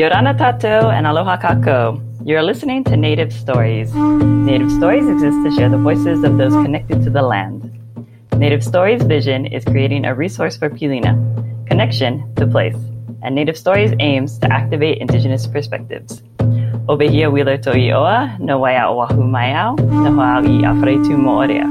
Yorana 0.00 0.32
Tato 0.32 0.88
and 0.88 1.06
Aloha 1.06 1.36
Kako. 1.36 2.00
You're 2.24 2.42
listening 2.42 2.84
to 2.84 2.96
Native 2.96 3.30
Stories. 3.34 3.92
Native 3.94 4.72
Stories 4.72 5.06
exist 5.06 5.36
to 5.44 5.50
share 5.50 5.68
the 5.68 5.76
voices 5.76 6.24
of 6.24 6.38
those 6.38 6.54
connected 6.54 7.02
to 7.02 7.10
the 7.10 7.20
land. 7.20 7.68
Native 8.34 8.64
Stories' 8.64 9.02
vision 9.02 9.44
is 9.44 9.62
creating 9.62 10.06
a 10.06 10.14
resource 10.14 10.56
for 10.56 10.70
Pilina, 10.70 11.12
connection 11.66 12.34
to 12.36 12.46
place, 12.46 12.78
and 13.22 13.34
Native 13.34 13.58
Stories 13.58 13.92
aims 14.00 14.38
to 14.38 14.50
activate 14.50 14.96
Indigenous 15.02 15.46
perspectives. 15.46 16.22
Obehia 16.88 17.30
Wheeler 17.30 17.58
Toioa, 17.58 18.40
no 18.40 18.58
waya 18.58 18.88
oahu 18.88 19.20
no 19.20 20.12
ha'i 20.16 20.64
afaretu 20.64 21.12
mo'orea. 21.18 21.66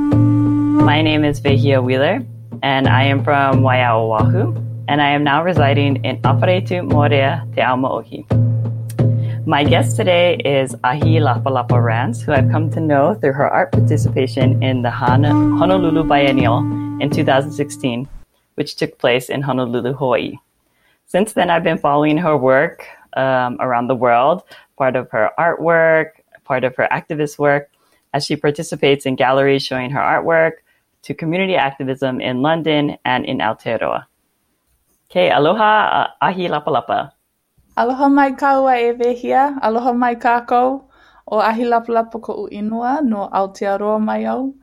My 0.85 1.01
name 1.01 1.25
is 1.25 1.39
Vehia 1.39 1.81
Wheeler, 1.81 2.21
and 2.61 2.87
I 2.87 3.05
am 3.05 3.23
from 3.23 3.61
Waiao, 3.61 4.21
Oahu, 4.21 4.68
and 4.89 5.03
I 5.03 5.11
am 5.11 5.23
now 5.23 5.43
residing 5.43 6.03
in 6.03 6.19
Aparetu 6.23 6.81
Morea 6.81 7.45
Te 7.53 7.61
Aumaohi. 7.61 8.25
My 9.45 9.63
guest 9.63 9.95
today 9.95 10.37
is 10.37 10.75
Ahi 10.83 11.19
Lapalapa 11.19 11.79
Rands, 11.79 12.23
who 12.23 12.31
I've 12.31 12.49
come 12.49 12.71
to 12.71 12.79
know 12.79 13.13
through 13.13 13.33
her 13.33 13.47
art 13.47 13.71
participation 13.71 14.63
in 14.63 14.81
the 14.81 14.89
Honolulu 14.89 16.05
Biennial 16.05 16.57
in 16.99 17.11
2016, 17.11 18.09
which 18.55 18.77
took 18.77 18.97
place 18.97 19.29
in 19.29 19.43
Honolulu, 19.43 19.93
Hawaii. 19.93 20.39
Since 21.05 21.33
then, 21.33 21.51
I've 21.51 21.63
been 21.63 21.77
following 21.77 22.17
her 22.17 22.35
work 22.35 22.87
um, 23.15 23.57
around 23.59 23.89
the 23.89 23.95
world, 23.95 24.41
part 24.75 24.95
of 24.95 25.07
her 25.11 25.29
artwork, 25.37 26.13
part 26.45 26.63
of 26.63 26.75
her 26.77 26.87
activist 26.91 27.37
work, 27.37 27.69
as 28.15 28.25
she 28.25 28.35
participates 28.35 29.05
in 29.05 29.15
galleries 29.15 29.63
showing 29.63 29.91
her 29.91 29.99
artwork, 29.99 30.53
to 31.03 31.13
community 31.13 31.55
activism 31.55 32.19
in 32.19 32.41
London 32.41 32.97
and 33.05 33.23
in 33.25 33.37
Aotearoa. 33.37 34.08
Kei 35.09 35.29
aloha, 35.33 36.13
ahi 36.21 36.47
lapa 36.53 36.71
lapa. 36.71 36.97
Aloha 37.75 38.09
mai 38.09 38.31
kaua 38.41 38.73
e 38.77 38.91
vehia, 38.93 39.57
aloha 39.61 39.93
mai 39.93 40.15
kākou, 40.25 40.83
o 41.25 41.39
ahi 41.41 41.65
lapa 41.65 41.91
lapa 41.91 42.19
ko 42.19 42.33
u 42.43 42.43
inua 42.59 42.91
no 43.01 43.25
Aotearoa 43.39 43.95
mai 43.99 44.25
au. 44.25 44.53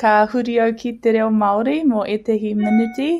Ka 0.00 0.12
huri 0.32 0.56
au 0.64 0.72
ki 0.72 0.92
te 1.02 1.12
reo 1.12 1.28
Māori 1.42 1.84
mo 1.84 2.06
etehi 2.14 2.54
minuti, 2.62 3.10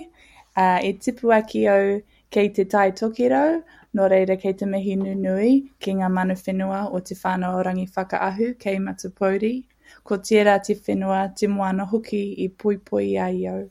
uh, 0.56 0.80
e 0.80 0.94
tipu 0.96 1.34
aki 1.36 1.66
au 1.74 2.00
kei 2.30 2.48
te 2.48 2.64
tai 2.64 2.88
tokirau, 3.02 3.60
no 3.92 4.08
reira 4.08 4.40
kei 4.40 4.56
te 4.56 4.64
mihi 4.64 4.96
nunui 4.96 5.52
ki 5.84 5.98
ngā 6.00 6.08
manu 6.16 6.38
whenua 6.46 6.80
o 6.88 7.04
te 7.04 7.14
whānau 7.14 7.60
rangi 7.68 7.86
whakaahu 7.92 8.54
kei 8.64 8.78
Matapouri 8.88 9.54
ko 10.02 10.16
tērā 10.16 10.56
te 10.64 10.80
whenua 10.80 11.22
te 11.36 11.46
moana 11.46 11.84
hoki 11.92 12.24
i 12.40 12.48
pui 12.48 12.80
pui 12.80 13.16
a 13.18 13.28
iau. 13.28 13.64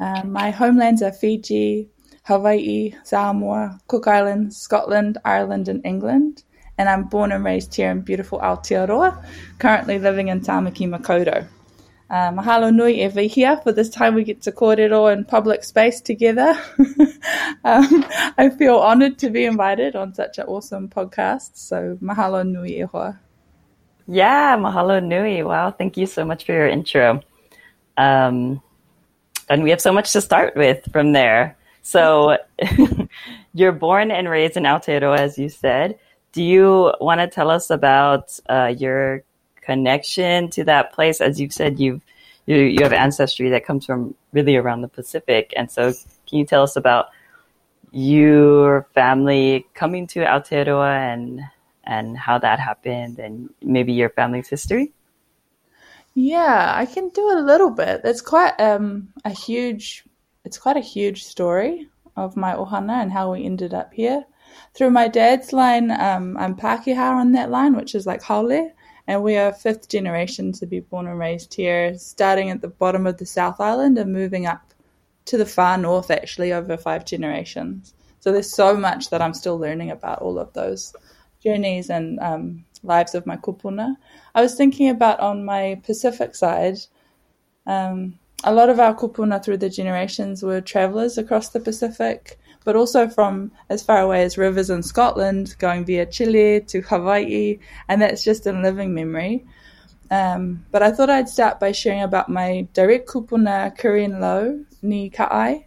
Uh, 0.00 0.22
my 0.24 0.50
homelands 0.50 1.02
are 1.02 1.12
Fiji, 1.12 1.90
Hawaii, 2.30 2.94
Samoa, 3.02 3.80
Cook 3.88 4.06
Islands, 4.06 4.56
Scotland, 4.56 5.18
Ireland 5.24 5.66
and 5.68 5.84
England. 5.84 6.44
And 6.78 6.88
I'm 6.88 7.02
born 7.04 7.32
and 7.32 7.44
raised 7.44 7.74
here 7.74 7.90
in 7.90 8.02
beautiful 8.02 8.38
Aotearoa, 8.38 9.24
currently 9.58 9.98
living 9.98 10.28
in 10.28 10.40
Tamaki 10.40 10.88
Makaurau. 10.88 11.48
Uh, 12.08 12.30
mahalo 12.30 12.72
nui 12.72 13.02
e 13.02 13.28
here 13.28 13.56
for 13.64 13.72
this 13.72 13.88
time 13.88 14.14
we 14.14 14.22
get 14.22 14.42
to 14.42 14.52
kōrero 14.52 15.12
in 15.12 15.24
public 15.24 15.64
space 15.64 16.00
together. 16.00 16.56
um, 17.64 18.04
I 18.38 18.48
feel 18.56 18.78
honoured 18.78 19.18
to 19.18 19.30
be 19.30 19.44
invited 19.44 19.96
on 19.96 20.14
such 20.14 20.38
an 20.38 20.46
awesome 20.46 20.88
podcast, 20.88 21.56
so 21.56 21.98
mahalo 22.00 22.46
nui 22.46 22.80
e 22.80 22.82
hoa. 22.82 23.18
Yeah, 24.06 24.56
mahalo 24.56 25.02
nui. 25.02 25.42
Wow, 25.42 25.72
thank 25.72 25.96
you 25.96 26.06
so 26.06 26.24
much 26.24 26.44
for 26.44 26.52
your 26.52 26.68
intro. 26.68 27.22
Um, 27.96 28.62
and 29.48 29.64
we 29.64 29.70
have 29.70 29.80
so 29.80 29.92
much 29.92 30.12
to 30.12 30.20
start 30.20 30.54
with 30.54 30.90
from 30.92 31.12
there. 31.12 31.56
So, 31.82 32.36
you're 33.54 33.72
born 33.72 34.10
and 34.10 34.28
raised 34.28 34.56
in 34.56 34.64
Aotearoa, 34.64 35.18
as 35.18 35.38
you 35.38 35.48
said. 35.48 35.98
Do 36.32 36.42
you 36.42 36.92
want 37.00 37.20
to 37.20 37.26
tell 37.26 37.50
us 37.50 37.70
about 37.70 38.38
uh, 38.48 38.74
your 38.76 39.24
connection 39.60 40.50
to 40.50 40.64
that 40.64 40.92
place? 40.92 41.20
As 41.20 41.40
you've 41.40 41.52
said, 41.52 41.80
you've 41.80 42.02
you, 42.46 42.56
you 42.56 42.82
have 42.82 42.92
ancestry 42.92 43.50
that 43.50 43.64
comes 43.64 43.86
from 43.86 44.14
really 44.32 44.56
around 44.56 44.82
the 44.82 44.88
Pacific, 44.88 45.52
and 45.56 45.70
so 45.70 45.92
can 46.26 46.38
you 46.38 46.44
tell 46.44 46.62
us 46.62 46.76
about 46.76 47.06
your 47.92 48.86
family 48.94 49.66
coming 49.74 50.06
to 50.08 50.20
Aotearoa 50.20 51.12
and 51.12 51.40
and 51.84 52.16
how 52.16 52.38
that 52.38 52.60
happened 52.60 53.18
and 53.18 53.50
maybe 53.62 53.92
your 53.92 54.10
family's 54.10 54.48
history? 54.48 54.92
Yeah, 56.14 56.72
I 56.74 56.86
can 56.86 57.08
do 57.10 57.30
a 57.30 57.40
little 57.40 57.70
bit. 57.70 58.02
It's 58.04 58.20
quite 58.20 58.60
um, 58.60 59.08
a 59.24 59.30
huge 59.30 60.04
it's 60.50 60.58
quite 60.58 60.76
a 60.76 60.80
huge 60.80 61.22
story 61.22 61.88
of 62.16 62.36
my 62.36 62.52
ohana 62.54 63.00
and 63.00 63.12
how 63.12 63.30
we 63.30 63.44
ended 63.44 63.72
up 63.72 63.94
here. 63.94 64.24
Through 64.74 64.90
my 64.90 65.06
dad's 65.06 65.52
line, 65.52 65.92
um, 65.92 66.36
I'm 66.38 66.56
Pākehā 66.56 67.12
on 67.14 67.30
that 67.32 67.52
line, 67.52 67.76
which 67.76 67.94
is 67.94 68.04
like 68.04 68.20
Haole, 68.20 68.72
and 69.06 69.22
we 69.22 69.36
are 69.36 69.52
fifth 69.52 69.88
generation 69.88 70.50
to 70.54 70.66
be 70.66 70.80
born 70.80 71.06
and 71.06 71.20
raised 71.20 71.54
here, 71.54 71.96
starting 71.96 72.50
at 72.50 72.62
the 72.62 72.66
bottom 72.82 73.06
of 73.06 73.18
the 73.18 73.26
South 73.26 73.60
Island 73.60 73.96
and 73.96 74.12
moving 74.12 74.46
up 74.46 74.74
to 75.26 75.38
the 75.38 75.46
far 75.46 75.78
north 75.78 76.10
actually 76.10 76.52
over 76.52 76.76
five 76.76 77.04
generations. 77.04 77.94
So 78.18 78.32
there's 78.32 78.52
so 78.52 78.76
much 78.76 79.10
that 79.10 79.22
I'm 79.22 79.34
still 79.34 79.56
learning 79.56 79.92
about 79.92 80.20
all 80.20 80.36
of 80.36 80.52
those 80.52 80.96
journeys 81.44 81.90
and 81.90 82.18
um, 82.18 82.64
lives 82.82 83.14
of 83.14 83.24
my 83.24 83.36
kupuna. 83.36 83.94
I 84.34 84.42
was 84.42 84.56
thinking 84.56 84.88
about 84.88 85.20
on 85.20 85.44
my 85.44 85.80
Pacific 85.84 86.34
side, 86.34 86.78
um, 87.68 88.18
a 88.44 88.52
lot 88.52 88.70
of 88.70 88.80
our 88.80 88.94
kupuna 88.94 89.42
through 89.44 89.58
the 89.58 89.68
generations 89.68 90.42
were 90.42 90.60
travelers 90.60 91.18
across 91.18 91.50
the 91.50 91.60
Pacific, 91.60 92.38
but 92.64 92.76
also 92.76 93.08
from 93.08 93.52
as 93.68 93.82
far 93.82 94.00
away 94.00 94.22
as 94.22 94.38
rivers 94.38 94.70
in 94.70 94.82
Scotland, 94.82 95.54
going 95.58 95.84
via 95.84 96.06
Chile 96.06 96.60
to 96.68 96.80
Hawaii, 96.82 97.58
and 97.88 98.00
that's 98.00 98.24
just 98.24 98.46
a 98.46 98.52
living 98.52 98.94
memory. 98.94 99.44
Um, 100.10 100.64
but 100.70 100.82
I 100.82 100.90
thought 100.90 101.10
I'd 101.10 101.28
start 101.28 101.60
by 101.60 101.72
sharing 101.72 102.02
about 102.02 102.28
my 102.28 102.66
direct 102.72 103.08
kupuna, 103.08 103.76
Corinne 103.76 104.20
Lowe, 104.20 104.64
ni 104.82 105.10
Ka'ai, 105.10 105.66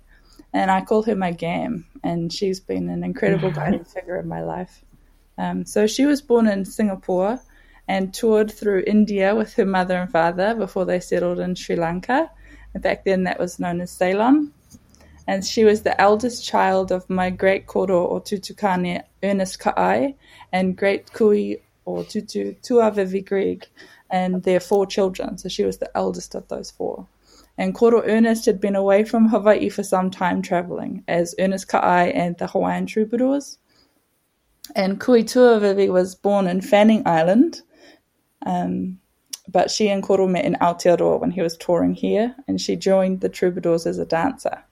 and 0.52 0.70
I 0.70 0.82
call 0.82 1.04
her 1.04 1.16
my 1.16 1.32
gam, 1.32 1.86
and 2.04 2.32
she's 2.32 2.60
been 2.60 2.90
an 2.90 3.04
incredible 3.04 3.52
guiding 3.52 3.86
figure 3.86 4.18
in 4.18 4.28
my 4.28 4.42
life. 4.42 4.84
Um, 5.38 5.66
so 5.66 5.88
she 5.88 6.06
was 6.06 6.22
born 6.22 6.48
in 6.48 6.66
Singapore 6.66 7.40
and 7.88 8.14
toured 8.14 8.52
through 8.52 8.84
India 8.86 9.36
with 9.36 9.54
her 9.56 9.66
mother 9.66 9.98
and 9.98 10.12
father 10.12 10.56
before 10.56 10.86
they 10.86 11.00
settled 11.00 11.40
in 11.40 11.56
Sri 11.56 11.76
Lanka. 11.76 12.30
And 12.74 12.84
back 12.84 13.06
then, 13.06 13.24
that 13.24 13.40
was 13.40 13.60
known 13.60 13.82
as 13.82 13.92
Ceylon. 13.92 14.52
And 15.28 15.46
she 15.46 15.64
was 15.64 15.82
the 15.82 16.00
eldest 16.02 16.46
child 16.46 16.92
of 16.92 17.10
my 17.10 17.30
great 17.30 17.68
koro 17.68 18.04
or 18.04 18.22
tutukane 18.22 19.04
Ernest 19.24 19.60
Ka'ai 19.60 20.16
and 20.52 20.76
great 20.76 21.14
kui 21.14 21.62
or 21.86 22.04
tutu 22.04 22.56
Tuavivi 22.62 23.26
Greg 23.26 23.66
and 24.10 24.44
their 24.44 24.60
four 24.60 24.86
children. 24.86 25.38
So 25.38 25.50
she 25.50 25.64
was 25.64 25.78
the 25.78 25.96
eldest 25.96 26.36
of 26.36 26.48
those 26.48 26.72
four. 26.72 27.08
And 27.58 27.76
Koro 27.76 28.02
Ernest 28.04 28.46
had 28.46 28.60
been 28.60 28.76
away 28.76 29.04
from 29.04 29.30
Hawaii 29.30 29.70
for 29.70 29.84
some 29.84 30.10
time 30.10 30.42
traveling 30.42 31.04
as 31.08 31.36
Ernest 31.40 31.68
Ka'ai 31.68 32.12
and 32.14 32.38
the 32.38 32.48
Hawaiian 32.48 32.88
troubadours. 32.88 33.60
And 34.76 35.00
Kui 35.00 35.24
Tuavivi 35.24 35.92
was 35.92 36.16
born 36.16 36.48
in 36.48 36.62
Fanning 36.62 37.04
Island, 37.06 37.62
um, 38.46 39.00
but 39.48 39.70
she 39.70 39.90
and 39.90 40.02
Koro 40.02 40.28
met 40.28 40.46
in 40.46 40.56
Aotearoa 40.56 41.20
when 41.20 41.32
he 41.32 41.42
was 41.42 41.58
touring 41.58 41.94
here, 41.94 42.36
and 42.48 42.60
she 42.60 42.76
joined 42.76 43.22
the 43.22 43.30
troubadours 43.30 43.86
as 43.86 44.00
a 44.00 44.06
dancer. 44.06 44.64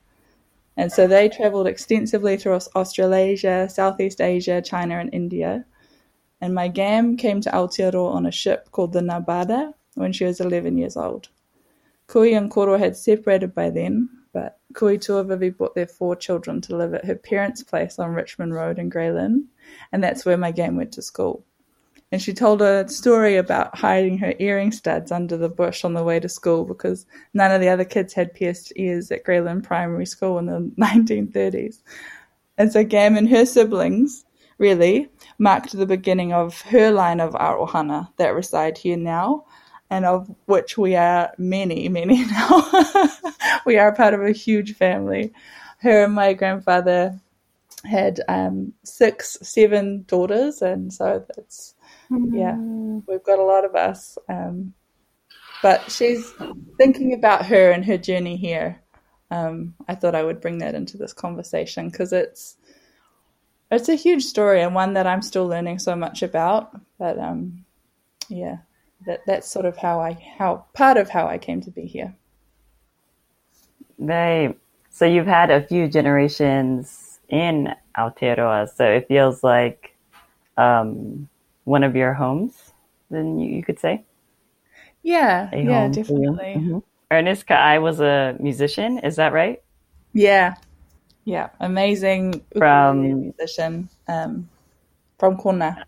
And 0.77 0.91
so 0.91 1.07
they 1.07 1.29
travelled 1.29 1.67
extensively 1.67 2.37
through 2.37 2.59
Australasia, 2.75 3.69
Southeast 3.69 4.21
Asia, 4.21 4.61
China, 4.61 4.99
and 4.99 5.13
India. 5.13 5.65
And 6.39 6.55
my 6.55 6.69
gam 6.69 7.17
came 7.17 7.41
to 7.41 7.51
Aotearoa 7.51 8.13
on 8.13 8.25
a 8.25 8.31
ship 8.31 8.71
called 8.71 8.93
the 8.93 9.01
Nabada 9.01 9.73
when 9.95 10.13
she 10.13 10.23
was 10.23 10.39
11 10.39 10.77
years 10.77 10.95
old. 10.95 11.29
Kui 12.07 12.33
and 12.33 12.49
Koro 12.49 12.77
had 12.77 12.95
separated 12.95 13.53
by 13.53 13.69
then, 13.69 14.09
but 14.33 14.59
Kui 14.73 14.97
Tuavivi 14.97 15.55
brought 15.55 15.75
their 15.75 15.87
four 15.87 16.16
children 16.16 16.61
to 16.61 16.75
live 16.75 16.93
at 16.93 17.05
her 17.05 17.16
parents' 17.16 17.63
place 17.63 17.99
on 17.99 18.11
Richmond 18.13 18.53
Road 18.53 18.79
in 18.79 18.90
Grey 18.90 19.11
Lynn, 19.11 19.47
and 19.91 20.03
that's 20.03 20.25
where 20.25 20.37
my 20.37 20.51
gam 20.51 20.78
went 20.78 20.93
to 20.93 21.01
school. 21.01 21.46
And 22.11 22.22
she 22.22 22.34
told 22.34 22.61
a 22.61 22.90
story 22.90 23.37
about 23.37 23.78
hiding 23.78 24.17
her 24.17 24.34
earring 24.40 24.73
studs 24.73 25.11
under 25.11 25.37
the 25.37 25.49
bush 25.49 25.85
on 25.85 25.93
the 25.93 26.03
way 26.03 26.19
to 26.19 26.28
school 26.28 26.66
because 26.66 27.05
none 27.34 27.52
of 27.52 27.61
the 27.61 27.69
other 27.69 27.85
kids 27.85 28.13
had 28.13 28.34
pierced 28.34 28.73
ears 28.75 29.11
at 29.11 29.23
Grey 29.23 29.40
Lynn 29.40 29.61
Primary 29.61 30.05
School 30.05 30.37
in 30.37 30.46
the 30.46 30.59
1930s. 30.78 31.81
And 32.58 32.72
so 32.72 32.84
Gam 32.84 33.16
and 33.16 33.29
her 33.29 33.46
siblings 33.46 34.25
really 34.58 35.09
marked 35.40 35.72
the 35.72 35.85
beginning 35.85 36.34
of 36.34 36.61
her 36.61 36.91
line 36.91 37.19
of 37.19 37.34
Arohana 37.34 38.09
that 38.17 38.35
reside 38.35 38.78
here 38.78 38.97
now 38.97 39.46
and 39.91 40.05
of 40.05 40.34
which 40.46 40.78
we 40.78 40.96
are 40.96 41.31
many, 41.37 41.90
many 41.90 42.25
now. 42.31 42.72
we 43.66 43.78
are 43.78 43.93
part 43.93 44.13
of 44.13 44.22
a 44.22 44.31
huge 44.31 44.75
family. 44.75 45.34
Her 45.79 46.05
and 46.05 46.13
my 46.13 46.34
grandfather 46.34 47.19
had 47.84 48.22
um, 48.28 48.73
six, 48.84 49.37
seven 49.41 50.03
daughters, 50.08 50.61
and 50.61 50.93
so 50.93 51.25
that's 51.35 51.75
mm-hmm. 52.11 52.35
yeah, 52.35 52.55
we've 53.08 53.23
got 53.23 53.40
a 53.40 53.43
lot 53.43 53.66
of 53.66 53.75
us. 53.75 54.17
Um, 54.29 54.73
but 55.61 55.91
she's 55.91 56.34
thinking 56.78 57.13
about 57.13 57.46
her 57.46 57.72
and 57.72 57.85
her 57.85 57.97
journey 57.97 58.35
here. 58.35 58.81
Um, 59.29 59.75
I 59.87 59.96
thought 59.96 60.16
I 60.16 60.23
would 60.23 60.41
bring 60.41 60.58
that 60.58 60.75
into 60.75 60.97
this 60.97 61.13
conversation 61.13 61.90
because 61.90 62.11
it's 62.11 62.58
it's 63.72 63.87
a 63.87 63.96
huge 63.96 64.23
story 64.23 64.61
and 64.61 64.75
one 64.75 64.93
that 64.93 65.08
I'm 65.08 65.22
still 65.22 65.47
learning 65.47 65.79
so 65.79 65.96
much 65.96 66.23
about. 66.23 66.72
But 66.99 67.17
um, 67.17 67.63
yeah, 68.28 68.58
that 69.05 69.22
that's 69.25 69.49
sort 69.49 69.66
of 69.66 69.78
how 69.78 70.02
I 70.02 70.13
how 70.37 70.66
part 70.73 70.97
of 70.97 71.09
how 71.09 71.28
I 71.28 71.37
came 71.37 71.61
to 71.61 71.72
be 71.72 71.85
here. 71.85 72.16
Right. 73.97 74.58
So 74.90 75.05
you've 75.05 75.28
had 75.28 75.52
a 75.52 75.66
few 75.66 75.87
generations 75.87 77.19
in 77.29 77.73
Aotearoa, 77.97 78.69
so 78.75 78.84
it 78.85 79.08
feels 79.08 79.43
like 79.43 79.96
um, 80.58 81.29
one 81.72 81.84
of 81.88 81.96
your 81.96 82.14
homes. 82.14 82.53
Then 83.09 83.40
you, 83.40 83.56
you 83.56 83.64
could 83.64 83.79
say. 83.79 84.03
Yeah. 85.03 85.50
A 85.53 85.64
yeah. 85.64 85.88
Definitely. 85.88 86.56
Mm-hmm. 86.59 86.79
Ernest 87.09 87.47
Ka'ai 87.47 87.79
was 87.79 88.00
a 88.00 88.35
musician. 88.40 89.00
Is 89.00 89.16
that 89.16 89.32
right? 89.32 89.64
Yeah. 90.12 90.56
Yeah. 91.23 91.50
Amazing 91.59 92.44
from 92.58 93.32
musician 93.32 93.88
um, 94.08 94.50
from 95.18 95.38
Kona. 95.38 95.85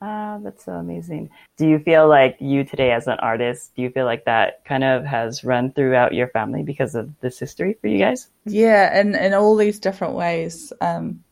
Ah, 0.00 0.38
that's 0.42 0.64
so 0.64 0.72
amazing. 0.72 1.28
Do 1.56 1.66
you 1.66 1.78
feel 1.80 2.08
like 2.08 2.36
you 2.38 2.62
today 2.64 2.92
as 2.92 3.08
an 3.08 3.18
artist, 3.18 3.74
do 3.74 3.82
you 3.82 3.90
feel 3.90 4.06
like 4.06 4.24
that 4.26 4.64
kind 4.64 4.84
of 4.84 5.04
has 5.04 5.42
run 5.42 5.72
throughout 5.72 6.14
your 6.14 6.28
family 6.28 6.62
because 6.62 6.94
of 6.94 7.10
this 7.20 7.38
history 7.38 7.76
for 7.80 7.88
you 7.88 7.98
guys? 7.98 8.30
Yeah, 8.46 8.88
and 8.94 9.16
in 9.16 9.34
all 9.34 9.56
these 9.56 9.80
different 9.80 10.14
ways, 10.14 10.72
um, 10.80 11.24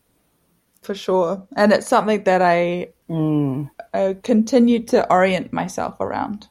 for 0.87 0.95
sure. 0.95 1.47
And 1.57 1.73
it's 1.73 1.89
something 1.89 2.23
that 2.25 2.41
I 2.41 2.93
mm. 3.11 3.69
uh, 3.93 4.15
continue 4.23 4.83
to 4.85 5.11
orient 5.11 5.53
myself 5.53 6.01
around 6.01 6.49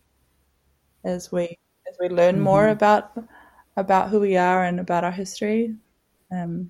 as 1.03 1.31
we 1.31 1.57
as 1.87 1.95
we 1.99 2.09
learn 2.09 2.35
mm-hmm. 2.35 2.43
more 2.43 2.67
about 2.67 3.17
about 3.77 4.09
who 4.09 4.19
we 4.19 4.35
are 4.35 4.63
and 4.63 4.79
about 4.79 5.03
our 5.03 5.11
history. 5.11 5.73
Um, 6.31 6.69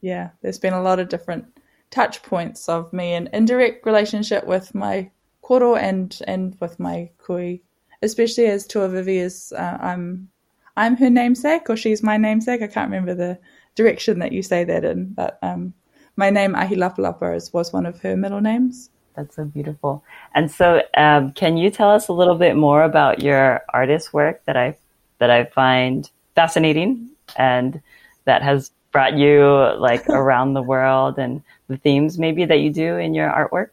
yeah, 0.00 0.30
there's 0.40 0.58
been 0.58 0.72
a 0.72 0.82
lot 0.82 0.98
of 0.98 1.08
different 1.08 1.44
touch 1.90 2.22
points 2.22 2.68
of 2.68 2.92
me 2.92 3.14
in 3.14 3.28
indirect 3.32 3.86
relationship 3.86 4.46
with 4.46 4.74
my 4.74 5.10
koro 5.42 5.76
and 5.76 6.18
and 6.26 6.56
with 6.60 6.80
my 6.80 7.10
kui, 7.18 7.62
especially 8.02 8.46
as 8.46 8.66
Tuavivi 8.66 9.18
is 9.20 9.52
uh, 9.52 9.78
I'm 9.80 10.28
I'm 10.76 10.96
her 10.96 11.10
namesake 11.10 11.68
or 11.68 11.76
she's 11.76 12.02
my 12.02 12.16
namesake. 12.16 12.62
I 12.62 12.66
can't 12.66 12.90
remember 12.90 13.14
the 13.14 13.38
direction 13.74 14.18
that 14.20 14.32
you 14.32 14.42
say 14.42 14.64
that 14.64 14.84
in, 14.84 15.12
but 15.12 15.38
um, 15.42 15.74
my 16.16 16.30
name 16.30 16.54
Ahilapalapa 16.54 17.36
is, 17.36 17.52
was 17.52 17.72
one 17.72 17.86
of 17.86 18.00
her 18.00 18.16
middle 18.16 18.40
names. 18.40 18.90
That's 19.14 19.36
so 19.36 19.44
beautiful. 19.44 20.02
And 20.34 20.50
so, 20.50 20.82
um, 20.96 21.32
can 21.32 21.56
you 21.56 21.70
tell 21.70 21.90
us 21.90 22.08
a 22.08 22.12
little 22.12 22.34
bit 22.34 22.56
more 22.56 22.82
about 22.82 23.22
your 23.22 23.62
artist 23.72 24.12
work 24.12 24.44
that 24.44 24.56
I 24.56 24.76
that 25.18 25.30
I 25.30 25.44
find 25.44 26.10
fascinating 26.34 27.08
and 27.36 27.80
that 28.26 28.42
has 28.42 28.70
brought 28.92 29.16
you 29.16 29.44
like 29.78 30.06
around 30.10 30.52
the 30.52 30.62
world 30.62 31.18
and 31.18 31.42
the 31.68 31.78
themes 31.78 32.18
maybe 32.18 32.44
that 32.44 32.60
you 32.60 32.70
do 32.70 32.96
in 32.96 33.14
your 33.14 33.30
artwork? 33.30 33.70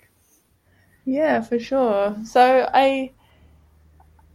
Yeah, 1.06 1.42
for 1.42 1.60
sure. 1.60 2.16
So 2.26 2.70
I 2.74 3.12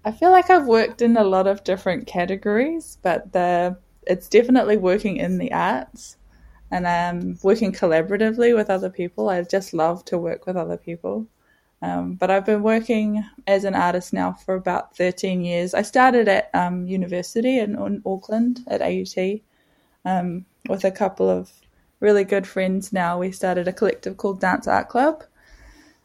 I 0.04 0.12
feel 0.12 0.30
like 0.30 0.50
I've 0.50 0.66
worked 0.66 1.00
in 1.02 1.16
a 1.16 1.24
lot 1.24 1.46
of 1.46 1.64
different 1.64 2.06
categories, 2.06 2.98
but 3.02 3.32
the 3.32 3.78
it's 4.06 4.28
definitely 4.28 4.76
working 4.76 5.16
in 5.16 5.38
the 5.38 5.52
arts 5.52 6.16
and 6.70 6.86
I'm 6.86 7.38
working 7.42 7.72
collaboratively 7.72 8.54
with 8.54 8.70
other 8.70 8.90
people. 8.90 9.28
I 9.28 9.42
just 9.42 9.72
love 9.72 10.04
to 10.06 10.18
work 10.18 10.46
with 10.46 10.56
other 10.56 10.76
people. 10.76 11.26
Um, 11.80 12.14
but 12.14 12.30
I've 12.30 12.44
been 12.44 12.62
working 12.62 13.24
as 13.46 13.64
an 13.64 13.74
artist 13.74 14.12
now 14.12 14.32
for 14.32 14.54
about 14.54 14.96
13 14.96 15.42
years. 15.42 15.74
I 15.74 15.82
started 15.82 16.26
at 16.28 16.50
um, 16.52 16.86
university 16.88 17.58
in, 17.58 17.76
in, 17.76 18.02
Auckland 18.04 18.64
at 18.66 18.82
AUT 18.82 19.40
um, 20.04 20.44
with 20.68 20.84
a 20.84 20.90
couple 20.90 21.30
of 21.30 21.52
really 22.00 22.24
good 22.24 22.46
friends 22.46 22.92
now, 22.92 23.18
we 23.18 23.32
started 23.32 23.68
a 23.68 23.72
collective 23.72 24.16
called 24.16 24.40
Dance 24.40 24.66
Art 24.66 24.88
Club. 24.88 25.24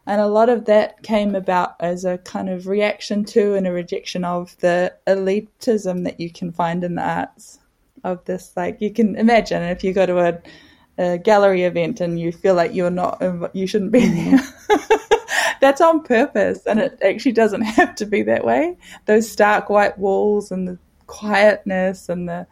And 0.05 0.19
a 0.19 0.27
lot 0.27 0.49
of 0.49 0.65
that 0.65 1.01
came 1.01 1.33
about 1.33 1.75
as 1.79 2.03
a 2.03 2.17
kind 2.19 2.49
of 2.49 2.67
reaction 2.67 3.23
to 3.25 3.55
and 3.55 3.65
a 3.65 3.71
rejection 3.71 4.25
of 4.25 4.57
the 4.57 4.93
elitism 5.07 6.03
that 6.03 6.19
you 6.19 6.29
can 6.29 6.51
find 6.51 6.83
in 6.83 6.95
the 6.95 7.07
arts. 7.07 7.59
Of 8.03 8.25
this, 8.25 8.51
like, 8.57 8.81
you 8.81 8.91
can 8.91 9.15
imagine 9.15 9.63
if 9.63 9.83
you 9.83 9.93
go 9.93 10.05
to 10.05 10.19
a, 10.19 10.41
a 10.97 11.17
gallery 11.17 11.63
event 11.63 12.01
and 12.01 12.19
you 12.19 12.31
feel 12.31 12.53
like 12.55 12.73
you're 12.73 12.89
not, 12.89 13.21
um, 13.21 13.47
you 13.53 13.65
shouldn't 13.65 13.91
be 13.91 14.01
mm-hmm. 14.01 14.35
there. 14.35 15.09
That's 15.61 15.79
on 15.79 16.03
purpose, 16.03 16.65
and 16.65 16.79
it 16.79 16.99
actually 17.01 17.31
doesn't 17.31 17.61
have 17.79 17.95
to 17.95 18.05
be 18.05 18.23
that 18.23 18.43
way. 18.43 18.77
Those 19.05 19.31
stark 19.31 19.69
white 19.69 19.97
walls 19.97 20.51
and 20.51 20.67
the 20.67 20.77
quietness 21.07 22.09
and 22.09 22.27
the 22.27 22.47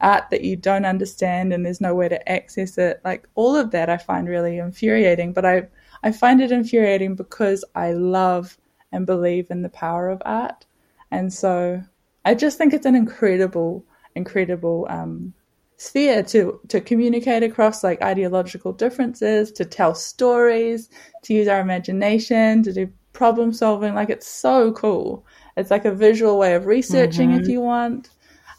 art 0.00 0.24
that 0.30 0.42
you 0.42 0.56
don't 0.56 0.86
understand 0.86 1.52
and 1.52 1.64
there's 1.64 1.80
no 1.80 1.94
way 1.94 2.08
to 2.08 2.28
access 2.30 2.78
it. 2.78 3.00
Like 3.04 3.28
all 3.34 3.56
of 3.56 3.70
that 3.72 3.90
I 3.90 3.98
find 3.98 4.28
really 4.28 4.58
infuriating, 4.58 5.32
but 5.32 5.44
I 5.44 5.68
I 6.02 6.12
find 6.12 6.40
it 6.40 6.50
infuriating 6.50 7.14
because 7.14 7.64
I 7.74 7.92
love 7.92 8.56
and 8.92 9.06
believe 9.06 9.50
in 9.50 9.62
the 9.62 9.68
power 9.68 10.08
of 10.08 10.22
art. 10.24 10.66
And 11.10 11.32
so 11.32 11.82
I 12.24 12.34
just 12.34 12.56
think 12.58 12.72
it's 12.72 12.86
an 12.86 12.94
incredible, 12.94 13.84
incredible 14.14 14.86
um, 14.90 15.32
sphere 15.76 16.22
to 16.22 16.60
to 16.68 16.80
communicate 16.80 17.42
across 17.42 17.82
like 17.82 18.02
ideological 18.02 18.72
differences, 18.72 19.50
to 19.52 19.64
tell 19.64 19.94
stories, 19.94 20.88
to 21.22 21.34
use 21.34 21.48
our 21.48 21.60
imagination, 21.60 22.62
to 22.62 22.72
do 22.72 22.92
problem 23.12 23.52
solving. 23.52 23.94
Like 23.94 24.10
it's 24.10 24.26
so 24.26 24.72
cool. 24.72 25.24
It's 25.56 25.70
like 25.70 25.84
a 25.84 25.94
visual 25.94 26.38
way 26.38 26.54
of 26.54 26.66
researching 26.66 27.30
mm-hmm. 27.30 27.40
if 27.40 27.48
you 27.48 27.60
want. 27.60 28.10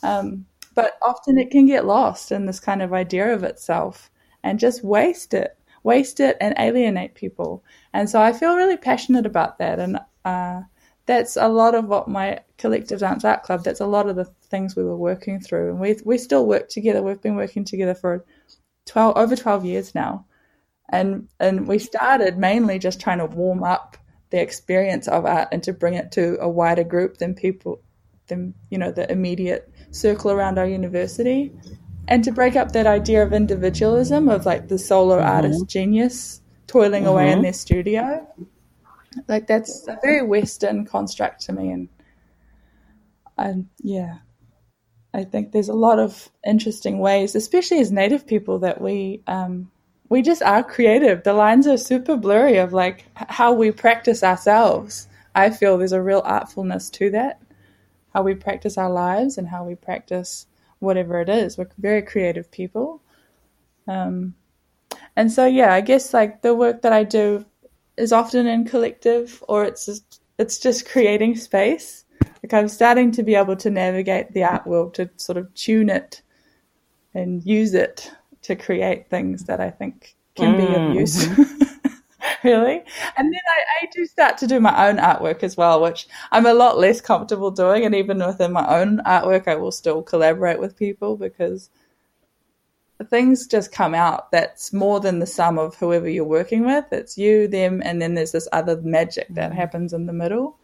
Um, 0.03 0.45
but 0.73 0.97
often 1.01 1.37
it 1.37 1.51
can 1.51 1.65
get 1.65 1.85
lost 1.85 2.31
in 2.31 2.45
this 2.45 2.59
kind 2.59 2.81
of 2.81 2.93
idea 2.93 3.33
of 3.33 3.43
itself 3.43 4.09
and 4.43 4.59
just 4.59 4.83
waste 4.83 5.33
it, 5.33 5.57
waste 5.83 6.19
it 6.19 6.37
and 6.39 6.55
alienate 6.57 7.15
people. 7.15 7.63
And 7.93 8.09
so 8.09 8.21
I 8.21 8.33
feel 8.33 8.55
really 8.55 8.77
passionate 8.77 9.25
about 9.25 9.59
that. 9.59 9.79
And 9.79 9.99
uh, 10.25 10.61
that's 11.05 11.35
a 11.35 11.47
lot 11.47 11.75
of 11.75 11.85
what 11.85 12.07
my 12.07 12.39
collective 12.57 12.99
dance 12.99 13.25
art 13.25 13.43
club, 13.43 13.63
that's 13.63 13.79
a 13.79 13.85
lot 13.85 14.07
of 14.07 14.15
the 14.15 14.25
things 14.49 14.75
we 14.75 14.83
were 14.83 14.97
working 14.97 15.39
through. 15.39 15.71
And 15.71 15.79
we, 15.79 15.97
we 16.05 16.17
still 16.17 16.45
work 16.45 16.69
together. 16.69 17.01
We've 17.01 17.21
been 17.21 17.35
working 17.35 17.65
together 17.65 17.95
for 17.95 18.25
12, 18.85 19.17
over 19.17 19.35
12 19.35 19.65
years 19.65 19.95
now. 19.95 20.25
And, 20.89 21.27
and 21.39 21.67
we 21.67 21.79
started 21.79 22.37
mainly 22.37 22.77
just 22.79 22.99
trying 22.99 23.19
to 23.19 23.25
warm 23.25 23.63
up 23.63 23.97
the 24.29 24.41
experience 24.41 25.07
of 25.07 25.25
art 25.25 25.49
and 25.51 25.63
to 25.63 25.73
bring 25.73 25.93
it 25.93 26.11
to 26.13 26.37
a 26.39 26.49
wider 26.49 26.83
group 26.83 27.17
than 27.17 27.33
people, 27.33 27.81
than, 28.27 28.53
you 28.69 28.77
know, 28.77 28.91
the 28.91 29.11
immediate 29.11 29.71
circle 29.91 30.31
around 30.31 30.57
our 30.57 30.67
university 30.67 31.51
and 32.07 32.23
to 32.23 32.31
break 32.31 32.55
up 32.55 32.71
that 32.73 32.87
idea 32.87 33.23
of 33.23 33.33
individualism 33.33 34.29
of 34.29 34.45
like 34.45 34.67
the 34.67 34.77
solo 34.77 35.17
mm-hmm. 35.17 35.29
artist 35.29 35.67
genius 35.67 36.41
toiling 36.67 37.03
mm-hmm. 37.03 37.11
away 37.11 37.27
in 37.27 37.35
mm-hmm. 37.35 37.43
their 37.43 37.53
studio 37.53 38.27
like 39.27 39.47
that's 39.47 39.87
a 39.87 39.97
very 40.01 40.21
western 40.21 40.85
construct 40.85 41.41
to 41.41 41.53
me 41.53 41.71
and 41.71 41.89
and 43.37 43.67
yeah 43.81 44.17
i 45.13 45.23
think 45.23 45.51
there's 45.51 45.69
a 45.69 45.73
lot 45.73 45.99
of 45.99 46.29
interesting 46.45 46.99
ways 46.99 47.35
especially 47.35 47.79
as 47.79 47.91
native 47.91 48.25
people 48.25 48.59
that 48.59 48.79
we 48.79 49.21
um 49.27 49.69
we 50.09 50.21
just 50.21 50.41
are 50.41 50.63
creative 50.63 51.23
the 51.23 51.33
lines 51.33 51.67
are 51.67 51.77
super 51.77 52.15
blurry 52.15 52.57
of 52.57 52.73
like 52.73 53.05
how 53.15 53.51
we 53.51 53.71
practice 53.71 54.23
ourselves 54.23 55.07
i 55.35 55.49
feel 55.49 55.77
there's 55.77 55.91
a 55.91 56.01
real 56.01 56.21
artfulness 56.21 56.89
to 56.89 57.09
that 57.09 57.41
how 58.13 58.21
we 58.21 58.35
practice 58.35 58.77
our 58.77 58.89
lives 58.89 59.37
and 59.37 59.47
how 59.47 59.63
we 59.63 59.75
practice 59.75 60.45
whatever 60.79 61.21
it 61.21 61.29
is. 61.29 61.57
We're 61.57 61.69
very 61.77 62.01
creative 62.01 62.51
people. 62.51 63.01
Um, 63.87 64.35
and 65.15 65.31
so, 65.31 65.45
yeah, 65.45 65.73
I 65.73 65.81
guess 65.81 66.13
like 66.13 66.41
the 66.41 66.53
work 66.53 66.81
that 66.81 66.93
I 66.93 67.03
do 67.03 67.45
is 67.97 68.11
often 68.11 68.47
in 68.47 68.65
collective 68.65 69.43
or 69.47 69.63
it's 69.63 69.85
just, 69.85 70.21
it's 70.37 70.59
just 70.59 70.89
creating 70.89 71.35
space. 71.35 72.05
Like 72.43 72.53
I'm 72.53 72.67
starting 72.67 73.11
to 73.13 73.23
be 73.23 73.35
able 73.35 73.55
to 73.57 73.69
navigate 73.69 74.33
the 74.33 74.43
art 74.43 74.65
world 74.65 74.93
to 74.95 75.09
sort 75.17 75.37
of 75.37 75.53
tune 75.53 75.89
it 75.89 76.21
and 77.13 77.45
use 77.45 77.73
it 77.73 78.11
to 78.43 78.55
create 78.55 79.09
things 79.09 79.43
that 79.45 79.59
I 79.59 79.69
think 79.69 80.15
can 80.35 80.55
mm. 80.55 80.57
be 80.57 80.75
of 80.75 80.95
use. 80.95 81.25
Mm-hmm. 81.25 81.61
really. 82.43 82.81
And 83.17 83.33
then 83.33 83.41
I, 83.47 83.85
I 83.85 83.87
do 83.91 84.05
start 84.05 84.37
to 84.39 84.47
do 84.47 84.59
my 84.59 84.89
own 84.89 84.97
artwork 84.97 85.43
as 85.43 85.57
well, 85.57 85.81
which 85.81 86.07
I'm 86.31 86.45
a 86.45 86.53
lot 86.53 86.77
less 86.77 87.01
comfortable 87.01 87.51
doing. 87.51 87.85
And 87.85 87.95
even 87.95 88.19
within 88.19 88.51
my 88.51 88.67
own 88.67 88.99
artwork, 89.05 89.47
I 89.47 89.55
will 89.55 89.71
still 89.71 90.01
collaborate 90.01 90.59
with 90.59 90.77
people 90.77 91.17
because 91.17 91.69
things 93.09 93.47
just 93.47 93.71
come 93.71 93.95
out 93.95 94.31
that's 94.31 94.73
more 94.73 94.99
than 94.99 95.19
the 95.19 95.25
sum 95.25 95.57
of 95.57 95.75
whoever 95.75 96.09
you're 96.09 96.23
working 96.23 96.65
with. 96.65 96.85
It's 96.91 97.17
you, 97.17 97.47
them, 97.47 97.81
and 97.83 98.01
then 98.01 98.15
there's 98.15 98.31
this 98.31 98.47
other 98.51 98.79
magic 98.81 99.27
that 99.29 99.51
mm. 99.51 99.55
happens 99.55 99.93
in 99.93 100.05
the 100.05 100.13
middle 100.13 100.57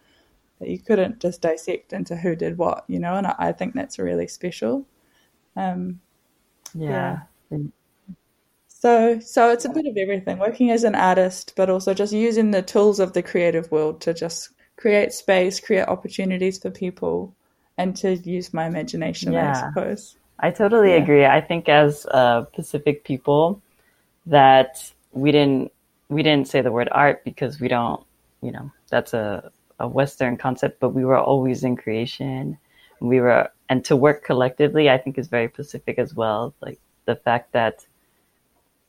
that 0.60 0.70
you 0.70 0.80
couldn't 0.80 1.20
just 1.20 1.42
dissect 1.42 1.94
into 1.94 2.16
who 2.16 2.36
did 2.36 2.58
what, 2.58 2.84
you 2.88 3.00
know, 3.00 3.16
and 3.16 3.28
I, 3.28 3.36
I 3.38 3.52
think 3.52 3.74
that's 3.74 4.00
really 4.00 4.28
special. 4.28 4.86
Um, 5.56 6.02
yeah. 6.74 7.20
yeah. 7.50 7.58
So, 8.68 9.20
so 9.20 9.50
it's 9.52 9.66
a 9.66 9.70
bit 9.70 9.88
of 9.88 9.98
everything. 9.98 10.38
Working 10.38 10.72
as 10.72 10.84
an 10.84 10.96
artist, 10.96 11.54
but 11.56 11.70
also 11.70 11.94
just 11.94 12.14
using 12.14 12.52
the 12.52 12.62
tools 12.62 13.00
of 13.00 13.14
the 13.14 13.24
creative 13.24 13.72
world 13.72 14.02
to 14.02 14.14
just 14.14 14.50
create 14.78 15.14
space, 15.14 15.60
create 15.60 15.88
opportunities 15.88 16.60
for 16.60 16.70
people, 16.70 17.36
and 17.78 17.96
to 17.98 18.16
use 18.16 18.54
my 18.54 18.66
imagination. 18.66 19.34
Yeah. 19.34 19.52
I 19.52 19.70
suppose. 19.70 20.16
I 20.40 20.52
totally 20.52 20.92
yeah. 20.92 21.04
agree. 21.04 21.26
I 21.26 21.42
think 21.42 21.68
as 21.68 22.06
uh, 22.12 22.42
Pacific 22.54 23.04
people, 23.04 23.62
that 24.26 24.92
we 25.12 25.32
didn't 25.32 25.72
we 26.10 26.24
didn't 26.24 26.48
say 26.48 26.62
the 26.62 26.72
word 26.72 26.90
art 26.92 27.24
because 27.24 27.60
we 27.60 27.68
don't, 27.68 28.02
you 28.42 28.52
know, 28.52 28.72
that's 28.90 29.14
a 29.14 29.52
a 29.80 29.88
Western 29.88 30.38
concept, 30.38 30.80
but 30.80 30.90
we 30.90 31.06
were 31.06 31.18
always 31.18 31.64
in 31.64 31.76
creation. 31.76 32.58
We 33.00 33.20
were, 33.20 33.50
and 33.70 33.86
to 33.86 33.96
work 33.96 34.24
collectively, 34.24 34.90
I 34.90 34.98
think 34.98 35.18
is 35.18 35.28
very 35.28 35.48
Pacific 35.48 36.00
as 36.00 36.16
well. 36.16 36.54
Like 36.62 36.80
the 37.06 37.16
fact 37.16 37.52
that 37.54 37.86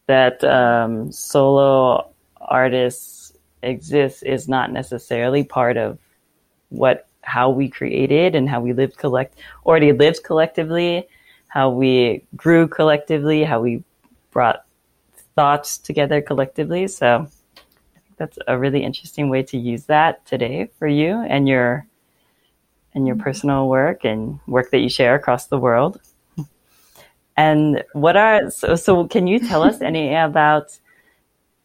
that 0.07 0.43
um, 0.45 1.13
solo 1.13 2.11
artists 2.41 3.35
exist 3.63 4.23
is 4.23 4.49
not 4.49 4.73
necessarily 4.73 5.45
part 5.45 5.77
of 5.77 5.99
what 6.71 7.07
how 7.21 7.51
we 7.51 7.69
created 7.69 8.35
and 8.35 8.49
how 8.49 8.61
we 8.61 8.73
lived 8.73 8.97
collect 8.97 9.39
already 9.67 9.93
lived 9.93 10.25
collectively, 10.25 11.07
how 11.49 11.71
we 11.71 12.25
grew 12.37 12.69
collectively, 12.69 13.45
how 13.45 13.61
we 13.61 13.83
brought 14.31 14.65
thoughts 15.35 15.79
together 15.79 16.21
collectively. 16.21 16.89
So 16.89 17.27
that's 18.17 18.39
a 18.47 18.59
really 18.59 18.83
interesting 18.83 19.29
way 19.29 19.43
to 19.45 19.59
use 19.59 19.87
that 19.87 20.25
today 20.27 20.69
for 20.79 20.87
you 20.87 21.15
and 21.29 21.49
your 21.49 21.87
and 22.95 23.07
your 23.07 23.17
personal 23.17 23.69
work 23.69 24.05
and 24.05 24.41
work 24.47 24.71
that 24.71 24.79
you 24.79 24.89
share 24.89 25.15
across 25.15 25.47
the 25.47 25.59
world. 25.59 26.01
And 27.37 27.85
what 27.93 28.17
are 28.17 28.51
so, 28.51 28.75
so 28.75 29.07
can 29.07 29.27
you 29.29 29.39
tell 29.39 29.63
us 29.63 29.81
any 29.81 30.15
about 30.15 30.77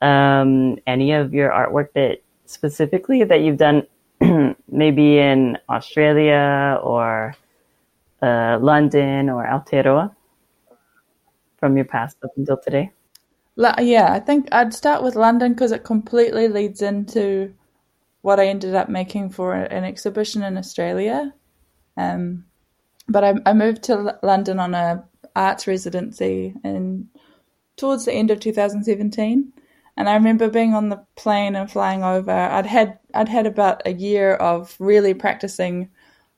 um, 0.02 0.78
any 0.86 1.14
of 1.14 1.34
your 1.34 1.50
artwork 1.50 1.94
that 1.94 2.22
specifically 2.46 3.24
that 3.24 3.42
you've 3.42 3.58
done 3.58 3.88
maybe 4.68 5.18
in 5.18 5.58
Australia 5.70 6.80
or 6.84 7.36
uh, 8.24 8.58
London 8.62 9.30
or 9.30 9.46
Aotearoa 9.46 10.16
from 11.58 11.76
your 11.76 11.86
past 11.86 12.18
up 12.24 12.32
until 12.38 12.58
today? 12.58 12.92
yeah, 13.58 14.14
I 14.14 14.20
think 14.20 14.48
I'd 14.52 14.74
start 14.74 15.04
with 15.04 15.16
London 15.16 15.54
because 15.54 15.72
it 15.72 15.84
completely 15.84 16.48
leads 16.48 16.82
into 16.82 17.54
what 18.22 18.40
I 18.40 18.48
ended 18.48 18.74
up 18.74 18.90
making 18.90 19.30
for 19.30 19.54
an 19.54 19.84
exhibition 19.84 20.42
in 20.42 20.58
Australia. 20.58 21.34
Um, 21.98 22.46
but 23.08 23.24
I, 23.24 23.36
I 23.46 23.54
moved 23.54 23.84
to 23.84 24.18
London 24.24 24.60
on 24.60 24.74
a 24.74 25.04
arts 25.36 25.68
residency 25.68 26.56
in 26.64 27.10
towards 27.76 28.06
the 28.06 28.14
end 28.14 28.32
of 28.32 28.40
2017, 28.40 29.54
and 29.98 30.10
I 30.10 30.14
remember 30.14 30.50
being 30.50 30.74
on 30.74 30.90
the 30.90 31.04
plane 31.16 31.56
and 31.56 31.70
flying 31.70 32.04
over. 32.04 32.32
I'd 32.32 32.66
had 32.66 33.00
I'd 33.14 33.30
had 33.30 33.46
about 33.46 33.82
a 33.86 33.94
year 33.94 34.36
of 34.36 34.76
really 34.80 35.14
practicing 35.14 35.90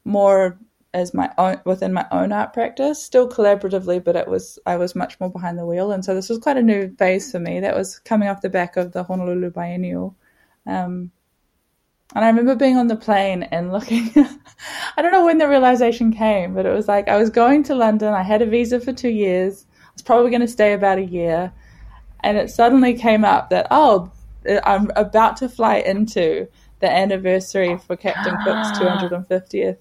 more 0.04 0.58
as 0.96 1.14
my 1.14 1.30
own 1.38 1.60
within 1.66 1.92
my 1.92 2.08
own 2.10 2.32
art 2.32 2.54
practice, 2.54 3.04
still 3.04 3.28
collaboratively, 3.28 4.02
but 4.02 4.16
it 4.16 4.30
was 4.30 4.58
I 4.66 4.78
was 4.78 4.96
much 4.96 5.20
more 5.20 5.30
behind 5.30 5.60
the 5.60 5.66
wheel, 5.66 5.92
and 5.92 6.06
so 6.06 6.16
this 6.16 6.30
was 6.30 6.40
quite 6.40 6.56
a 6.56 6.62
new 6.62 6.96
phase 6.96 7.34
for 7.34 7.40
me. 7.40 7.60
That 7.60 7.76
was 7.76 8.00
coming 8.00 8.30
off 8.30 8.42
the 8.42 8.50
back 8.50 8.78
of 8.78 8.94
the 8.94 9.04
Honolulu 9.04 9.52
Biennial, 9.52 10.16
um, 10.66 11.12
and 12.16 12.24
I 12.24 12.28
remember 12.28 12.56
being 12.56 12.78
on 12.78 12.88
the 12.88 12.96
plane 12.96 13.44
and 13.44 13.74
looking. 13.74 14.10
I 14.98 15.02
don't 15.02 15.12
know 15.12 15.26
when 15.26 15.38
the 15.38 15.50
realization 15.50 16.14
came, 16.14 16.54
but 16.54 16.66
it 16.66 16.72
was 16.72 16.88
like 16.88 17.10
I 17.10 17.18
was 17.18 17.30
going 17.30 17.64
to 17.64 17.76
London. 17.76 18.14
I 18.14 18.24
had 18.24 18.42
a 18.42 18.46
visa 18.46 18.80
for 18.80 18.94
two 18.94 19.10
years. 19.10 19.66
I 19.70 19.92
was 19.96 20.02
probably 20.02 20.32
going 20.32 20.42
to 20.42 20.48
stay 20.48 20.72
about 20.72 20.98
a 20.98 21.06
year, 21.06 21.52
and 22.24 22.38
it 22.38 22.50
suddenly 22.50 22.94
came 22.94 23.26
up 23.26 23.50
that 23.50 23.68
oh, 23.70 24.14
I'm 24.64 24.90
about 24.96 25.36
to 25.38 25.50
fly 25.50 25.76
into 25.80 26.48
the 26.80 26.90
anniversary 26.90 27.78
for 27.80 27.98
Captain 27.98 28.38
Cook's 28.46 28.80
250th 28.80 29.80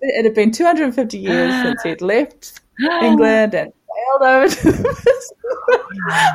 been, 0.00 0.10
it 0.10 0.24
had 0.24 0.34
been 0.34 0.50
250 0.50 1.18
years 1.18 1.52
since 1.62 1.82
he'd 1.82 2.02
left 2.02 2.60
England 3.02 3.54
and 3.54 3.72
sailed 3.72 4.22
over 4.22 4.48
to 4.48 4.94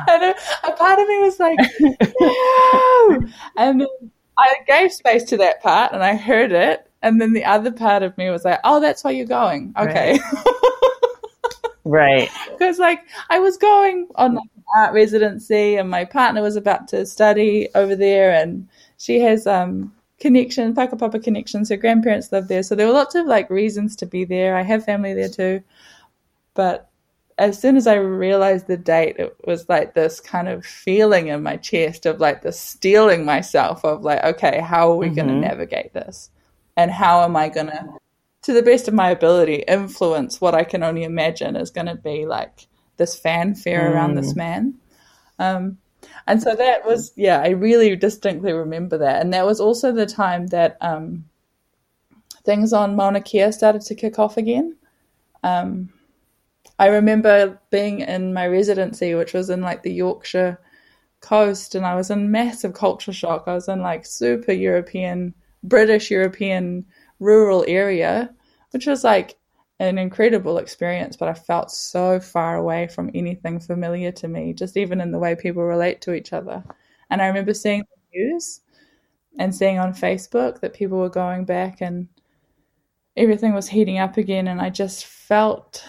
and 0.08 0.22
a, 0.24 0.34
a, 0.64 0.72
part 0.72 0.98
of 0.98 1.08
me 1.08 1.18
was 1.18 1.38
like, 1.38 1.58
no. 1.80 3.20
And 3.56 3.86
I 4.38 4.54
gave 4.66 4.92
space 4.92 5.24
to 5.24 5.36
that 5.38 5.62
part 5.62 5.92
and 5.92 6.02
I 6.02 6.16
heard 6.16 6.52
it. 6.52 6.86
And 7.02 7.20
then 7.20 7.32
the 7.32 7.44
other 7.44 7.72
part 7.72 8.02
of 8.02 8.16
me 8.18 8.30
was 8.30 8.44
like, 8.44 8.60
oh, 8.64 8.80
that's 8.80 9.04
why 9.04 9.12
you're 9.12 9.26
going. 9.26 9.74
Okay. 9.78 10.18
Right. 11.82 12.28
Because, 12.50 12.78
like, 12.78 13.00
I 13.30 13.40
was 13.40 13.56
going 13.56 14.06
on 14.14 14.34
like, 14.34 14.48
an 14.54 14.64
art 14.76 14.94
residency 14.94 15.76
and 15.76 15.88
my 15.88 16.04
partner 16.04 16.42
was 16.42 16.54
about 16.54 16.86
to 16.88 17.06
study 17.06 17.68
over 17.74 17.96
there 17.96 18.32
and 18.32 18.68
she 18.98 19.18
has 19.20 19.46
um 19.46 19.92
connection, 20.20 20.74
whakapapa 20.74 21.22
connections. 21.22 21.70
Her 21.70 21.76
grandparents 21.76 22.30
live 22.30 22.48
there, 22.48 22.62
so 22.62 22.74
there 22.74 22.86
were 22.86 22.92
lots 22.92 23.14
of 23.14 23.26
like 23.26 23.50
reasons 23.50 23.96
to 23.96 24.06
be 24.06 24.24
there. 24.24 24.56
I 24.56 24.62
have 24.62 24.84
family 24.84 25.14
there 25.14 25.28
too, 25.28 25.62
but 26.54 26.88
as 27.38 27.58
soon 27.58 27.76
as 27.76 27.86
I 27.86 27.94
realized 27.94 28.66
the 28.66 28.76
date, 28.76 29.16
it 29.18 29.34
was 29.46 29.66
like 29.66 29.94
this 29.94 30.20
kind 30.20 30.46
of 30.46 30.64
feeling 30.64 31.28
in 31.28 31.42
my 31.42 31.56
chest 31.56 32.04
of 32.04 32.20
like 32.20 32.42
the 32.42 32.52
stealing 32.52 33.24
myself 33.24 33.82
of 33.82 34.02
like, 34.02 34.22
okay, 34.22 34.60
how 34.60 34.92
are 34.92 34.96
we 34.96 35.06
mm-hmm. 35.06 35.14
going 35.14 35.28
to 35.28 35.34
navigate 35.34 35.94
this, 35.94 36.30
and 36.76 36.90
how 36.90 37.24
am 37.24 37.36
I 37.36 37.48
going 37.48 37.68
to, 37.68 37.88
to 38.42 38.52
the 38.52 38.62
best 38.62 38.88
of 38.88 38.94
my 38.94 39.10
ability, 39.10 39.64
influence 39.66 40.40
what 40.40 40.54
I 40.54 40.64
can 40.64 40.82
only 40.82 41.02
imagine 41.04 41.56
is 41.56 41.70
going 41.70 41.86
to 41.86 41.94
be 41.94 42.26
like 42.26 42.66
this 42.98 43.18
fanfare 43.18 43.88
mm. 43.88 43.94
around 43.94 44.14
this 44.14 44.34
mm. 44.34 44.36
man. 44.36 44.74
Um, 45.38 45.78
and 46.26 46.42
so 46.42 46.54
that 46.54 46.86
was, 46.86 47.12
yeah, 47.16 47.40
I 47.40 47.50
really 47.50 47.96
distinctly 47.96 48.52
remember 48.52 48.98
that. 48.98 49.20
And 49.20 49.32
that 49.32 49.46
was 49.46 49.60
also 49.60 49.92
the 49.92 50.06
time 50.06 50.48
that 50.48 50.76
um, 50.80 51.24
things 52.44 52.72
on 52.72 52.96
Mauna 52.96 53.20
Kea 53.20 53.52
started 53.52 53.82
to 53.82 53.94
kick 53.94 54.18
off 54.18 54.36
again. 54.36 54.76
Um, 55.42 55.90
I 56.78 56.86
remember 56.86 57.60
being 57.70 58.00
in 58.00 58.32
my 58.32 58.46
residency, 58.46 59.14
which 59.14 59.34
was 59.34 59.50
in 59.50 59.60
like 59.60 59.82
the 59.82 59.92
Yorkshire 59.92 60.60
coast, 61.20 61.74
and 61.74 61.84
I 61.84 61.94
was 61.94 62.10
in 62.10 62.30
massive 62.30 62.74
culture 62.74 63.12
shock. 63.12 63.44
I 63.46 63.54
was 63.54 63.68
in 63.68 63.80
like 63.80 64.06
super 64.06 64.52
European, 64.52 65.34
British 65.62 66.10
European 66.10 66.86
rural 67.18 67.64
area, 67.68 68.30
which 68.70 68.86
was 68.86 69.04
like 69.04 69.36
an 69.80 69.96
incredible 69.96 70.58
experience, 70.58 71.16
but 71.16 71.28
I 71.28 71.34
felt 71.34 71.70
so 71.70 72.20
far 72.20 72.56
away 72.56 72.86
from 72.86 73.10
anything 73.14 73.58
familiar 73.58 74.12
to 74.12 74.28
me, 74.28 74.52
just 74.52 74.76
even 74.76 75.00
in 75.00 75.10
the 75.10 75.18
way 75.18 75.34
people 75.34 75.62
relate 75.62 76.02
to 76.02 76.12
each 76.12 76.34
other. 76.34 76.62
And 77.08 77.22
I 77.22 77.26
remember 77.26 77.54
seeing 77.54 77.80
the 77.80 78.18
news 78.18 78.60
and 79.38 79.54
seeing 79.54 79.78
on 79.78 79.94
Facebook 79.94 80.60
that 80.60 80.74
people 80.74 80.98
were 80.98 81.08
going 81.08 81.46
back 81.46 81.80
and 81.80 82.08
everything 83.16 83.54
was 83.54 83.68
heating 83.68 83.98
up 83.98 84.18
again. 84.18 84.48
And 84.48 84.60
I 84.60 84.68
just 84.68 85.06
felt 85.06 85.82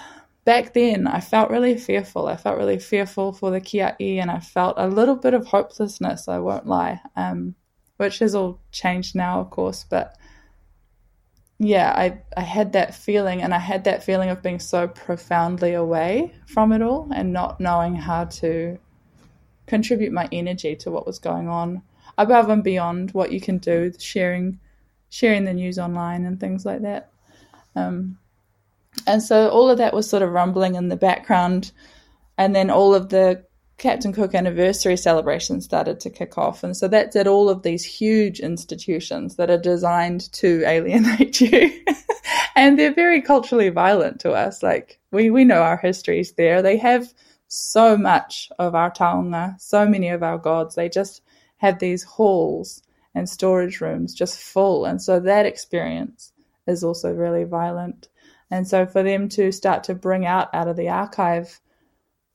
back 0.46 0.74
then, 0.74 1.06
I 1.06 1.20
felt 1.20 1.52
really 1.52 1.78
fearful. 1.78 2.28
I 2.28 2.38
felt 2.38 2.58
really 2.58 2.80
fearful 2.80 3.34
for 3.34 3.52
the 3.52 3.60
kia'i 3.60 4.22
and 4.22 4.32
I 4.32 4.40
felt 4.40 4.76
a 4.78 4.88
little 4.88 5.18
bit 5.18 5.34
of 5.34 5.46
hopelessness, 5.46 6.30
I 6.30 6.40
won't 6.40 6.66
lie, 6.66 7.02
um, 7.18 7.56
which 7.98 8.20
has 8.20 8.36
all 8.36 8.62
changed 8.72 9.16
now, 9.16 9.42
of 9.42 9.50
course. 9.50 9.86
But 9.90 10.16
yeah, 11.64 11.94
I, 11.96 12.20
I 12.36 12.42
had 12.42 12.74
that 12.74 12.96
feeling, 12.96 13.44
and 13.44 13.54
I 13.54 13.60
had 13.60 13.84
that 13.84 14.04
feeling 14.04 14.30
of 14.32 14.42
being 14.42 14.60
so 14.60 14.88
profoundly 14.88 15.74
away 15.76 16.34
from 16.48 16.72
it 16.72 16.82
all 16.82 17.08
and 17.14 17.32
not 17.32 17.60
knowing 17.60 17.96
how 17.96 18.26
to 18.26 18.80
contribute 19.68 20.12
my 20.12 20.28
energy 20.32 20.76
to 20.78 20.90
what 20.90 21.06
was 21.06 21.20
going 21.20 21.48
on 21.48 21.84
above 22.18 22.50
and 22.50 22.64
beyond 22.64 23.12
what 23.12 23.32
you 23.32 23.40
can 23.40 23.60
do, 23.60 23.94
sharing 24.00 24.60
sharing 25.12 25.44
the 25.44 25.54
news 25.54 25.78
online 25.78 26.26
and 26.26 26.40
things 26.40 26.66
like 26.66 26.82
that. 26.82 27.12
Um, 27.76 28.18
and 29.06 29.22
so 29.22 29.50
all 29.50 29.70
of 29.70 29.78
that 29.78 29.94
was 29.94 30.10
sort 30.10 30.24
of 30.24 30.32
rumbling 30.32 30.74
in 30.74 30.88
the 30.88 30.96
background, 30.96 31.74
and 32.40 32.56
then 32.56 32.72
all 32.72 32.96
of 32.96 33.10
the 33.10 33.46
Captain 33.82 34.14
Cook 34.14 34.36
anniversary 34.36 34.96
celebration 34.96 35.60
started 35.60 36.00
to 36.02 36.12
kick 36.12 36.38
off. 36.38 36.64
And 36.64 36.78
so 36.78 36.88
that's 36.88 37.16
at 37.16 37.26
all 37.26 37.50
of 37.50 37.64
these 37.64 37.84
huge 37.84 38.40
institutions 38.40 39.38
that 39.38 39.50
are 39.50 39.58
designed 39.58 40.32
to 40.34 40.64
alienate 40.68 41.42
you. 41.42 41.84
and 42.56 42.78
they're 42.78 42.94
very 42.94 43.24
culturally 43.24 43.70
violent 43.70 44.20
to 44.20 44.34
us. 44.34 44.62
Like 44.62 45.00
we, 45.12 45.32
we 45.32 45.46
know 45.46 45.64
our 45.64 45.78
histories 45.78 46.34
there. 46.34 46.62
They 46.62 46.78
have 46.78 47.12
so 47.48 47.98
much 47.98 48.52
of 48.60 48.76
our 48.76 48.92
taonga, 48.92 49.60
so 49.60 49.88
many 49.88 50.10
of 50.10 50.22
our 50.22 50.38
gods. 50.38 50.76
They 50.76 50.88
just 50.88 51.24
have 51.58 51.80
these 51.80 52.04
halls 52.04 52.84
and 53.16 53.28
storage 53.28 53.82
rooms 53.82 54.14
just 54.14 54.40
full. 54.40 54.86
And 54.86 55.02
so 55.02 55.20
that 55.22 55.48
experience 55.48 56.34
is 56.68 56.84
also 56.84 57.12
really 57.12 57.46
violent. 57.46 58.10
And 58.52 58.68
so 58.68 58.86
for 58.86 59.02
them 59.02 59.28
to 59.30 59.52
start 59.52 59.84
to 59.86 59.96
bring 59.96 60.24
out 60.24 60.54
out 60.54 60.68
of 60.68 60.78
the 60.78 60.90
archive 60.90 61.60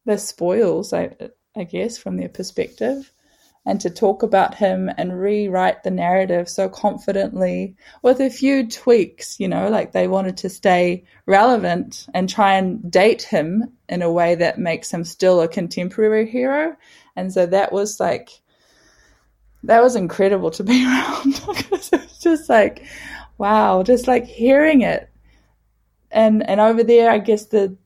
the 0.07 0.17
spoils, 0.17 0.93
I, 0.93 1.11
I 1.57 1.65
guess, 1.65 1.97
from 1.99 2.17
their 2.17 2.29
perspective, 2.29 3.11
and 3.67 3.81
to 3.81 3.91
talk 3.91 4.23
about 4.23 4.55
him 4.55 4.89
and 4.97 5.21
rewrite 5.21 5.83
the 5.83 5.91
narrative 5.91 6.49
so 6.49 6.69
confidently 6.69 7.75
with 8.01 8.21
a 8.21 8.31
few 8.31 8.69
tweaks, 8.69 9.41
you 9.41 9.49
know, 9.49 9.69
like 9.69 9.91
they 9.91 10.07
wanted 10.07 10.37
to 10.39 10.49
stay 10.49 11.03
relevant 11.27 12.07
and 12.15 12.29
try 12.29 12.55
and 12.55 12.89
date 12.91 13.23
him 13.23 13.73
in 13.89 14.03
a 14.03 14.13
way 14.13 14.37
that 14.37 14.59
makes 14.59 14.93
him 14.93 15.03
still 15.03 15.41
a 15.41 15.49
contemporary 15.49 16.31
hero. 16.31 16.77
And 17.17 17.33
so 17.33 17.45
that 17.47 17.73
was 17.73 17.99
like, 17.99 18.31
that 19.65 19.83
was 19.83 19.97
incredible 19.97 20.53
to 20.53 20.63
be 20.63 20.85
around 20.87 21.43
because 21.49 21.93
it 21.93 22.09
just 22.21 22.49
like, 22.49 22.87
wow, 23.37 23.83
just 23.83 24.07
like 24.07 24.27
hearing 24.27 24.83
it. 24.83 25.11
And, 26.13 26.49
and 26.49 26.61
over 26.61 26.85
there, 26.85 27.11
I 27.11 27.19
guess 27.19 27.47
the 27.47 27.77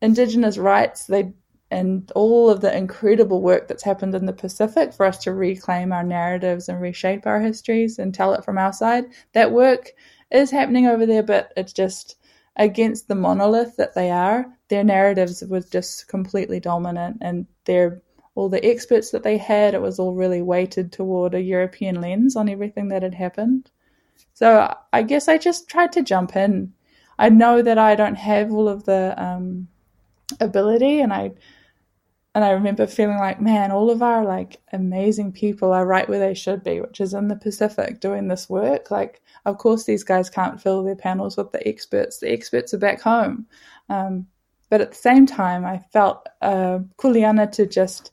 indigenous 0.00 0.58
rights, 0.58 1.06
they 1.06 1.32
and 1.72 2.12
all 2.14 2.50
of 2.50 2.60
the 2.60 2.76
incredible 2.76 3.40
work 3.40 3.66
that's 3.66 3.82
happened 3.82 4.14
in 4.14 4.26
the 4.26 4.32
Pacific 4.32 4.92
for 4.92 5.06
us 5.06 5.16
to 5.18 5.32
reclaim 5.32 5.90
our 5.90 6.04
narratives 6.04 6.68
and 6.68 6.80
reshape 6.80 7.26
our 7.26 7.40
histories 7.40 7.98
and 7.98 8.14
tell 8.14 8.34
it 8.34 8.44
from 8.44 8.58
our 8.58 8.74
side. 8.74 9.06
That 9.32 9.52
work 9.52 9.92
is 10.30 10.50
happening 10.50 10.86
over 10.86 11.06
there, 11.06 11.22
but 11.22 11.50
it's 11.56 11.72
just 11.72 12.16
against 12.56 13.08
the 13.08 13.14
monolith 13.14 13.76
that 13.76 13.94
they 13.94 14.10
are. 14.10 14.46
Their 14.68 14.84
narratives 14.84 15.42
was 15.48 15.70
just 15.70 16.08
completely 16.08 16.60
dominant, 16.60 17.16
and 17.22 17.46
their 17.64 18.02
all 18.34 18.50
the 18.50 18.64
experts 18.64 19.10
that 19.10 19.22
they 19.22 19.38
had, 19.38 19.74
it 19.74 19.80
was 19.80 19.98
all 19.98 20.14
really 20.14 20.42
weighted 20.42 20.92
toward 20.92 21.34
a 21.34 21.40
European 21.40 22.00
lens 22.00 22.36
on 22.36 22.48
everything 22.48 22.88
that 22.88 23.02
had 23.02 23.14
happened. 23.14 23.70
So 24.34 24.74
I 24.92 25.02
guess 25.02 25.28
I 25.28 25.38
just 25.38 25.68
tried 25.68 25.92
to 25.92 26.02
jump 26.02 26.36
in. 26.36 26.72
I 27.18 27.28
know 27.28 27.62
that 27.62 27.78
I 27.78 27.94
don't 27.94 28.14
have 28.14 28.52
all 28.52 28.68
of 28.68 28.84
the 28.84 29.14
um, 29.22 29.68
ability, 30.40 31.00
and 31.00 31.12
I 31.12 31.32
and 32.34 32.44
I 32.44 32.50
remember 32.50 32.86
feeling 32.86 33.18
like, 33.18 33.40
man, 33.40 33.70
all 33.70 33.90
of 33.90 34.02
our 34.02 34.24
like 34.24 34.60
amazing 34.72 35.32
people 35.32 35.72
are 35.72 35.86
right 35.86 36.08
where 36.08 36.18
they 36.18 36.34
should 36.34 36.64
be, 36.64 36.80
which 36.80 37.00
is 37.00 37.12
in 37.12 37.28
the 37.28 37.36
Pacific 37.36 38.00
doing 38.00 38.28
this 38.28 38.48
work. 38.48 38.90
Like, 38.90 39.20
of 39.44 39.58
course, 39.58 39.84
these 39.84 40.02
guys 40.02 40.30
can't 40.30 40.60
fill 40.60 40.82
their 40.82 40.96
panels 40.96 41.36
with 41.36 41.52
the 41.52 41.66
experts. 41.68 42.18
The 42.18 42.32
experts 42.32 42.72
are 42.72 42.78
back 42.78 43.02
home. 43.02 43.46
Um, 43.90 44.26
but 44.70 44.80
at 44.80 44.92
the 44.92 44.96
same 44.96 45.26
time, 45.26 45.66
I 45.66 45.80
felt 45.92 46.26
uh, 46.40 46.78
kuleana 46.96 47.52
to 47.52 47.66
just 47.66 48.12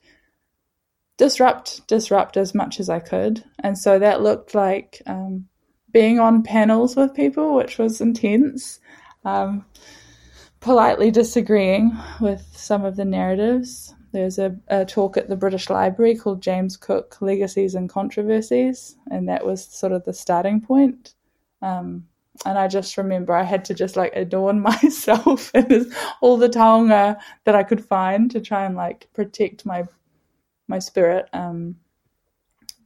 disrupt, 1.18 1.88
disrupt 1.88 2.36
as 2.36 2.54
much 2.54 2.82
as 2.82 2.90
I 2.90 3.00
could. 3.00 3.44
And 3.60 3.78
so 3.78 4.00
that 4.00 4.22
looked 4.22 4.54
like 4.54 5.02
um, 5.08 5.48
being 5.94 6.20
on 6.20 6.44
panels 6.44 6.98
with 6.98 7.14
people, 7.14 7.56
which 7.56 7.78
was 7.78 8.02
intense. 8.02 8.82
Um, 9.24 9.66
politely 10.60 11.10
disagreeing 11.12 11.98
with 12.20 12.46
some 12.52 12.84
of 12.84 12.98
the 12.98 13.06
narratives. 13.06 13.96
There's 14.12 14.40
a, 14.40 14.56
a, 14.68 14.86
talk 14.86 15.18
at 15.18 15.30
the 15.30 15.36
British 15.36 15.70
Library 15.70 16.16
called 16.16 16.42
James 16.42 16.78
Cook 16.78 17.22
Legacies 17.22 17.76
and 17.76 17.90
Controversies, 17.90 18.96
and 19.12 19.30
that 19.30 19.46
was 19.46 19.64
sort 19.64 19.92
of 19.92 20.04
the 20.06 20.14
starting 20.14 20.62
point. 20.62 21.14
Um, 21.62 22.08
and 22.46 22.58
I 22.58 22.68
just 22.68 22.98
remember 22.98 23.34
I 23.34 23.44
had 23.44 23.66
to 23.66 23.74
just 23.74 23.96
like 23.96 24.16
adorn 24.16 24.62
myself 24.84 25.54
in 25.54 25.92
all 26.22 26.38
the 26.38 26.50
taonga 26.50 27.20
that 27.46 27.56
I 27.56 27.64
could 27.64 27.84
find 27.84 28.32
to 28.32 28.42
try 28.42 28.66
and 28.66 28.76
like 28.76 29.08
protect 29.14 29.66
my 29.66 29.86
my 30.68 30.80
spirit. 30.80 31.28
Um, 31.34 31.76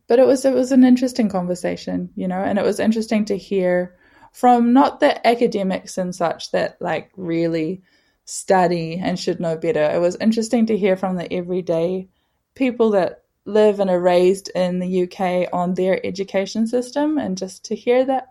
but 0.08 0.20
it 0.20 0.28
was 0.28 0.46
it 0.46 0.54
was 0.54 0.72
an 0.72 0.84
interesting 0.84 1.30
conversation, 1.30 2.10
you 2.16 2.28
know, 2.28 2.42
and 2.42 2.60
it 2.60 2.66
was 2.66 2.80
interesting 2.80 3.26
to 3.26 3.38
hear 3.38 3.96
from 4.32 4.74
not 4.74 5.00
the 5.00 5.26
academics 5.26 5.98
and 5.98 6.14
such 6.14 6.52
that 6.52 6.82
like 6.82 7.12
really 7.16 7.82
study 8.26 9.00
and 9.02 9.20
should 9.20 9.40
know 9.40 9.58
better. 9.58 9.84
It 9.84 10.00
was 10.00 10.16
interesting 10.18 10.66
to 10.68 10.78
hear 10.78 10.96
from 10.96 11.16
the 11.16 11.32
everyday 11.32 12.08
people 12.56 12.92
that 12.92 13.24
live 13.46 13.80
and 13.80 13.90
are 13.90 14.00
raised 14.00 14.50
in 14.56 14.80
the 14.80 15.04
UK 15.04 15.50
on 15.52 15.74
their 15.74 16.06
education 16.06 16.66
system 16.68 17.18
and 17.18 17.38
just 17.38 17.66
to 17.66 17.76
hear 17.76 18.06
that 18.06 18.30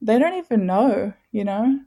they 0.00 0.18
don't 0.18 0.34
even 0.38 0.66
know, 0.66 1.12
you 1.32 1.44
know. 1.44 1.80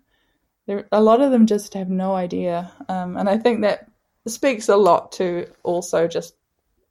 A 0.92 1.02
lot 1.02 1.22
of 1.22 1.32
them 1.32 1.46
just 1.46 1.74
have 1.76 1.90
no 1.90 2.14
idea. 2.14 2.72
Um, 2.90 3.16
and 3.16 3.30
I 3.30 3.38
think 3.38 3.62
that 3.62 3.90
speaks 4.26 4.68
a 4.68 4.76
lot 4.76 5.14
to 5.14 5.48
also 5.64 6.08
just 6.08 6.36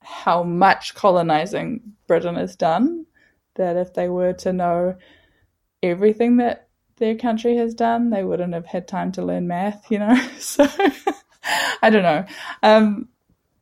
how 0.01 0.41
much 0.41 0.95
colonizing 0.95 1.93
Britain 2.07 2.35
has 2.35 2.55
done. 2.55 3.05
That 3.55 3.75
if 3.75 3.93
they 3.93 4.07
were 4.07 4.33
to 4.33 4.53
know 4.53 4.95
everything 5.83 6.37
that 6.37 6.66
their 6.97 7.15
country 7.15 7.55
has 7.57 7.73
done, 7.73 8.09
they 8.09 8.23
wouldn't 8.23 8.53
have 8.53 8.65
had 8.65 8.87
time 8.87 9.11
to 9.13 9.23
learn 9.23 9.47
math, 9.47 9.89
you 9.89 9.99
know? 9.99 10.15
So 10.39 10.67
I 11.81 11.89
don't 11.89 12.03
know. 12.03 12.25
Um, 12.61 13.07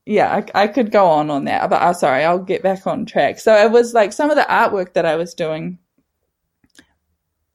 yeah, 0.06 0.34
I, 0.34 0.64
I, 0.64 0.68
could 0.68 0.92
go 0.92 1.08
on 1.08 1.30
on 1.30 1.46
that, 1.46 1.70
but 1.70 1.82
I'm 1.82 1.90
uh, 1.90 1.94
sorry, 1.94 2.24
I'll 2.24 2.40
get 2.40 2.64
back 2.64 2.88
on 2.88 3.06
track. 3.06 3.40
So 3.40 3.56
it 3.56 3.72
was 3.72 3.94
like 3.94 4.14
some 4.14 4.30
of 4.32 4.38
the 4.38 4.44
artwork 4.44 4.94
that 4.94 5.06
I 5.06 5.16
was 5.16 5.34
doing 5.34 5.80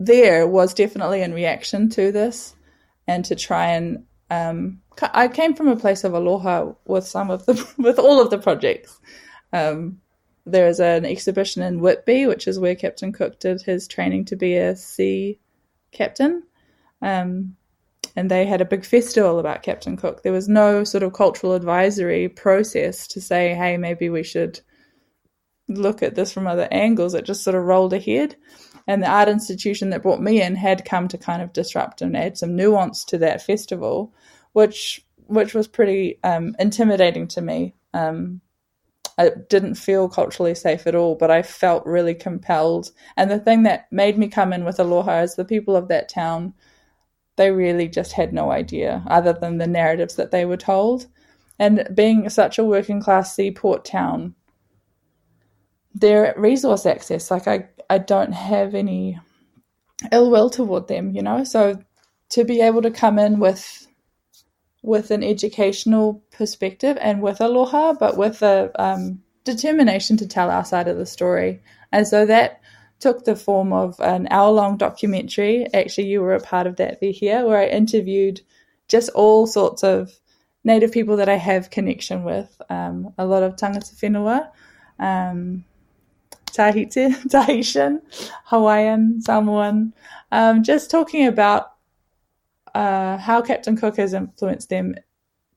there 0.01 0.49
was 0.49 0.73
definitely 0.73 1.21
in 1.21 1.35
reaction 1.35 1.90
to 1.90 2.11
this 2.11 2.57
and 3.07 3.25
to 3.27 3.37
try 3.37 3.66
and 3.73 4.05
um, 4.31 4.81
I 5.12 5.29
came 5.29 5.55
from 5.55 5.69
a 5.69 5.77
place 5.77 6.05
of 6.05 6.14
aloha 6.14 6.73
with 6.87 7.07
some 7.07 7.31
of 7.31 7.45
the 7.47 7.69
with 7.79 7.99
all 7.99 8.21
of 8.21 8.31
the 8.31 8.38
projects. 8.38 8.99
Um, 9.53 10.01
there 10.47 10.66
is 10.66 10.81
an 10.81 11.05
exhibition 11.05 11.62
in 11.62 11.81
Whitby, 11.81 12.27
which 12.27 12.49
is 12.49 12.59
where 12.59 12.75
Captain 12.75 13.12
Cook 13.12 13.38
did 13.38 13.61
his 13.61 13.87
training 13.87 14.25
to 14.27 14.37
be 14.37 14.57
a 14.57 14.75
sea 14.75 15.38
captain. 15.92 16.42
Um, 17.03 17.57
and 18.16 18.31
they 18.31 18.44
had 18.44 18.61
a 18.61 18.66
big 18.66 18.85
festival 18.85 19.38
about 19.38 19.62
Captain 19.62 19.96
Cook. 19.96 20.22
There 20.22 20.33
was 20.33 20.48
no 20.48 20.85
sort 20.85 21.03
of 21.03 21.12
cultural 21.12 21.55
advisory 21.55 22.29
process 22.29 23.07
to 23.09 23.20
say, 23.20 23.55
hey, 23.55 23.76
maybe 23.76 24.09
we 24.09 24.22
should 24.22 24.61
look 25.68 26.03
at 26.03 26.16
this 26.16 26.33
from 26.33 26.46
other 26.46 26.68
angles. 26.70 27.14
It 27.14 27.24
just 27.24 27.44
sort 27.44 27.57
of 27.57 27.64
rolled 27.64 27.92
ahead. 27.92 28.37
And 28.87 29.03
the 29.03 29.09
art 29.09 29.29
institution 29.29 29.90
that 29.90 30.03
brought 30.03 30.20
me 30.20 30.42
in 30.42 30.57
had 30.57 30.85
come 30.85 31.07
to 31.09 31.18
kind 31.18 31.42
of 31.42 31.53
disrupt 31.53 32.03
and 32.03 32.16
add 32.16 32.37
some 32.37 32.57
nuance 32.57 33.05
to 33.07 33.18
that 33.18 33.42
festival, 33.42 34.12
which 34.53 35.05
which 35.26 35.55
was 35.55 35.68
pretty 35.68 36.18
um, 36.24 36.57
intimidating 36.59 37.29
to 37.29 37.40
me. 37.40 37.76
Um, 37.94 38.40
I 39.18 39.31
didn't 39.49 39.75
feel 39.75 40.09
culturally 40.09 40.55
safe 40.55 40.87
at 40.87 40.94
all, 40.94 41.14
but 41.14 41.31
I 41.31 41.42
felt 41.42 41.85
really 41.87 42.14
compelled. 42.14 42.90
And 43.16 43.31
the 43.31 43.38
thing 43.38 43.64
that 43.64 43.87
made 43.90 44.18
me 44.18 44.29
come 44.29 44.53
in 44.53 44.64
with 44.64 44.81
Aloha 44.81 45.20
is 45.23 45.35
the 45.35 45.44
people 45.44 45.77
of 45.77 45.88
that 45.88 46.09
town, 46.09 46.55
they 47.37 47.51
really 47.51 47.88
just 47.88 48.12
had 48.12 48.33
no 48.33 48.51
idea 48.51 49.03
other 49.07 49.33
than 49.33 49.59
the 49.59 49.66
narratives 49.66 50.16
that 50.16 50.31
they 50.31 50.44
were 50.44 50.57
told. 50.57 51.07
And 51.59 51.88
being 51.94 52.29
such 52.29 52.59
a 52.59 52.64
working 52.64 53.03
class 53.03 53.35
seaport 53.35 53.85
town, 53.85 54.35
their 55.94 56.35
resource 56.37 56.87
access, 56.87 57.31
like 57.31 57.46
I, 57.46 57.68
I 57.88 57.99
don't 57.99 58.33
have 58.33 58.75
any 58.75 59.18
ill 60.12 60.31
will 60.31 60.49
toward 60.49 60.88
them, 60.88 61.14
you 61.14 61.23
know? 61.23 61.44
So 61.44 61.83
to 62.31 62.44
be 62.44 62.61
able 62.61 62.83
to 62.83 62.90
come 62.90 63.18
in 63.18 63.40
with 63.40 63.80
with 64.83 65.11
an 65.11 65.23
educational 65.23 66.23
perspective 66.31 66.97
and 67.01 67.23
with 67.23 67.40
aloha, 67.40 67.93
but 67.93 68.16
with 68.16 68.43
a 68.43 68.71
um, 68.83 69.23
determination 69.45 70.16
to 70.16 70.27
tell 70.27 70.51
our 70.51 70.64
side 70.64 70.88
of 70.88 70.97
the 70.97 71.07
story. 71.07 71.61
And 71.93 72.07
so 72.07 72.27
that 72.27 72.61
took 72.99 73.25
the 73.25 73.37
form 73.37 73.73
of 73.73 73.99
an 74.01 74.29
hour 74.31 74.51
long 74.51 74.77
documentary. 74.77 75.66
Actually, 75.75 76.09
you 76.09 76.21
were 76.21 76.35
a 76.35 76.40
part 76.40 76.66
of 76.66 76.77
that 76.77 77.01
be 77.01 77.12
here, 77.12 77.47
where 77.47 77.59
I 77.59 77.66
interviewed 77.66 78.40
just 78.88 79.11
all 79.11 79.47
sorts 79.47 79.83
of 79.83 80.12
Native 80.62 80.93
people 80.93 81.16
that 81.16 81.29
I 81.29 81.37
have 81.37 81.71
connection 81.71 82.23
with, 82.23 82.61
um, 82.69 83.14
a 83.16 83.25
lot 83.25 83.43
of 83.43 83.57
tangata 83.57 83.95
whenua, 83.95 84.51
um, 84.99 85.64
Tahiti, 86.53 87.09
Tahitian, 87.31 88.03
Hawaiian, 88.45 89.23
Samoan, 89.23 89.95
um, 90.31 90.62
just 90.62 90.90
talking 90.90 91.27
about 91.27 91.73
uh, 92.75 93.19
how 93.19 93.43
Captain 93.43 93.77
Cook 93.77 93.97
has 93.97 94.15
influenced 94.15 94.69
them 94.69 94.95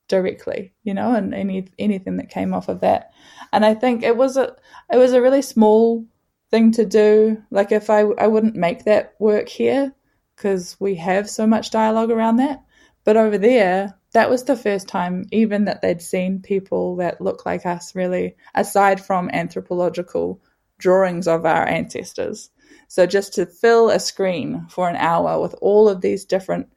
directly, 0.08 0.74
you 0.84 0.94
know, 0.94 1.14
and 1.14 1.34
any 1.34 1.68
anything 1.80 2.18
that 2.18 2.30
came 2.30 2.54
off 2.54 2.70
of 2.70 2.82
that. 2.82 3.12
And 3.52 3.66
I 3.66 3.74
think 3.74 4.04
it 4.04 4.18
was 4.18 4.38
a 4.38 4.56
it 4.92 4.98
was 4.98 5.14
a 5.14 5.22
really 5.22 5.42
small 5.42 6.06
thing 6.52 6.72
to 6.74 6.86
do. 6.86 7.42
Like 7.52 7.72
if 7.72 7.90
I 7.90 8.02
I 8.02 8.28
wouldn't 8.28 8.56
make 8.56 8.86
that 8.86 9.16
work 9.20 9.50
here 9.50 9.94
because 10.36 10.78
we 10.80 10.96
have 10.96 11.30
so 11.30 11.48
much 11.48 11.72
dialogue 11.72 12.12
around 12.12 12.38
that. 12.38 12.64
But 13.06 13.18
over 13.18 13.38
there, 13.38 13.98
that 14.14 14.30
was 14.30 14.44
the 14.44 14.56
first 14.56 14.88
time 14.88 15.26
even 15.32 15.66
that 15.66 15.82
they'd 15.82 16.02
seen 16.02 16.42
people 16.42 16.96
that 16.98 17.22
look 17.22 17.46
like 17.46 17.66
us 17.66 17.96
really, 17.96 18.36
aside 18.56 19.04
from 19.04 19.30
anthropological 19.34 20.42
drawings 20.78 21.28
of 21.28 21.46
our 21.46 21.68
ancestors. 21.68 22.50
So 22.88 23.06
just 23.06 23.34
to 23.34 23.46
fill 23.46 23.90
a 23.90 24.00
screen 24.00 24.68
for 24.70 24.90
an 24.90 24.96
hour 24.96 25.42
with 25.42 25.56
all 25.62 25.90
of 25.90 26.02
these 26.02 26.26
different 26.26 26.68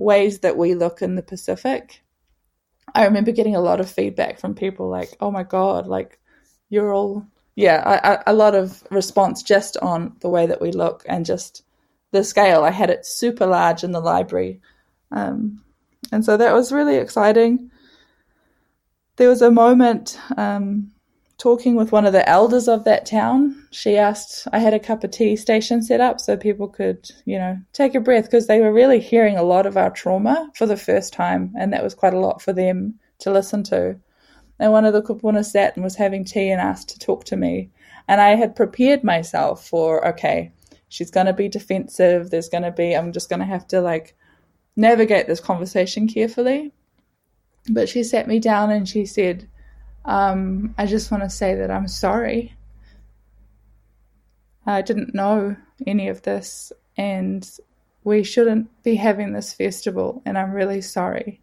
ways 0.00 0.40
that 0.40 0.56
we 0.56 0.74
look 0.74 1.02
in 1.02 1.14
the 1.14 1.22
Pacific, 1.22 2.02
I 2.94 3.04
remember 3.04 3.32
getting 3.32 3.54
a 3.54 3.60
lot 3.60 3.80
of 3.80 3.90
feedback 3.90 4.38
from 4.38 4.54
people 4.54 4.88
like, 4.88 5.16
"Oh 5.20 5.30
my 5.30 5.42
god, 5.42 5.86
like 5.86 6.18
you're 6.68 6.92
all 6.92 7.26
yeah." 7.54 7.82
I, 7.86 8.14
I, 8.14 8.22
a 8.26 8.32
lot 8.32 8.54
of 8.54 8.82
response 8.90 9.42
just 9.42 9.76
on 9.76 10.16
the 10.20 10.28
way 10.28 10.46
that 10.46 10.60
we 10.60 10.72
look 10.72 11.04
and 11.06 11.24
just 11.24 11.62
the 12.10 12.24
scale. 12.24 12.64
I 12.64 12.70
had 12.70 12.90
it 12.90 13.06
super 13.06 13.46
large 13.46 13.84
in 13.84 13.92
the 13.92 14.00
library, 14.00 14.60
um, 15.12 15.62
and 16.10 16.24
so 16.24 16.36
that 16.36 16.54
was 16.54 16.72
really 16.72 16.96
exciting. 16.96 17.70
There 19.16 19.28
was 19.28 19.42
a 19.42 19.50
moment 19.50 20.18
um, 20.36 20.92
talking 21.40 21.74
with 21.74 21.90
one 21.90 22.04
of 22.04 22.12
the 22.12 22.28
elders 22.28 22.68
of 22.68 22.84
that 22.84 23.06
town, 23.06 23.66
she 23.70 23.96
asked, 23.96 24.46
I 24.52 24.58
had 24.58 24.74
a 24.74 24.78
cup 24.78 25.02
of 25.02 25.10
tea 25.10 25.36
station 25.36 25.82
set 25.82 26.00
up 26.00 26.20
so 26.20 26.36
people 26.36 26.68
could, 26.68 27.10
you 27.24 27.38
know, 27.38 27.58
take 27.72 27.94
a 27.94 28.00
breath 28.00 28.24
because 28.24 28.46
they 28.46 28.60
were 28.60 28.72
really 28.72 29.00
hearing 29.00 29.38
a 29.38 29.42
lot 29.42 29.64
of 29.64 29.76
our 29.78 29.90
trauma 29.90 30.50
for 30.54 30.66
the 30.66 30.76
first 30.76 31.14
time. 31.14 31.52
And 31.58 31.72
that 31.72 31.82
was 31.82 31.94
quite 31.94 32.12
a 32.12 32.20
lot 32.20 32.42
for 32.42 32.52
them 32.52 32.98
to 33.20 33.32
listen 33.32 33.62
to. 33.64 33.98
And 34.58 34.70
one 34.70 34.84
of 34.84 34.92
the 34.92 35.00
kupuna 35.00 35.42
sat 35.42 35.74
and 35.74 35.82
was 35.82 35.96
having 35.96 36.26
tea 36.26 36.50
and 36.50 36.60
asked 36.60 36.90
to 36.90 36.98
talk 36.98 37.24
to 37.24 37.36
me. 37.36 37.70
And 38.06 38.20
I 38.20 38.34
had 38.36 38.54
prepared 38.54 39.02
myself 39.02 39.66
for, 39.66 40.06
okay, 40.08 40.52
she's 40.90 41.10
going 41.10 41.26
to 41.26 41.32
be 41.32 41.48
defensive. 41.48 42.28
There's 42.28 42.50
going 42.50 42.64
to 42.64 42.70
be, 42.70 42.94
I'm 42.94 43.12
just 43.12 43.30
going 43.30 43.40
to 43.40 43.46
have 43.46 43.66
to 43.68 43.80
like 43.80 44.14
navigate 44.76 45.26
this 45.26 45.40
conversation 45.40 46.06
carefully. 46.06 46.72
But 47.70 47.88
she 47.88 48.04
sat 48.04 48.28
me 48.28 48.40
down 48.40 48.70
and 48.70 48.86
she 48.86 49.06
said, 49.06 49.48
um, 50.04 50.74
I 50.78 50.86
just 50.86 51.10
want 51.10 51.22
to 51.22 51.30
say 51.30 51.54
that 51.56 51.70
I'm 51.70 51.88
sorry. 51.88 52.54
I 54.66 54.82
didn't 54.82 55.14
know 55.14 55.56
any 55.86 56.08
of 56.08 56.22
this, 56.22 56.72
and 56.96 57.48
we 58.04 58.22
shouldn't 58.22 58.82
be 58.82 58.94
having 58.94 59.32
this 59.32 59.52
festival, 59.52 60.22
and 60.24 60.38
I'm 60.38 60.52
really 60.52 60.80
sorry. 60.80 61.40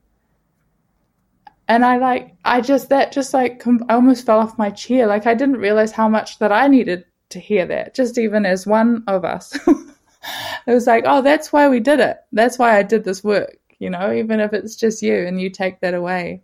And 1.67 1.83
I 1.83 1.97
like, 1.97 2.35
I 2.45 2.61
just, 2.61 2.89
that 2.89 3.11
just 3.11 3.33
like, 3.33 3.65
I 3.67 3.95
almost 3.95 4.25
fell 4.25 4.39
off 4.39 4.57
my 4.57 4.69
chair. 4.69 5.05
Like, 5.05 5.27
I 5.27 5.33
didn't 5.33 5.57
realize 5.57 5.91
how 5.91 6.07
much 6.07 6.39
that 6.39 6.51
I 6.51 6.67
needed 6.67 7.05
to 7.29 7.39
hear 7.39 7.65
that, 7.65 7.93
just 7.93 8.17
even 8.17 8.45
as 8.45 8.65
one 8.65 9.03
of 9.07 9.25
us. 9.25 9.57
it 9.67 10.73
was 10.73 10.87
like, 10.87 11.03
oh, 11.05 11.21
that's 11.21 11.51
why 11.51 11.67
we 11.67 11.79
did 11.79 11.99
it. 11.99 12.17
That's 12.31 12.57
why 12.57 12.77
I 12.77 12.83
did 12.83 13.03
this 13.03 13.23
work, 13.23 13.57
you 13.79 13.89
know, 13.89 14.13
even 14.13 14.39
if 14.39 14.53
it's 14.53 14.75
just 14.75 15.01
you 15.01 15.25
and 15.27 15.41
you 15.41 15.49
take 15.49 15.81
that 15.81 15.93
away. 15.93 16.41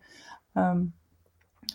Um, 0.55 0.91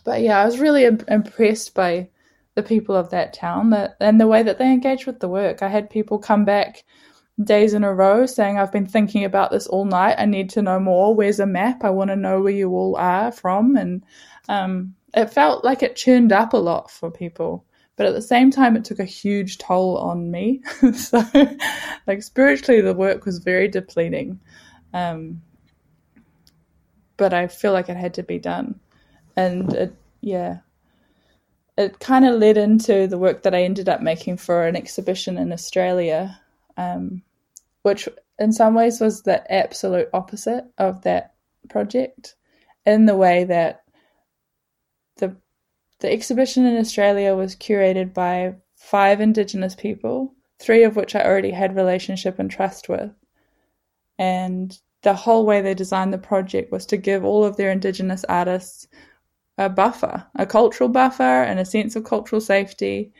but 0.08 0.22
yeah, 0.22 0.40
I 0.40 0.46
was 0.46 0.58
really 0.58 0.84
impressed 0.84 1.74
by 1.74 2.08
the 2.54 2.62
people 2.62 2.96
of 2.96 3.10
that 3.10 3.34
town 3.34 3.68
that 3.70 3.98
and 4.00 4.18
the 4.18 4.26
way 4.26 4.42
that 4.42 4.56
they 4.56 4.72
engaged 4.72 5.04
with 5.04 5.20
the 5.20 5.28
work. 5.28 5.62
I 5.62 5.68
had 5.68 5.90
people 5.90 6.18
come 6.18 6.46
back 6.46 6.82
days 7.44 7.74
in 7.74 7.84
a 7.84 7.92
row 7.92 8.24
saying, 8.24 8.58
I've 8.58 8.72
been 8.72 8.86
thinking 8.86 9.24
about 9.24 9.50
this 9.50 9.66
all 9.66 9.84
night. 9.84 10.16
I 10.16 10.24
need 10.24 10.48
to 10.50 10.62
know 10.62 10.80
more. 10.80 11.14
Where's 11.14 11.40
a 11.40 11.46
map? 11.46 11.84
I 11.84 11.90
want 11.90 12.08
to 12.08 12.16
know 12.16 12.40
where 12.40 12.54
you 12.54 12.70
all 12.70 12.96
are 12.96 13.30
from. 13.30 13.76
And 13.76 14.02
um, 14.48 14.94
it 15.12 15.26
felt 15.26 15.62
like 15.62 15.82
it 15.82 15.94
churned 15.94 16.32
up 16.32 16.54
a 16.54 16.56
lot 16.56 16.90
for 16.90 17.10
people. 17.10 17.66
But 17.96 18.06
at 18.06 18.14
the 18.14 18.22
same 18.22 18.50
time, 18.50 18.76
it 18.76 18.86
took 18.86 19.00
a 19.00 19.04
huge 19.04 19.58
toll 19.58 19.98
on 19.98 20.30
me. 20.30 20.62
so, 20.94 21.22
like, 22.06 22.22
spiritually, 22.22 22.80
the 22.80 22.94
work 22.94 23.26
was 23.26 23.40
very 23.40 23.68
depleting. 23.68 24.40
Um, 24.94 25.42
but 27.18 27.34
I 27.34 27.48
feel 27.48 27.74
like 27.74 27.90
it 27.90 27.98
had 27.98 28.14
to 28.14 28.22
be 28.22 28.38
done. 28.38 28.80
And 29.38 29.72
it, 29.72 29.94
yeah, 30.20 30.58
it 31.76 32.00
kind 32.00 32.24
of 32.24 32.34
led 32.40 32.56
into 32.56 33.06
the 33.06 33.18
work 33.18 33.42
that 33.42 33.54
I 33.54 33.62
ended 33.62 33.88
up 33.88 34.02
making 34.02 34.38
for 34.38 34.66
an 34.66 34.74
exhibition 34.74 35.38
in 35.38 35.52
Australia, 35.52 36.40
um, 36.76 37.22
which 37.82 38.08
in 38.38 38.52
some 38.52 38.74
ways 38.74 39.00
was 39.00 39.22
the 39.22 39.50
absolute 39.52 40.08
opposite 40.12 40.64
of 40.78 41.02
that 41.02 41.34
project, 41.68 42.34
in 42.84 43.06
the 43.06 43.16
way 43.16 43.44
that 43.44 43.84
the 45.18 45.36
the 46.00 46.12
exhibition 46.12 46.66
in 46.66 46.76
Australia 46.78 47.34
was 47.34 47.54
curated 47.54 48.12
by 48.12 48.54
five 48.74 49.20
Indigenous 49.20 49.74
people, 49.74 50.34
three 50.58 50.82
of 50.82 50.96
which 50.96 51.14
I 51.14 51.24
already 51.24 51.52
had 51.52 51.76
relationship 51.76 52.40
and 52.40 52.50
trust 52.50 52.88
with, 52.88 53.12
and 54.18 54.76
the 55.02 55.14
whole 55.14 55.46
way 55.46 55.60
they 55.60 55.74
designed 55.74 56.12
the 56.12 56.18
project 56.18 56.72
was 56.72 56.86
to 56.86 56.96
give 56.96 57.24
all 57.24 57.44
of 57.44 57.56
their 57.56 57.70
Indigenous 57.70 58.24
artists 58.28 58.88
a 59.58 59.68
buffer, 59.68 60.24
a 60.36 60.46
cultural 60.46 60.88
buffer, 60.88 61.22
and 61.22 61.58
a 61.58 61.64
sense 61.64 61.96
of 61.96 62.04
cultural 62.04 62.40
safety. 62.40 63.12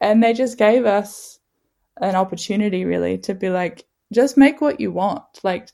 And 0.00 0.22
they 0.22 0.32
just 0.32 0.58
gave 0.58 0.86
us 0.86 1.38
an 2.00 2.14
opportunity, 2.14 2.84
really, 2.84 3.18
to 3.18 3.34
be 3.34 3.50
like, 3.50 3.84
just 4.12 4.36
make 4.36 4.60
what 4.60 4.80
you 4.80 4.90
want. 4.90 5.22
Like, 5.42 5.68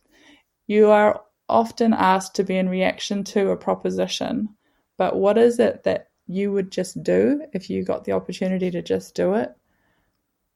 you 0.67 0.91
are 0.91 1.23
often 1.49 1.93
asked 1.93 2.35
to 2.37 2.45
be 2.45 2.57
in 2.57 2.69
reaction 2.69 3.25
to 3.25 3.51
a 3.51 3.57
proposition, 3.57 4.49
but 4.97 5.17
what 5.17 5.39
is 5.39 5.59
it 5.59 5.85
that 5.85 6.09
you 6.27 6.53
would 6.53 6.71
just 6.71 7.03
do 7.03 7.43
if 7.53 7.69
you 7.69 7.85
got 7.85 8.05
the 8.05 8.13
opportunity 8.13 8.71
to 8.71 8.83
just 8.83 9.15
do 9.15 9.35
it? 9.35 9.55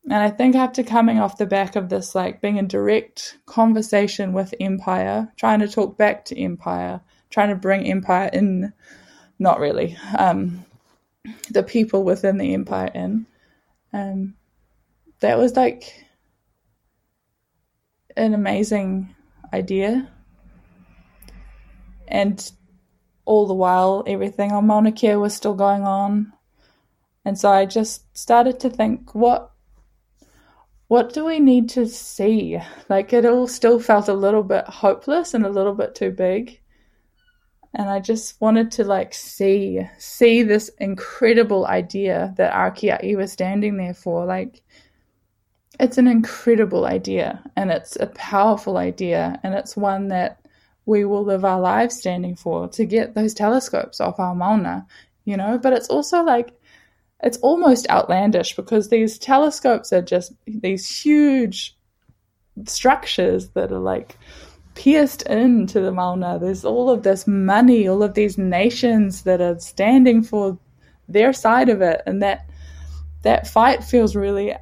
And 0.05 0.15
I 0.15 0.31
think 0.31 0.55
after 0.55 0.85
coming 0.85 1.19
off 1.19 1.39
the 1.39 1.47
back 1.47 1.75
of 1.75 1.89
this, 1.89 2.15
like 2.15 2.41
being 2.41 2.57
in 2.57 2.69
direct 2.69 3.39
conversation 3.47 4.33
with 4.33 4.55
Empire, 4.61 5.33
trying 5.37 5.59
to 5.61 5.69
talk 5.69 5.99
back 5.99 6.25
to 6.27 6.41
Empire, 6.41 7.01
trying 7.31 7.49
to 7.49 7.57
bring 7.57 7.85
Empire 7.87 8.31
in 8.33 8.73
not 9.39 9.61
really. 9.61 9.97
Um, 10.17 10.65
the 11.51 11.63
people 11.63 12.05
within 12.05 12.39
the 12.39 12.55
empire 12.55 12.91
in. 12.95 13.27
Um, 13.93 14.35
that 15.21 15.39
was 15.39 15.57
like 15.57 16.05
an 18.17 18.35
amazing 18.35 19.15
idea. 19.53 20.09
And 22.09 22.51
all 23.25 23.47
the 23.47 23.55
while, 23.55 24.05
everything 24.07 24.53
on 24.53 24.67
Mauna 24.67 24.93
Kea 24.93 25.17
was 25.17 25.35
still 25.35 25.55
going 25.55 25.83
on. 25.83 26.33
And 27.25 27.39
so 27.39 27.51
I 27.51 27.67
just 27.67 28.17
started 28.17 28.61
to 28.61 28.71
think, 28.71 29.15
what 29.15 29.51
what 30.89 31.13
do 31.13 31.25
we 31.25 31.41
need 31.41 31.69
to 31.71 31.89
see? 31.89 32.61
Like 32.89 33.13
it 33.13 33.27
all 33.27 33.49
still 33.49 33.81
felt 33.81 34.09
a 34.09 34.15
little 34.15 34.45
bit 34.45 34.65
hopeless 34.67 35.35
and 35.35 35.45
a 35.45 35.51
little 35.51 35.75
bit 35.75 35.97
too 35.97 36.13
big 36.13 36.61
and 37.77 37.91
I 37.91 38.01
just 38.01 38.41
wanted 38.41 38.73
to 38.73 38.85
like 38.85 39.13
see 39.13 39.87
see 39.99 40.43
this 40.43 40.71
incredible 40.81 41.67
idea 41.67 42.33
that 42.39 42.55
Arkia'i 42.55 43.15
was 43.17 43.31
standing 43.31 43.77
there 43.77 43.95
for. 43.95 44.25
Like, 44.25 44.63
it's 45.79 45.99
an 45.99 46.09
incredible 46.09 46.87
idea, 46.87 47.45
and 47.55 47.71
it's 47.71 47.95
a 47.97 48.07
powerful 48.07 48.79
idea, 48.79 49.39
and 49.43 49.55
it's 49.55 49.77
one 49.77 50.09
that 50.09 50.41
we 50.87 51.05
will 51.05 51.23
live 51.23 51.45
our 51.45 51.61
lives 51.61 51.99
standing 51.99 52.35
for 52.35 52.67
to 52.69 52.87
get 52.87 53.15
those 53.15 53.35
telescopes 53.35 54.01
off 54.01 54.19
our 54.19 54.35
mauna, 54.35 54.87
you 55.27 55.37
know. 55.37 55.59
But 55.59 55.75
it's 55.75 55.89
also 55.89 56.23
like 56.23 56.59
it's 57.23 57.39
almost 57.39 57.91
outlandish 57.91 58.57
because 58.57 58.89
these 58.89 59.19
telescopes 59.19 59.93
are 59.93 60.03
just 60.03 60.33
these 60.47 60.89
huge 60.89 61.77
structures 62.65 63.51
that 63.51 63.71
are 63.71 63.79
like 63.79 64.17
pierced 64.77 65.23
into 65.23 65.81
the 65.81 65.91
Mauna. 65.91 66.39
There's 66.39 66.65
all 66.65 66.89
of 66.91 67.03
this 67.03 67.27
money, 67.27 67.89
all 67.89 68.03
of 68.03 68.15
these 68.15 68.39
nations 68.39 69.23
that 69.23 69.41
are 69.41 69.59
standing 69.59 70.23
for 70.23 70.59
their 71.09 71.33
side 71.33 71.69
of 71.69 71.81
it, 71.83 72.03
and 72.07 72.23
that 72.23 72.49
that 73.23 73.49
fight 73.49 73.83
feels 73.83 74.15
really 74.15 74.55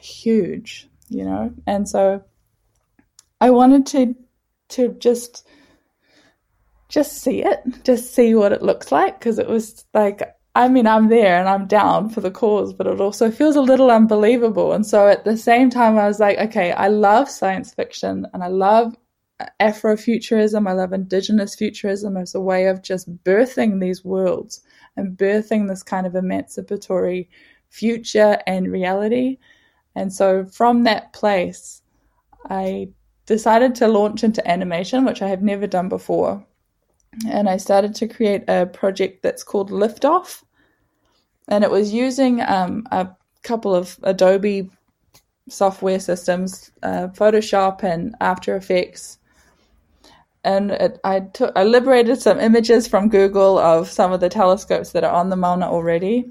huge, 0.00 0.88
you 1.08 1.24
know. 1.24 1.52
And 1.66 1.88
so, 1.88 2.24
I 3.40 3.50
wanted 3.50 3.86
to 3.88 4.16
to 4.70 4.88
just 4.98 5.46
just 6.88 7.22
see 7.22 7.44
it, 7.44 7.60
just 7.84 8.14
see 8.14 8.34
what 8.34 8.52
it 8.52 8.62
looks 8.62 8.90
like, 8.90 9.18
because 9.20 9.38
it 9.38 9.48
was 9.48 9.84
like. 9.94 10.22
I 10.54 10.66
mean, 10.66 10.88
I'm 10.88 11.08
there 11.08 11.38
and 11.38 11.48
I'm 11.48 11.68
down 11.68 12.08
for 12.08 12.20
the 12.20 12.32
cause, 12.32 12.72
but 12.72 12.88
it 12.88 13.00
also 13.00 13.30
feels 13.30 13.54
a 13.54 13.60
little 13.60 13.92
unbelievable. 13.92 14.72
And 14.72 14.84
so 14.84 15.06
at 15.06 15.24
the 15.24 15.36
same 15.36 15.70
time, 15.70 15.96
I 15.96 16.08
was 16.08 16.18
like, 16.18 16.36
okay, 16.38 16.72
I 16.72 16.88
love 16.88 17.30
science 17.30 17.72
fiction 17.72 18.26
and 18.32 18.42
I 18.42 18.48
love 18.48 18.96
Afrofuturism, 19.60 20.68
I 20.68 20.72
love 20.72 20.92
Indigenous 20.92 21.54
futurism 21.54 22.16
as 22.16 22.34
a 22.34 22.40
way 22.40 22.66
of 22.66 22.82
just 22.82 23.12
birthing 23.24 23.80
these 23.80 24.04
worlds 24.04 24.62
and 24.96 25.16
birthing 25.16 25.68
this 25.68 25.82
kind 25.82 26.06
of 26.06 26.16
emancipatory 26.16 27.28
future 27.68 28.38
and 28.46 28.72
reality. 28.72 29.38
And 29.94 30.12
so 30.12 30.44
from 30.44 30.84
that 30.84 31.12
place, 31.12 31.82
I 32.48 32.88
decided 33.26 33.74
to 33.76 33.88
launch 33.88 34.24
into 34.24 34.48
animation, 34.48 35.04
which 35.04 35.22
I 35.22 35.28
have 35.28 35.42
never 35.42 35.66
done 35.66 35.88
before. 35.88 36.44
And 37.28 37.48
I 37.48 37.56
started 37.56 37.94
to 37.96 38.08
create 38.08 38.44
a 38.48 38.66
project 38.66 39.22
that's 39.22 39.44
called 39.44 39.70
Liftoff. 39.70 40.42
And 41.48 41.62
it 41.62 41.70
was 41.70 41.92
using 41.92 42.40
um, 42.42 42.86
a 42.90 43.08
couple 43.42 43.74
of 43.74 43.98
Adobe 44.02 44.70
software 45.48 46.00
systems, 46.00 46.70
uh, 46.82 47.08
Photoshop 47.08 47.82
and 47.82 48.14
After 48.20 48.56
Effects, 48.56 49.18
and 50.44 50.70
it, 50.70 51.00
I 51.04 51.20
took 51.20 51.52
I 51.56 51.64
liberated 51.64 52.20
some 52.20 52.38
images 52.38 52.86
from 52.86 53.08
Google 53.08 53.58
of 53.58 53.90
some 53.90 54.12
of 54.12 54.20
the 54.20 54.28
telescopes 54.28 54.92
that 54.92 55.04
are 55.04 55.12
on 55.12 55.30
the 55.30 55.36
Mauna 55.36 55.66
already. 55.66 56.30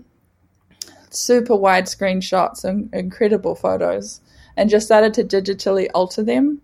Super 1.10 1.54
widescreen 1.54 2.22
shots 2.22 2.64
and 2.64 2.94
incredible 2.94 3.56
photos, 3.56 4.22
and 4.56 4.70
just 4.70 4.86
started 4.86 5.14
to 5.16 5.24
digitally 5.24 5.88
alter 5.94 6.24
them. 6.24 6.62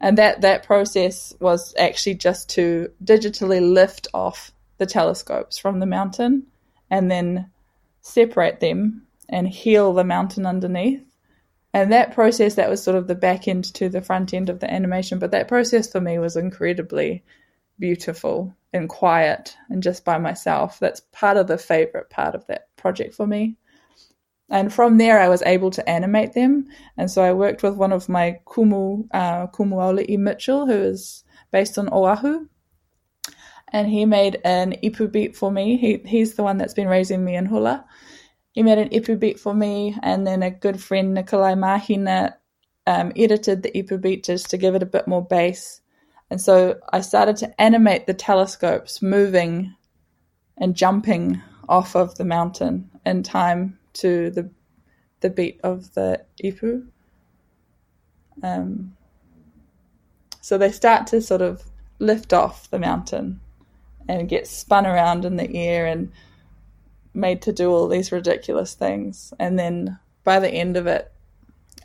And 0.00 0.18
that 0.18 0.42
that 0.42 0.64
process 0.64 1.34
was 1.40 1.74
actually 1.78 2.14
just 2.14 2.50
to 2.50 2.90
digitally 3.02 3.60
lift 3.72 4.08
off 4.12 4.52
the 4.78 4.86
telescopes 4.86 5.58
from 5.58 5.80
the 5.80 5.86
mountain, 5.86 6.46
and 6.90 7.10
then 7.10 7.50
separate 8.02 8.60
them 8.60 9.02
and 9.28 9.48
heal 9.48 9.92
the 9.92 10.04
mountain 10.04 10.46
underneath 10.46 11.05
and 11.76 11.92
that 11.92 12.14
process, 12.14 12.54
that 12.54 12.70
was 12.70 12.82
sort 12.82 12.96
of 12.96 13.06
the 13.06 13.14
back 13.14 13.46
end 13.46 13.64
to 13.74 13.90
the 13.90 14.00
front 14.00 14.32
end 14.32 14.48
of 14.48 14.60
the 14.60 14.72
animation. 14.72 15.18
But 15.18 15.32
that 15.32 15.46
process 15.46 15.92
for 15.92 16.00
me 16.00 16.18
was 16.18 16.34
incredibly 16.34 17.22
beautiful 17.78 18.56
and 18.72 18.88
quiet 18.88 19.54
and 19.68 19.82
just 19.82 20.02
by 20.02 20.16
myself. 20.16 20.78
That's 20.78 21.02
part 21.12 21.36
of 21.36 21.48
the 21.48 21.58
favorite 21.58 22.08
part 22.08 22.34
of 22.34 22.46
that 22.46 22.74
project 22.76 23.14
for 23.14 23.26
me. 23.26 23.58
And 24.48 24.72
from 24.72 24.96
there, 24.96 25.20
I 25.20 25.28
was 25.28 25.42
able 25.42 25.70
to 25.72 25.86
animate 25.86 26.32
them. 26.32 26.66
And 26.96 27.10
so 27.10 27.20
I 27.22 27.34
worked 27.34 27.62
with 27.62 27.74
one 27.74 27.92
of 27.92 28.08
my 28.08 28.40
kumu, 28.46 29.06
uh, 29.12 29.48
Kumuaoli'i 29.48 30.18
Mitchell, 30.18 30.64
who 30.64 30.72
is 30.72 31.24
based 31.52 31.76
on 31.76 31.92
Oahu. 31.92 32.46
And 33.68 33.86
he 33.86 34.06
made 34.06 34.40
an 34.46 34.76
ipu 34.82 35.12
beat 35.12 35.36
for 35.36 35.52
me. 35.52 35.76
He, 35.76 36.00
he's 36.06 36.36
the 36.36 36.42
one 36.42 36.56
that's 36.56 36.72
been 36.72 36.88
raising 36.88 37.22
me 37.22 37.36
in 37.36 37.44
hula 37.44 37.84
he 38.56 38.62
made 38.62 38.78
an 38.78 38.88
ipu 38.88 39.20
beat 39.20 39.38
for 39.38 39.52
me, 39.54 39.94
and 40.02 40.26
then 40.26 40.42
a 40.42 40.50
good 40.50 40.82
friend 40.82 41.12
Nikolai 41.12 41.54
Mahina 41.54 42.38
um, 42.86 43.12
edited 43.14 43.62
the 43.62 43.70
ipu 43.72 44.00
beat 44.00 44.24
just 44.24 44.48
to 44.48 44.56
give 44.56 44.74
it 44.74 44.82
a 44.82 44.86
bit 44.86 45.06
more 45.06 45.22
bass. 45.22 45.82
And 46.30 46.40
so 46.40 46.80
I 46.90 47.02
started 47.02 47.36
to 47.36 47.60
animate 47.60 48.06
the 48.06 48.14
telescopes 48.14 49.02
moving 49.02 49.74
and 50.56 50.74
jumping 50.74 51.42
off 51.68 51.94
of 51.94 52.16
the 52.16 52.24
mountain 52.24 52.90
in 53.04 53.22
time 53.22 53.78
to 53.92 54.30
the 54.30 54.50
the 55.20 55.28
beat 55.28 55.60
of 55.62 55.92
the 55.92 56.24
ipu. 56.42 56.86
Um, 58.42 58.96
so 60.40 60.56
they 60.56 60.72
start 60.72 61.06
to 61.08 61.20
sort 61.20 61.42
of 61.42 61.62
lift 61.98 62.32
off 62.32 62.70
the 62.70 62.78
mountain 62.78 63.38
and 64.08 64.30
get 64.30 64.46
spun 64.46 64.86
around 64.86 65.26
in 65.26 65.36
the 65.36 65.54
air 65.54 65.84
and 65.84 66.10
made 67.16 67.42
to 67.42 67.52
do 67.52 67.70
all 67.70 67.88
these 67.88 68.12
ridiculous 68.12 68.74
things. 68.74 69.32
And 69.38 69.58
then 69.58 69.98
by 70.24 70.38
the 70.38 70.50
end 70.50 70.76
of 70.76 70.86
it, 70.86 71.12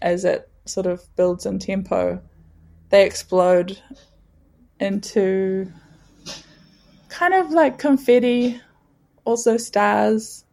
as 0.01 0.25
it 0.25 0.49
sort 0.65 0.85
of 0.85 1.03
builds 1.15 1.45
in 1.45 1.59
tempo, 1.59 2.21
they 2.89 3.05
explode 3.05 3.81
into 4.79 5.71
kind 7.09 7.33
of 7.33 7.51
like 7.51 7.77
confetti, 7.77 8.59
also 9.25 9.57
stars 9.57 10.43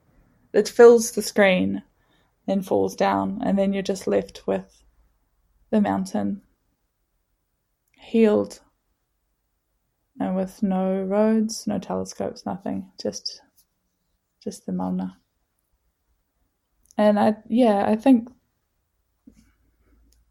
that 0.52 0.68
fills 0.68 1.12
the 1.12 1.22
screen 1.22 1.82
and 2.46 2.64
falls 2.64 2.94
down. 2.94 3.40
And 3.42 3.58
then 3.58 3.72
you're 3.72 3.82
just 3.82 4.06
left 4.06 4.46
with 4.46 4.82
the 5.70 5.80
mountain 5.80 6.42
healed 7.92 8.60
and 10.20 10.34
with 10.34 10.62
no 10.62 11.02
roads, 11.02 11.66
no 11.66 11.78
telescopes, 11.78 12.46
nothing, 12.46 12.90
just 13.00 13.40
just 14.42 14.66
the 14.66 14.72
mauna. 14.72 15.16
And 16.96 17.18
I 17.18 17.36
yeah, 17.48 17.84
I 17.86 17.96
think 17.96 18.28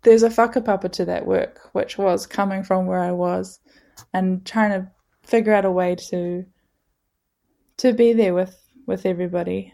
there's 0.04 0.24
a 0.24 0.30
whakapapa 0.30 0.92
to 0.94 1.06
that 1.06 1.26
work, 1.26 1.70
which 1.74 1.98
was 1.98 2.28
coming 2.28 2.64
from 2.64 2.86
where 2.86 3.02
I 3.02 3.12
was 3.12 3.60
and 4.14 4.46
trying 4.46 4.72
to 4.72 4.92
figure 5.24 5.54
out 5.54 5.66
a 5.66 5.72
way 5.72 5.96
to 6.10 6.46
to 7.78 7.94
be 7.94 8.14
there 8.14 8.34
with 8.34 8.58
with 8.86 9.06
everybody 9.06 9.74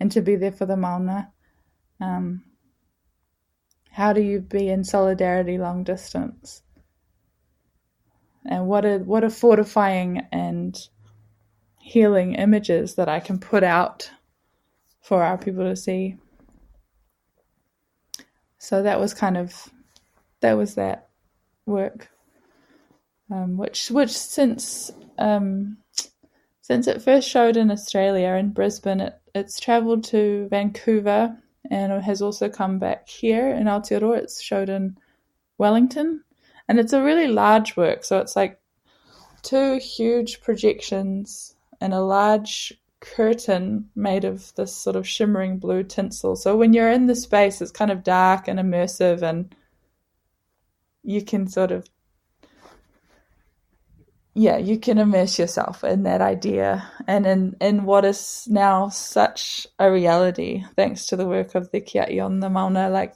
and 0.00 0.10
to 0.12 0.20
be 0.20 0.36
there 0.36 0.52
for 0.52 0.66
the 0.66 0.76
mauna. 0.76 1.32
Um, 2.00 2.42
how 3.90 4.12
do 4.12 4.20
you 4.20 4.40
be 4.40 4.68
in 4.68 4.82
solidarity 4.82 5.56
long 5.56 5.84
distance? 5.84 6.62
And 8.44 8.66
what 8.66 8.84
a 8.84 8.98
what 8.98 9.24
a 9.24 9.30
fortifying 9.30 10.26
and 10.32 10.76
healing 11.84 12.34
images 12.34 12.94
that 12.94 13.10
I 13.10 13.20
can 13.20 13.38
put 13.38 13.62
out 13.62 14.10
for 15.02 15.22
our 15.22 15.36
people 15.36 15.64
to 15.64 15.76
see. 15.76 16.16
So 18.56 18.82
that 18.82 18.98
was 18.98 19.12
kind 19.12 19.36
of 19.36 19.68
that 20.40 20.54
was 20.54 20.76
that 20.76 21.08
work, 21.66 22.08
um, 23.30 23.58
which 23.58 23.90
which 23.90 24.12
since 24.12 24.90
um, 25.18 25.76
since 26.62 26.86
it 26.86 27.02
first 27.02 27.28
showed 27.28 27.58
in 27.58 27.70
Australia 27.70 28.28
in 28.28 28.52
Brisbane, 28.52 29.00
it, 29.00 29.20
it's 29.34 29.60
travelled 29.60 30.04
to 30.04 30.48
Vancouver 30.48 31.36
and 31.70 31.92
it 31.92 32.02
has 32.02 32.22
also 32.22 32.48
come 32.48 32.78
back 32.78 33.06
here 33.10 33.50
in 33.50 33.64
Aotearoa. 33.64 34.20
It's 34.20 34.40
showed 34.40 34.70
in 34.70 34.96
Wellington, 35.58 36.24
and 36.66 36.80
it's 36.80 36.94
a 36.94 37.02
really 37.02 37.28
large 37.28 37.76
work. 37.76 38.04
So 38.04 38.20
it's 38.20 38.36
like 38.36 38.58
two 39.42 39.78
huge 39.78 40.40
projections 40.40 41.53
and 41.80 41.92
a 41.92 42.00
large 42.00 42.72
curtain 43.00 43.90
made 43.94 44.24
of 44.24 44.54
this 44.54 44.74
sort 44.74 44.96
of 44.96 45.06
shimmering 45.06 45.58
blue 45.58 45.82
tinsel. 45.82 46.36
So 46.36 46.56
when 46.56 46.72
you're 46.72 46.90
in 46.90 47.06
the 47.06 47.14
space, 47.14 47.60
it's 47.60 47.70
kind 47.70 47.90
of 47.90 48.02
dark 48.02 48.48
and 48.48 48.58
immersive, 48.58 49.22
and 49.22 49.54
you 51.02 51.22
can 51.22 51.48
sort 51.48 51.70
of 51.70 51.86
yeah, 54.36 54.56
you 54.56 54.80
can 54.80 54.98
immerse 54.98 55.38
yourself 55.38 55.84
in 55.84 56.02
that 56.02 56.20
idea 56.20 56.90
and 57.06 57.24
in, 57.24 57.56
in 57.60 57.84
what 57.84 58.04
is 58.04 58.48
now 58.50 58.88
such 58.88 59.64
a 59.78 59.92
reality, 59.92 60.64
thanks 60.74 61.06
to 61.06 61.16
the 61.16 61.26
work 61.26 61.54
of 61.54 61.70
the 61.70 61.80
Kia'i 61.80 62.20
on 62.20 62.40
the 62.40 62.50
Mauna. 62.50 62.90
Like 62.90 63.14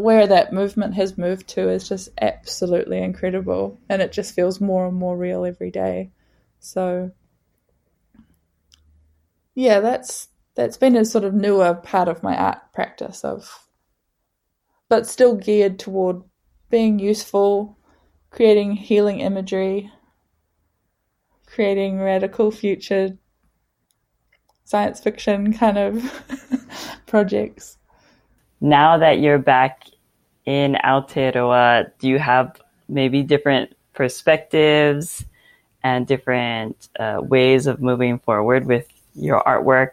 where 0.00 0.26
that 0.26 0.52
movement 0.52 0.94
has 0.94 1.18
moved 1.18 1.46
to 1.48 1.68
is 1.68 1.88
just 1.88 2.08
absolutely 2.20 3.02
incredible 3.02 3.78
and 3.88 4.00
it 4.00 4.12
just 4.12 4.34
feels 4.34 4.60
more 4.60 4.86
and 4.86 4.96
more 4.96 5.14
real 5.14 5.44
every 5.44 5.70
day 5.70 6.10
so 6.58 7.10
yeah 9.54 9.80
that's 9.80 10.28
that's 10.54 10.76
been 10.76 10.96
a 10.96 11.04
sort 11.04 11.24
of 11.24 11.34
newer 11.34 11.74
part 11.74 12.08
of 12.08 12.22
my 12.22 12.36
art 12.36 12.58
practice 12.72 13.24
of 13.24 13.66
but 14.88 15.06
still 15.06 15.34
geared 15.34 15.78
toward 15.78 16.22
being 16.70 16.98
useful 16.98 17.76
creating 18.30 18.72
healing 18.72 19.20
imagery 19.20 19.90
creating 21.46 21.98
radical 21.98 22.50
future 22.50 23.16
science 24.70 25.00
fiction 25.00 25.52
kind 25.52 25.76
of 25.76 26.24
projects. 27.06 27.76
Now 28.60 28.98
that 28.98 29.18
you're 29.18 29.38
back 29.38 29.86
in 30.46 30.76
Aotearoa, 30.84 31.90
do 31.98 32.08
you 32.08 32.18
have 32.20 32.60
maybe 32.88 33.22
different 33.22 33.74
perspectives 33.94 35.24
and 35.82 36.06
different 36.06 36.88
uh, 37.00 37.20
ways 37.20 37.66
of 37.66 37.82
moving 37.82 38.20
forward 38.20 38.66
with 38.66 38.86
your 39.20 39.42
artwork 39.44 39.90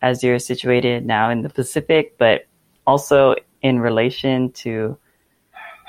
as 0.00 0.24
you're 0.24 0.38
situated 0.38 1.06
now 1.06 1.30
in 1.30 1.42
the 1.42 1.48
Pacific, 1.48 2.16
but 2.18 2.46
also 2.86 3.36
in 3.62 3.78
relation 3.78 4.50
to 4.52 4.98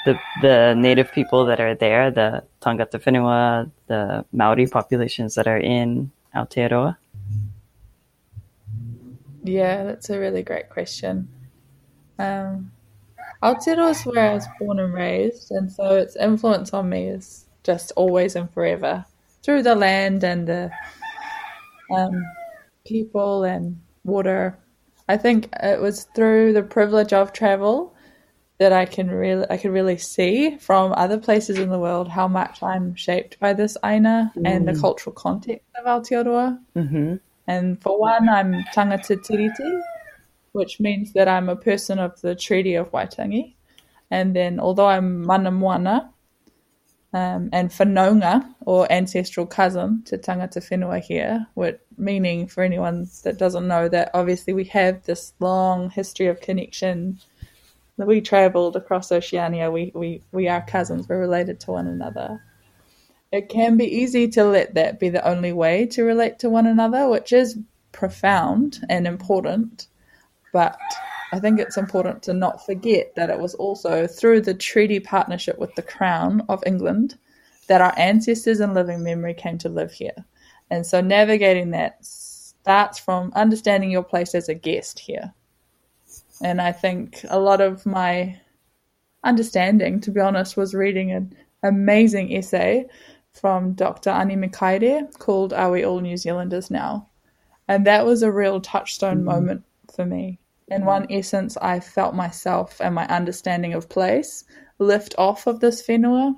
the 0.06 0.20
the 0.42 0.76
native 0.78 1.12
people 1.12 1.46
that 1.46 1.60
are 1.60 1.76
there, 1.76 2.12
the 2.12 2.44
Tangata 2.62 3.00
Whenua, 3.00 3.72
the 3.88 4.26
Maori 4.32 4.68
populations 4.68 5.36
that 5.36 5.48
are 5.48 5.58
in 5.58 6.12
Aotearoa? 6.36 6.98
Yeah, 9.44 9.84
that's 9.84 10.10
a 10.10 10.20
really 10.20 10.44
great 10.44 10.70
question. 10.70 11.28
Um, 12.20 12.72
Aotearoa 13.42 13.92
is 13.92 14.04
where 14.04 14.32
I 14.32 14.34
was 14.34 14.48
born 14.60 14.80
and 14.80 14.94
raised, 14.94 15.52
and 15.52 15.72
so 15.72 15.96
its 15.96 16.16
influence 16.16 16.74
on 16.74 16.90
me 16.90 17.08
is 17.08 17.46
just 17.64 17.92
always 17.96 18.36
and 18.36 18.52
forever 18.52 19.06
through 19.42 19.64
the 19.64 19.76
land 19.76 20.24
and 20.24 20.48
the 20.48 20.72
um, 21.96 22.24
people 22.86 23.44
and 23.44 23.80
water. 24.04 24.58
I 25.08 25.18
think 25.18 25.50
it 25.62 25.82
was 25.82 26.06
through 26.16 26.54
the 26.54 26.64
privilege 26.64 27.14
of 27.14 27.34
travel 27.34 27.94
that 28.60 28.72
I 28.72 28.86
can 28.86 29.10
really 29.10 29.46
I 29.50 29.58
could 29.58 29.72
really 29.72 29.98
see 29.98 30.58
from 30.58 30.94
other 30.96 31.18
places 31.18 31.58
in 31.58 31.70
the 31.70 31.80
world 31.80 32.08
how 32.08 32.28
much 32.28 32.62
I'm 32.64 32.96
shaped 32.96 33.40
by 33.40 33.54
this 33.54 33.76
aina 33.84 34.32
mm. 34.36 34.44
and 34.46 34.68
the 34.68 34.74
mm. 34.74 34.80
cultural 34.80 35.14
context 35.14 35.66
of 35.76 35.86
Aotearoa. 35.86 36.60
Mm-hmm. 36.76 37.16
And 37.48 37.82
for 37.82 38.00
one, 38.00 38.30
I'm 38.30 38.64
tangata 38.74 39.18
tiriti, 39.18 39.82
which 40.54 40.80
means 40.80 41.12
that 41.14 41.28
I'm 41.28 41.50
a 41.50 41.58
person 41.58 42.00
of 42.00 42.22
the 42.22 42.36
Treaty 42.36 42.76
of 42.76 42.92
Waitangi. 42.92 43.56
And 44.10 44.36
then, 44.36 44.60
although 44.60 44.88
I'm 44.88 45.26
mana 45.26 45.52
moana 45.52 46.13
um, 47.14 47.50
and 47.52 47.70
whanaunga, 47.70 48.44
or 48.62 48.92
ancestral 48.92 49.46
cousin 49.46 50.04
to 50.06 50.18
tangata 50.18 50.58
whenua 50.58 51.02
here, 51.02 51.48
which, 51.54 51.80
meaning 51.98 52.48
for 52.48 52.64
anyone 52.64 53.08
that 53.24 53.38
doesn't 53.38 53.68
know 53.68 53.88
that 53.88 54.12
obviously 54.14 54.54
we 54.54 54.64
have 54.66 55.04
this 55.04 55.34
long 55.40 55.90
history 55.90 56.28
of 56.28 56.42
connection. 56.42 57.20
That 57.98 58.08
we 58.08 58.22
travelled 58.22 58.76
across 58.76 59.12
Oceania. 59.12 59.70
We, 59.70 59.92
we, 59.94 60.24
we 60.32 60.48
are 60.48 60.66
cousins. 60.66 61.08
We're 61.08 61.20
related 61.20 61.60
to 61.62 61.72
one 61.72 61.86
another. 61.86 62.44
It 63.32 63.50
can 63.50 63.78
be 63.78 63.86
easy 63.86 64.28
to 64.30 64.46
let 64.46 64.74
that 64.74 65.00
be 65.00 65.10
the 65.10 65.28
only 65.28 65.54
way 65.54 65.86
to 65.88 66.04
relate 66.04 66.40
to 66.40 66.50
one 66.50 66.66
another, 66.66 67.08
which 67.08 67.32
is 67.32 67.60
profound 67.92 68.80
and 68.90 69.06
important 69.06 69.88
but 70.54 70.80
I 71.34 71.40
think 71.40 71.60
it's 71.60 71.78
important 71.78 72.22
to 72.24 72.34
not 72.34 72.64
forget 72.64 73.16
that 73.16 73.32
it 73.32 73.40
was 73.40 73.56
also 73.56 74.06
through 74.06 74.42
the 74.42 74.54
treaty 74.54 75.00
partnership 75.00 75.58
with 75.58 75.74
the 75.74 75.82
Crown 75.82 76.44
of 76.48 76.64
England 76.64 77.18
that 77.66 77.82
our 77.82 77.98
ancestors 77.98 78.60
in 78.60 78.76
living 78.76 79.02
memory 79.02 79.34
came 79.34 79.58
to 79.58 79.68
live 79.68 79.92
here. 79.92 80.14
And 80.70 80.86
so 80.86 81.02
navigating 81.02 81.72
that 81.72 82.06
starts 82.06 83.00
from 83.00 83.32
understanding 83.34 83.90
your 83.90 84.04
place 84.04 84.36
as 84.36 84.48
a 84.48 84.54
guest 84.54 85.00
here. 85.00 85.34
And 86.44 86.62
I 86.62 86.72
think 86.72 87.26
a 87.28 87.40
lot 87.40 87.62
of 87.62 87.84
my 87.84 88.40
understanding, 89.24 90.02
to 90.02 90.12
be 90.12 90.22
honest, 90.22 90.56
was 90.56 90.76
reading 90.76 91.14
an 91.14 91.36
amazing 91.64 92.32
essay 92.32 92.86
from 93.32 93.74
Dr. 93.74 94.12
Ani 94.12 94.36
Mikaere 94.36 95.12
called 95.18 95.52
Are 95.52 95.72
We 95.72 95.84
All 95.84 96.00
New 96.00 96.16
Zealanders 96.16 96.70
Now? 96.70 97.10
And 97.68 97.88
that 97.88 98.06
was 98.06 98.22
a 98.22 98.32
real 98.32 98.62
touchstone 98.62 99.24
mm-hmm. 99.24 99.26
moment 99.26 99.64
for 99.96 100.06
me 100.06 100.38
in 100.74 100.86
one 100.86 101.08
essence, 101.10 101.58
I 101.58 101.80
felt 101.80 102.16
myself 102.16 102.82
and 102.82 102.96
my 102.96 103.08
understanding 103.08 103.74
of 103.74 103.90
place 103.90 104.44
lift 104.80 105.16
off 105.18 105.48
of 105.48 105.60
this 105.60 105.86
whenua, 105.88 106.36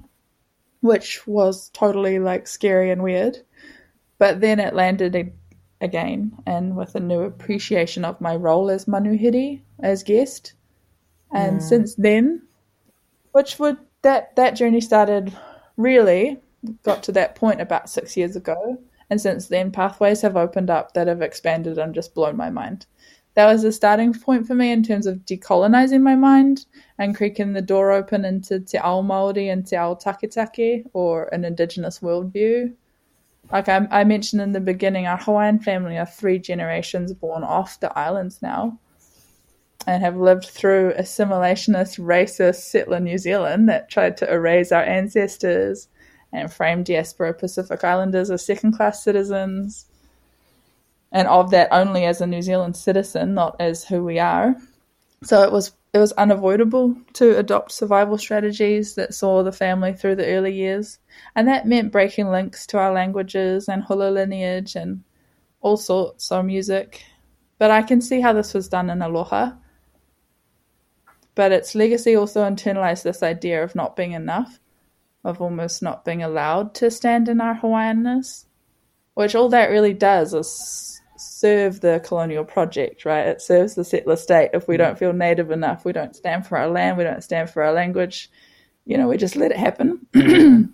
which 0.81 1.25
was 1.25 1.69
totally 1.69 2.19
like 2.19 2.47
scary 2.47 2.91
and 2.91 3.01
weird. 3.01 3.39
But 4.17 4.41
then 4.41 4.59
it 4.59 4.73
landed 4.73 5.33
again, 5.81 6.31
and 6.45 6.75
with 6.75 6.95
a 6.95 6.99
new 6.99 7.21
appreciation 7.21 8.05
of 8.05 8.21
my 8.21 8.35
role 8.35 8.69
as 8.69 8.85
manuhiri, 8.85 9.61
as 9.79 10.03
guest. 10.03 10.53
And 11.33 11.59
mm. 11.59 11.61
since 11.61 11.95
then, 11.95 12.41
which 13.31 13.59
would 13.59 13.77
that 14.01 14.35
that 14.35 14.55
journey 14.55 14.81
started 14.81 15.35
really 15.77 16.39
got 16.83 17.03
to 17.03 17.11
that 17.11 17.35
point 17.35 17.61
about 17.61 17.89
six 17.89 18.15
years 18.15 18.35
ago. 18.35 18.77
And 19.09 19.21
since 19.21 19.47
then, 19.47 19.71
pathways 19.71 20.21
have 20.21 20.37
opened 20.37 20.69
up 20.69 20.93
that 20.93 21.07
have 21.07 21.21
expanded 21.21 21.77
and 21.77 21.93
just 21.93 22.15
blown 22.15 22.37
my 22.37 22.49
mind. 22.49 22.85
That 23.35 23.51
was 23.51 23.63
the 23.63 23.71
starting 23.73 24.13
point 24.13 24.47
for 24.47 24.55
me 24.55 24.71
in 24.71 24.81
terms 24.81 25.05
of 25.05 25.25
decolonizing 25.25 26.01
my 26.01 26.15
mind 26.15 26.65
and 26.97 27.15
creaking 27.15 27.51
the 27.51 27.61
door 27.61 27.91
open 27.91 28.23
into 28.23 28.61
Te 28.61 28.77
Ao 28.77 29.01
Māori 29.01 29.51
and 29.51 29.67
Te 29.67 29.75
Ao 29.75 29.93
Taketake 29.95 30.85
or 30.93 31.25
an 31.33 31.43
Indigenous 31.43 31.99
worldview. 31.99 32.73
Like 33.51 33.67
I, 33.67 33.87
I 33.91 34.03
mentioned 34.05 34.41
in 34.41 34.53
the 34.53 34.61
beginning, 34.61 35.05
our 35.05 35.17
Hawaiian 35.17 35.59
family 35.59 35.97
are 35.97 36.05
three 36.05 36.39
generations 36.39 37.13
born 37.13 37.43
off 37.43 37.79
the 37.81 37.95
islands 37.97 38.41
now 38.41 38.79
and 39.85 40.01
have 40.01 40.15
lived 40.15 40.45
through 40.45 40.93
assimilationist, 40.93 41.99
racist 41.99 42.61
settler 42.61 43.01
New 43.01 43.17
Zealand 43.17 43.67
that 43.69 43.89
tried 43.89 44.17
to 44.17 44.31
erase 44.31 44.71
our 44.71 44.81
ancestors 44.81 45.89
and 46.31 46.51
frame 46.51 46.83
diaspora 46.83 47.33
Pacific 47.33 47.83
Islanders 47.83 48.31
as 48.31 48.45
second 48.45 48.73
class 48.73 49.03
citizens, 49.03 49.85
and 51.15 51.29
of 51.29 51.49
that 51.51 51.69
only 51.71 52.03
as 52.03 52.19
a 52.19 52.27
New 52.27 52.41
Zealand 52.41 52.75
citizen, 52.75 53.33
not 53.33 53.55
as 53.59 53.85
who 53.85 54.03
we 54.03 54.19
are. 54.19 54.55
So 55.23 55.41
it 55.43 55.51
was 55.51 55.71
it 55.93 55.97
was 55.97 56.11
unavoidable 56.11 56.93
to 57.13 57.37
adopt 57.37 57.71
survival 57.71 58.17
strategies 58.17 58.95
that 58.95 59.13
saw 59.13 59.41
the 59.41 59.53
family 59.53 59.93
through 59.93 60.17
the 60.17 60.27
early 60.27 60.53
years, 60.53 60.99
and 61.33 61.47
that 61.47 61.65
meant 61.65 61.93
breaking 61.93 62.29
links 62.29 62.67
to 62.67 62.77
our 62.77 62.91
languages 62.91 63.69
and 63.69 63.81
hula 63.81 64.11
lineage 64.11 64.75
and 64.75 65.03
all 65.61 65.77
sorts 65.77 66.31
of 66.33 66.45
music. 66.45 67.05
But 67.59 67.71
I 67.71 67.81
can 67.81 68.01
see 68.01 68.19
how 68.19 68.33
this 68.33 68.53
was 68.53 68.67
done 68.67 68.89
in 68.89 69.01
Aloha. 69.01 69.53
But 71.33 71.53
its 71.53 71.75
legacy 71.75 72.15
also 72.15 72.43
internalized 72.43 73.03
this 73.03 73.23
idea 73.23 73.63
of 73.63 73.73
not 73.73 73.95
being 73.95 74.11
enough 74.11 74.59
of 75.25 75.41
almost 75.41 75.81
not 75.81 76.05
being 76.05 76.21
allowed 76.21 76.75
to 76.75 76.91
stand 76.91 77.27
in 77.27 77.41
our 77.41 77.55
Hawaiianness, 77.55 78.45
which 79.15 79.33
all 79.33 79.49
that 79.49 79.71
really 79.71 79.93
does 79.93 80.33
is 80.33 80.94
serve 81.45 81.81
the 81.81 82.01
colonial 82.03 82.43
project, 82.43 83.05
right? 83.05 83.27
It 83.27 83.39
serves 83.39 83.75
the 83.75 83.83
settler 83.83 84.15
state. 84.15 84.49
If 84.53 84.67
we 84.67 84.75
mm. 84.75 84.79
don't 84.79 84.97
feel 84.97 85.13
native 85.13 85.51
enough, 85.51 85.85
we 85.85 85.93
don't 85.93 86.15
stand 86.15 86.47
for 86.47 86.57
our 86.57 86.67
land, 86.67 86.97
we 86.97 87.03
don't 87.03 87.23
stand 87.23 87.51
for 87.51 87.61
our 87.61 87.71
language, 87.71 88.31
you 88.85 88.97
know, 88.97 89.07
we 89.07 89.17
just 89.17 89.35
let 89.35 89.51
it 89.51 89.57
happen. 89.57 90.07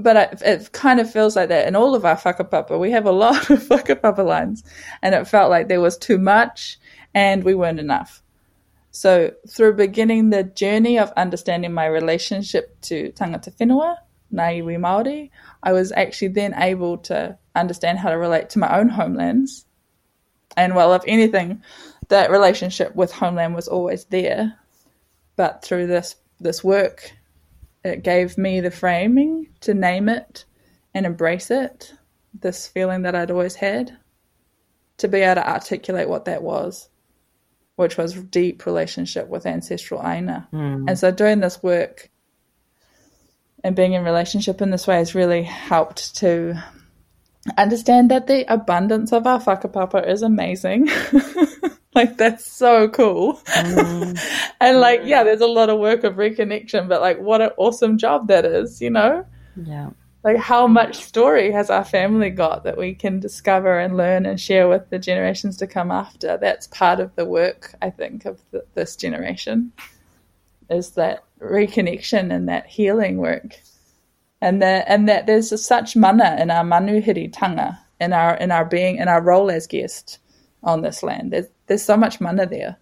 but 0.00 0.16
it, 0.16 0.42
it, 0.42 0.72
kind 0.72 0.98
of 0.98 1.08
feels 1.08 1.36
like 1.36 1.48
that 1.50 1.68
in 1.68 1.76
all 1.76 1.94
of 1.94 2.04
our 2.04 2.16
whakapapa. 2.16 2.76
We 2.76 2.90
have 2.90 3.06
a 3.06 3.12
lot 3.12 3.50
of 3.54 3.60
whakapapa 3.68 4.26
lines, 4.26 4.64
and 5.00 5.14
it 5.14 5.28
felt 5.28 5.48
like 5.48 5.68
there 5.68 5.80
was 5.80 5.96
too 5.96 6.18
much 6.18 6.78
and 7.14 7.44
we 7.44 7.54
weren't 7.54 7.78
enough. 7.78 8.20
So 8.90 9.30
through 9.48 9.74
beginning 9.74 10.30
the 10.30 10.42
journey 10.42 10.98
of 10.98 11.12
understanding 11.16 11.72
my 11.72 11.86
relationship 11.86 12.80
to 12.88 13.12
tangata 13.12 13.54
whenua, 13.56 13.96
ngā 14.32 14.48
iwi 14.58 14.76
Māori, 14.86 15.30
I 15.62 15.72
was 15.72 15.92
actually 15.92 16.28
then 16.28 16.54
able 16.56 16.98
to 17.08 17.38
understand 17.54 17.98
how 17.98 18.10
to 18.10 18.18
relate 18.18 18.50
to 18.50 18.58
my 18.58 18.78
own 18.78 18.88
homelands. 18.88 19.64
And 20.56 20.74
well, 20.74 20.94
if 20.94 21.02
anything, 21.06 21.62
that 22.08 22.30
relationship 22.30 22.94
with 22.94 23.12
homeland 23.12 23.54
was 23.54 23.68
always 23.68 24.04
there. 24.06 24.58
But 25.36 25.62
through 25.62 25.86
this 25.86 26.16
this 26.40 26.62
work, 26.62 27.12
it 27.84 28.02
gave 28.02 28.36
me 28.36 28.60
the 28.60 28.70
framing 28.70 29.48
to 29.60 29.74
name 29.74 30.08
it 30.08 30.44
and 30.94 31.06
embrace 31.06 31.50
it, 31.50 31.92
this 32.40 32.66
feeling 32.66 33.02
that 33.02 33.14
I'd 33.14 33.30
always 33.30 33.54
had, 33.54 33.96
to 34.98 35.08
be 35.08 35.20
able 35.20 35.42
to 35.42 35.48
articulate 35.48 36.08
what 36.08 36.26
that 36.26 36.42
was 36.42 36.88
which 37.76 37.96
was 37.96 38.14
deep 38.14 38.66
relationship 38.66 39.28
with 39.28 39.46
ancestral 39.46 40.00
Aina. 40.06 40.48
Mm. 40.52 40.88
And 40.88 40.98
so 40.98 41.10
doing 41.10 41.40
this 41.40 41.62
work 41.62 42.10
and 43.62 43.74
being 43.74 43.94
in 43.94 44.04
relationship 44.04 44.62
in 44.62 44.70
this 44.70 44.86
way 44.86 44.96
has 44.96 45.14
really 45.14 45.42
helped 45.42 46.16
to 46.16 46.62
understand 47.58 48.10
that 48.10 48.26
the 48.26 48.44
abundance 48.52 49.12
of 49.12 49.26
our 49.26 49.40
whakapapa 49.40 50.06
is 50.08 50.22
amazing. 50.22 50.88
like 51.94 52.16
that's 52.16 52.50
so 52.50 52.88
cool. 52.88 53.34
Mm. 53.46 54.18
and 54.60 54.80
like, 54.80 55.02
yeah, 55.04 55.24
there's 55.24 55.40
a 55.40 55.46
lot 55.46 55.70
of 55.70 55.78
work 55.78 56.04
of 56.04 56.14
reconnection, 56.14 56.88
but 56.88 57.00
like 57.00 57.18
what 57.18 57.40
an 57.40 57.50
awesome 57.56 57.98
job 57.98 58.28
that 58.28 58.44
is, 58.44 58.80
you 58.80 58.90
know? 58.90 59.26
Yeah 59.56 59.90
like 60.24 60.38
how 60.38 60.66
much 60.66 61.04
story 61.04 61.52
has 61.52 61.70
our 61.70 61.84
family 61.84 62.30
got 62.30 62.64
that 62.64 62.78
we 62.78 62.94
can 62.94 63.20
discover 63.20 63.78
and 63.78 63.96
learn 63.96 64.26
and 64.26 64.40
share 64.40 64.68
with 64.68 64.88
the 64.88 64.98
generations 64.98 65.56
to 65.58 65.66
come 65.66 65.90
after 65.90 66.36
that's 66.38 66.66
part 66.68 66.98
of 66.98 67.14
the 67.14 67.24
work 67.24 67.74
i 67.82 67.90
think 67.90 68.24
of 68.24 68.40
the, 68.50 68.64
this 68.74 68.96
generation 68.96 69.70
is 70.70 70.90
that 70.92 71.22
reconnection 71.40 72.34
and 72.34 72.48
that 72.48 72.66
healing 72.66 73.18
work 73.18 73.60
and 74.44 74.62
that 74.62 74.84
and 74.88 75.08
that 75.08 75.26
there's 75.26 75.48
such 75.64 75.96
mana 75.96 76.36
in 76.38 76.50
our 76.50 76.64
manuhiri 76.64 77.32
in 78.00 78.12
our 78.12 78.34
in 78.34 78.50
our 78.50 78.64
being 78.64 78.96
in 78.96 79.08
our 79.08 79.22
role 79.22 79.50
as 79.50 79.66
guest 79.66 80.18
on 80.62 80.82
this 80.82 81.02
land 81.02 81.32
there's, 81.32 81.46
there's 81.66 81.82
so 81.82 81.96
much 81.96 82.20
mana 82.20 82.46
there 82.46 82.76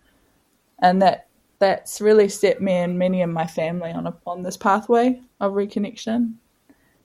and 0.81 1.01
that 1.01 1.29
that's 1.63 2.01
really 2.01 2.29
set 2.29 2.61
me 2.61 2.73
and 2.73 2.99
many 2.99 3.23
of 3.23 3.31
my 3.31 3.47
family 3.47 3.93
on 3.93 4.09
a, 4.09 4.15
on 4.27 4.43
this 4.43 4.57
pathway 4.57 5.21
of 5.39 5.53
reconnection 5.53 6.35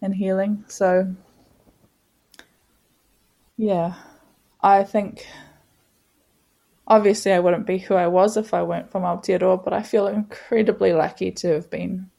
and 0.01 0.15
healing. 0.15 0.65
So, 0.67 1.13
yeah, 3.55 3.93
I 4.59 4.83
think 4.83 5.27
obviously 6.87 7.33
I 7.33 7.39
wouldn't 7.39 7.67
be 7.67 7.77
who 7.77 7.93
I 7.93 8.07
was 8.07 8.35
if 8.35 8.51
I 8.51 8.63
weren't 8.63 8.89
from 8.91 9.03
Aotearoa, 9.03 9.63
but 9.63 9.73
I 9.73 9.83
feel 9.83 10.07
incredibly 10.07 10.91
lucky 10.91 11.29
to 11.33 11.49
have 11.49 11.69
been 11.69 12.09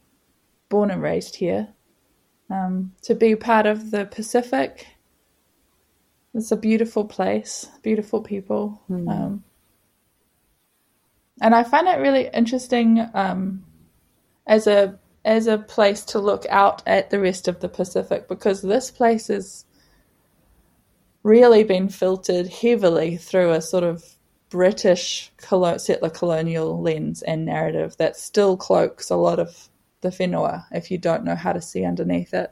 born 0.69 0.91
and 0.91 1.01
raised 1.01 1.35
here. 1.35 1.67
Um, 2.49 2.93
to 3.03 3.13
be 3.13 3.35
part 3.35 3.67
of 3.67 3.91
the 3.91 4.05
Pacific. 4.05 4.87
It's 6.33 6.51
a 6.51 6.57
beautiful 6.57 7.05
place, 7.05 7.67
beautiful 7.83 8.21
people. 8.21 8.81
Mm. 8.89 9.09
Um, 9.09 9.43
and 11.41 11.55
I 11.55 11.63
find 11.63 11.87
it 11.87 11.99
really 11.99 12.29
interesting 12.33 13.07
um, 13.13 13.63
as 14.47 14.67
a 14.67 14.99
as 15.25 15.47
a 15.47 15.57
place 15.57 16.03
to 16.05 16.19
look 16.19 16.45
out 16.49 16.81
at 16.87 17.09
the 17.09 17.19
rest 17.19 17.47
of 17.47 17.59
the 17.59 17.69
Pacific 17.69 18.27
because 18.27 18.61
this 18.61 18.89
place 18.89 19.27
has 19.27 19.65
really 21.23 21.63
been 21.63 21.89
filtered 21.89 22.47
heavily 22.47 23.17
through 23.17 23.51
a 23.51 23.61
sort 23.61 23.83
of 23.83 24.03
British 24.49 25.31
settler 25.39 26.09
colonial 26.09 26.81
lens 26.81 27.21
and 27.21 27.45
narrative 27.45 27.95
that 27.97 28.17
still 28.17 28.57
cloaks 28.57 29.09
a 29.09 29.15
lot 29.15 29.39
of 29.39 29.68
the 30.01 30.09
whenua 30.09 30.65
if 30.71 30.89
you 30.89 30.97
don't 30.97 31.23
know 31.23 31.35
how 31.35 31.53
to 31.53 31.61
see 31.61 31.85
underneath 31.85 32.33
it. 32.33 32.51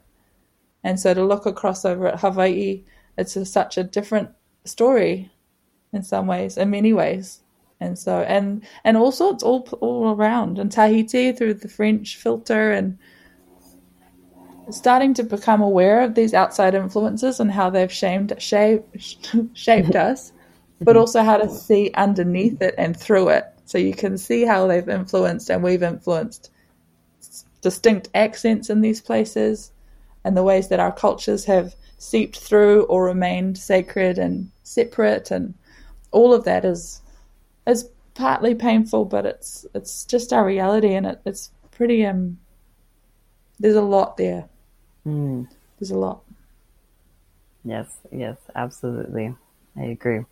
And 0.84 1.00
so 1.00 1.14
to 1.14 1.24
look 1.24 1.46
across 1.46 1.86
over 1.86 2.08
at 2.08 2.20
Hawaii, 2.20 2.84
it's 3.18 3.36
a, 3.36 3.46
such 3.46 3.78
a 3.78 3.84
different 3.84 4.30
story 4.64 5.32
in 5.94 6.04
some 6.04 6.28
ways, 6.28 6.58
in 6.58 6.70
many 6.70 6.94
ways. 6.94 7.42
And 7.80 7.98
so 7.98 8.22
and 8.22 8.64
and 8.84 8.98
all 8.98 9.12
sorts 9.12 9.44
all 9.44 9.68
all 9.82 10.16
around. 10.16 10.58
And 10.60 10.72
Tahiti 10.72 11.32
through 11.32 11.56
the 11.56 11.68
French 11.68 12.18
filter 12.18 12.72
and 12.72 12.98
starting 14.70 15.14
to 15.14 15.24
become 15.24 15.62
aware 15.62 16.02
of 16.02 16.16
these 16.16 16.34
outside 16.34 16.76
influences 16.76 17.40
and 17.40 17.52
how 17.52 17.70
they've 17.70 17.92
shamed 17.92 18.34
shaped 18.42 19.36
shaped 19.54 19.96
us, 19.96 20.34
but 20.80 20.94
mm-hmm. 20.94 21.00
also 21.00 21.22
how 21.22 21.38
to 21.38 21.50
see 21.50 21.92
underneath 21.94 22.62
it 22.62 22.76
and 22.78 22.98
through 22.98 23.30
it. 23.30 23.46
So 23.66 23.78
you 23.78 23.94
can 23.94 24.18
see 24.18 24.44
how 24.44 24.66
they've 24.66 24.88
influenced 24.88 25.50
and 25.50 25.62
we've 25.62 25.84
influenced 25.84 26.52
distinct 27.62 28.10
accents 28.14 28.70
in 28.70 28.82
these 28.82 29.02
places 29.02 29.72
and 30.24 30.36
the 30.36 30.44
ways 30.44 30.68
that 30.68 30.80
our 30.80 30.92
cultures 30.92 31.46
have 31.46 31.76
seeped 31.98 32.38
through 32.40 32.84
or 32.84 33.06
remained 33.06 33.58
sacred 33.58 34.18
and 34.18 34.52
separate 34.64 35.32
and 35.32 35.54
all 36.12 36.34
of 36.34 36.44
that 36.46 36.66
is 36.66 37.02
it's 37.66 37.86
partly 38.18 38.56
painful, 38.56 39.06
but 39.06 39.26
it's 39.26 39.66
it's 39.74 40.06
just 40.06 40.34
our 40.34 40.46
reality, 40.46 40.94
and 40.96 41.06
it, 41.06 41.22
it's 41.26 41.52
pretty 41.72 42.06
um. 42.06 42.40
There's 43.60 43.76
a 43.76 43.82
lot 43.82 44.18
there. 44.18 44.48
Mm. 45.06 45.48
There's 45.80 45.92
a 45.92 45.98
lot. 45.98 46.22
Yes, 47.64 47.88
yes, 48.12 48.38
absolutely. 48.56 49.36
I 49.76 49.84
agree. 49.84 50.26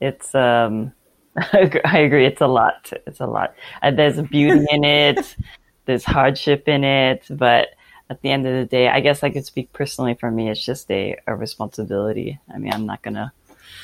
It's 0.00 0.34
um, 0.34 0.92
I 1.36 1.98
agree. 1.98 2.26
It's 2.26 2.40
a 2.40 2.46
lot. 2.46 2.92
It's 3.06 3.20
a 3.20 3.26
lot. 3.26 3.54
Uh, 3.82 3.90
there's 3.90 4.20
beauty 4.22 4.64
in 4.70 4.84
it. 4.84 5.36
There's 5.84 6.04
hardship 6.04 6.68
in 6.68 6.84
it, 6.84 7.24
but 7.30 7.68
at 8.08 8.20
the 8.22 8.30
end 8.30 8.46
of 8.46 8.54
the 8.54 8.66
day, 8.66 8.88
I 8.88 9.00
guess 9.00 9.22
I 9.22 9.30
could 9.30 9.46
speak 9.46 9.72
personally 9.72 10.14
for 10.14 10.30
me. 10.30 10.50
It's 10.50 10.64
just 10.64 10.90
a, 10.90 11.16
a 11.26 11.34
responsibility. 11.34 12.38
I 12.52 12.58
mean, 12.58 12.72
I'm 12.72 12.86
not 12.86 13.02
gonna 13.02 13.32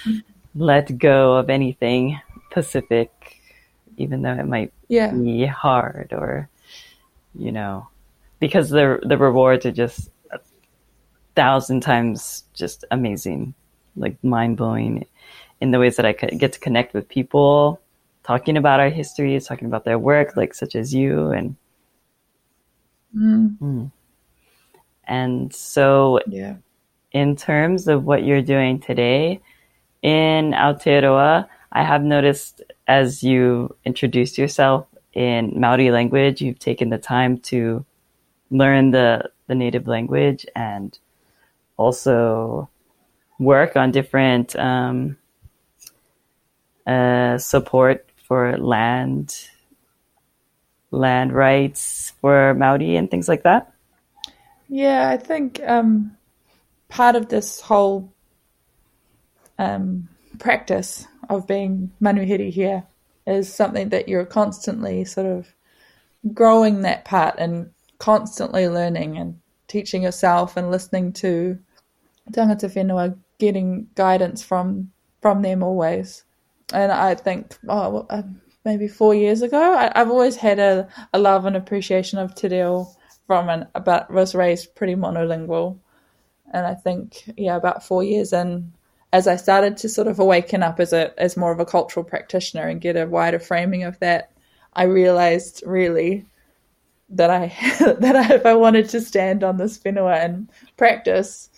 mm-hmm. 0.05 0.19
let 0.55 0.97
go 0.99 1.37
of 1.37 1.51
anything 1.51 2.21
Pacific, 2.51 3.41
even 3.97 4.23
though 4.23 4.35
it 4.35 4.47
might 4.47 4.73
yeah. 4.89 5.13
be 5.13 5.47
hard 5.47 6.13
or, 6.13 6.49
you 7.35 7.53
know, 7.53 7.89
because 8.41 8.71
the 8.71 9.01
the 9.03 9.19
rewards 9.19 9.67
are 9.67 9.73
just 9.73 10.11
a 10.31 10.41
thousand 11.35 11.81
times 11.81 12.45
just 12.55 12.85
amazing, 12.91 13.55
like 13.97 14.23
mind 14.23 14.57
blowing, 14.57 15.07
in 15.61 15.71
the 15.71 15.79
ways 15.79 15.97
that 15.97 16.07
I 16.07 16.13
get 16.13 16.53
to 16.53 16.61
connect 16.61 16.95
with 16.95 17.09
people, 17.09 17.81
talking 18.25 18.57
about 18.57 18.81
our 18.81 18.91
histories, 18.91 19.47
talking 19.47 19.67
about 19.67 19.85
their 19.85 19.99
work, 19.99 20.37
like 20.37 20.55
such 20.55 20.75
as 20.77 20.95
you, 20.95 21.31
and 21.31 21.57
mm. 23.15 23.59
Mm. 23.59 23.93
And 25.05 25.55
so, 25.55 26.21
Yeah. 26.27 26.57
in 27.13 27.37
terms 27.37 27.89
of 27.89 28.05
what 28.05 28.25
you're 28.25 28.43
doing 28.43 28.81
today 28.81 29.41
in 30.03 30.53
Aotearoa, 30.53 31.49
I 31.73 31.83
have 31.83 32.03
noticed 32.03 32.63
as 32.87 33.23
you 33.23 33.77
introduced 33.85 34.39
yourself 34.39 34.87
in 35.15 35.59
Maori 35.59 35.91
language, 35.91 36.41
you've 36.41 36.59
taken 36.59 36.91
the 36.91 36.99
time 36.99 37.39
to 37.39 37.85
learn 38.51 38.91
the, 38.93 39.31
the 39.47 39.55
native 39.55 39.87
language 39.87 40.47
and 40.55 40.99
also 41.77 42.69
work 43.39 43.77
on 43.77 43.91
different 43.91 44.57
um, 44.57 45.17
uh, 46.87 47.39
support 47.39 48.09
for 48.27 48.57
land 48.59 49.49
land 50.91 51.33
rights 51.33 52.13
for 52.21 52.55
Maori 52.55 52.97
and 52.97 53.11
things 53.11 53.29
like 53.29 53.43
that. 53.43 53.73
Yeah, 54.69 55.09
I 55.09 55.17
think 55.17 55.61
um, 55.67 56.17
part 56.89 57.17
of 57.17 57.29
this 57.29 57.61
whole 57.61 58.13
um, 59.59 60.09
practice 60.39 61.07
of 61.29 61.47
being 61.47 61.91
manuhiri 62.01 62.51
here 62.51 62.85
is 63.27 63.53
something 63.53 63.91
that 63.91 64.09
you're 64.09 64.25
constantly 64.25 65.05
sort 65.05 65.27
of 65.27 65.55
growing 66.33 66.83
that 66.83 67.05
part 67.05 67.37
and 67.39 67.71
constantly 67.99 68.69
learning 68.69 69.19
and 69.19 69.39
teaching 69.67 70.03
yourself 70.03 70.57
and 70.57 70.71
listening 70.71 71.13
to 71.13 71.59
tangata 72.33 72.69
whenua, 72.69 73.17
getting 73.39 73.89
guidance 73.95 74.43
from 74.43 74.91
from 75.21 75.43
them 75.43 75.63
always. 75.63 76.25
And 76.73 76.93
I 76.93 77.15
think, 77.15 77.57
oh, 77.69 77.91
well, 77.91 78.07
um, 78.11 78.41
maybe 78.69 78.87
four 78.87 79.15
years 79.15 79.41
ago, 79.41 79.73
I, 79.83 79.91
I've 79.99 80.11
always 80.11 80.37
had 80.37 80.59
a, 80.59 80.87
a 81.15 81.19
love 81.19 81.47
and 81.47 81.57
appreciation 81.57 82.19
of 82.19 82.35
te 82.35 82.49
reo 82.49 82.87
from 83.27 83.49
an, 83.49 83.67
but 83.83 84.11
was 84.11 84.35
raised 84.35 84.75
pretty 84.75 84.95
monolingual. 84.95 85.79
And 86.53 86.67
I 86.67 86.75
think, 86.75 87.33
yeah, 87.37 87.57
about 87.57 87.83
four 87.83 88.05
years 88.05 88.35
in, 88.35 88.73
as 89.11 89.27
I 89.27 89.37
started 89.37 89.79
to 89.79 89.89
sort 89.89 90.07
of 90.07 90.19
awaken 90.19 90.63
up 90.63 90.81
as 90.81 90.93
a 90.93 91.05
as 91.19 91.37
more 91.37 91.51
of 91.51 91.61
a 91.61 91.71
cultural 91.77 92.05
practitioner 92.05 92.67
and 92.69 92.81
get 92.87 92.97
a 92.97 93.07
wider 93.07 93.39
framing 93.39 93.85
of 93.85 93.99
that, 94.01 94.31
I 94.75 94.83
realized 94.85 95.63
really 95.67 96.27
that 97.09 97.31
I 97.31 97.47
that 98.05 98.17
I, 98.17 98.35
if 98.35 98.45
I 98.45 98.55
wanted 98.55 98.91
to 98.91 99.01
stand 99.01 99.43
on 99.43 99.57
this 99.57 99.79
whenua 99.79 100.23
and 100.25 100.49
practice 100.77 101.49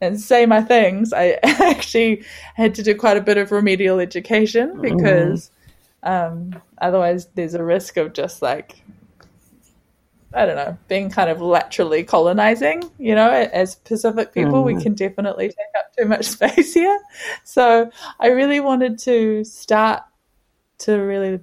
and 0.00 0.18
say 0.18 0.46
my 0.46 0.62
things, 0.62 1.12
I 1.12 1.38
actually 1.42 2.24
had 2.54 2.74
to 2.76 2.82
do 2.82 2.94
quite 2.94 3.18
a 3.18 3.28
bit 3.28 3.36
of 3.36 3.52
remedial 3.52 4.00
education 4.00 4.76
mm. 4.76 4.82
because 4.82 5.50
um, 6.06 6.62
otherwise 6.78 7.26
there's 7.34 7.54
a 7.54 7.64
risk 7.64 7.96
of 7.96 8.12
just 8.12 8.40
like 8.40 8.82
I 10.34 10.44
don't 10.44 10.56
know, 10.56 10.76
being 10.88 11.08
kind 11.08 11.30
of 11.30 11.40
laterally 11.40 12.04
colonizing, 12.04 12.82
you 12.98 13.14
know, 13.14 13.30
as 13.30 13.76
Pacific 13.76 14.34
people, 14.34 14.64
we 14.64 14.80
can 14.82 14.94
definitely 14.94 15.48
take 15.48 15.74
up 15.78 15.96
too 15.96 16.04
much 16.04 16.26
space 16.36 16.74
here. 16.74 17.00
So 17.44 17.90
I 18.20 18.28
really 18.28 18.60
wanted 18.60 18.98
to 19.00 19.44
start 19.44 20.02
to 20.80 20.96
really 20.96 21.40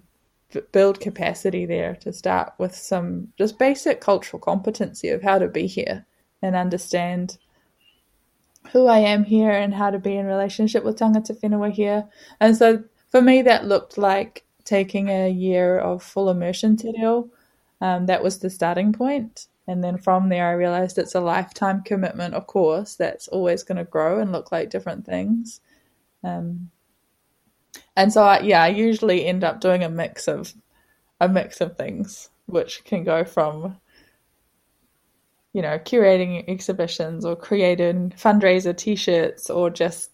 b- 0.51 0.61
build 0.71 0.99
capacity 0.99 1.65
there, 1.65 1.95
to 2.01 2.13
start 2.13 2.53
with 2.59 2.75
some 2.75 3.29
just 3.37 3.57
basic 3.57 3.99
cultural 3.99 4.39
competency 4.39 5.09
of 5.09 5.23
how 5.23 5.39
to 5.39 5.47
be 5.47 5.65
here 5.65 6.05
and 6.43 6.55
understand 6.55 7.37
who 8.71 8.85
I 8.87 8.99
am 8.99 9.23
here 9.23 9.51
and 9.51 9.73
how 9.73 9.89
to 9.89 9.97
be 9.97 10.17
in 10.17 10.27
relationship 10.27 10.83
with 10.83 10.99
tangata 10.99 11.39
whenua 11.41 11.71
here. 11.71 12.07
And 12.39 12.55
so 12.55 12.83
for 13.09 13.21
me, 13.21 13.41
that 13.43 13.65
looked 13.65 13.97
like 13.97 14.43
taking 14.65 15.09
a 15.09 15.29
year 15.29 15.77
of 15.77 16.03
full 16.03 16.29
immersion 16.29 16.77
te 16.77 16.93
reo. 16.97 17.29
Um, 17.81 18.05
that 18.05 18.23
was 18.23 18.39
the 18.39 18.49
starting 18.49 18.93
point. 18.93 19.47
And 19.67 19.83
then 19.83 19.97
from 19.97 20.29
there, 20.29 20.47
I 20.47 20.53
realized 20.53 20.97
it's 20.97 21.15
a 21.15 21.21
lifetime 21.21 21.83
commitment, 21.83 22.33
of 22.33 22.47
course, 22.47 22.95
that's 22.95 23.27
always 23.29 23.63
going 23.63 23.77
to 23.77 23.83
grow 23.83 24.19
and 24.19 24.31
look 24.31 24.51
like 24.51 24.69
different 24.69 25.05
things. 25.05 25.61
Um, 26.23 26.69
and 27.95 28.11
so, 28.11 28.23
I, 28.23 28.39
yeah, 28.41 28.63
I 28.63 28.67
usually 28.67 29.25
end 29.25 29.43
up 29.43 29.61
doing 29.61 29.83
a 29.83 29.89
mix 29.89 30.27
of 30.27 30.53
a 31.19 31.29
mix 31.29 31.61
of 31.61 31.77
things, 31.77 32.29
which 32.45 32.83
can 32.83 33.03
go 33.03 33.23
from 33.23 33.77
you 35.53 35.61
know 35.61 35.77
curating 35.79 36.43
exhibitions 36.49 37.23
or 37.23 37.35
creating 37.35 38.11
fundraiser 38.17 38.75
T-shirts 38.75 39.49
or 39.49 39.69
just 39.69 40.11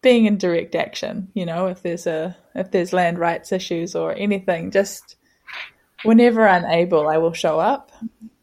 being 0.00 0.26
in 0.26 0.38
direct 0.38 0.74
action. 0.74 1.30
You 1.34 1.46
know, 1.46 1.66
if 1.66 1.82
there's 1.82 2.06
a 2.06 2.36
if 2.54 2.70
there's 2.70 2.92
land 2.92 3.18
rights 3.18 3.52
issues 3.52 3.94
or 3.94 4.14
anything, 4.14 4.70
just 4.70 5.16
whenever 6.02 6.46
I'm 6.46 6.64
able, 6.64 7.08
I 7.08 7.18
will 7.18 7.32
show 7.32 7.58
up. 7.58 7.92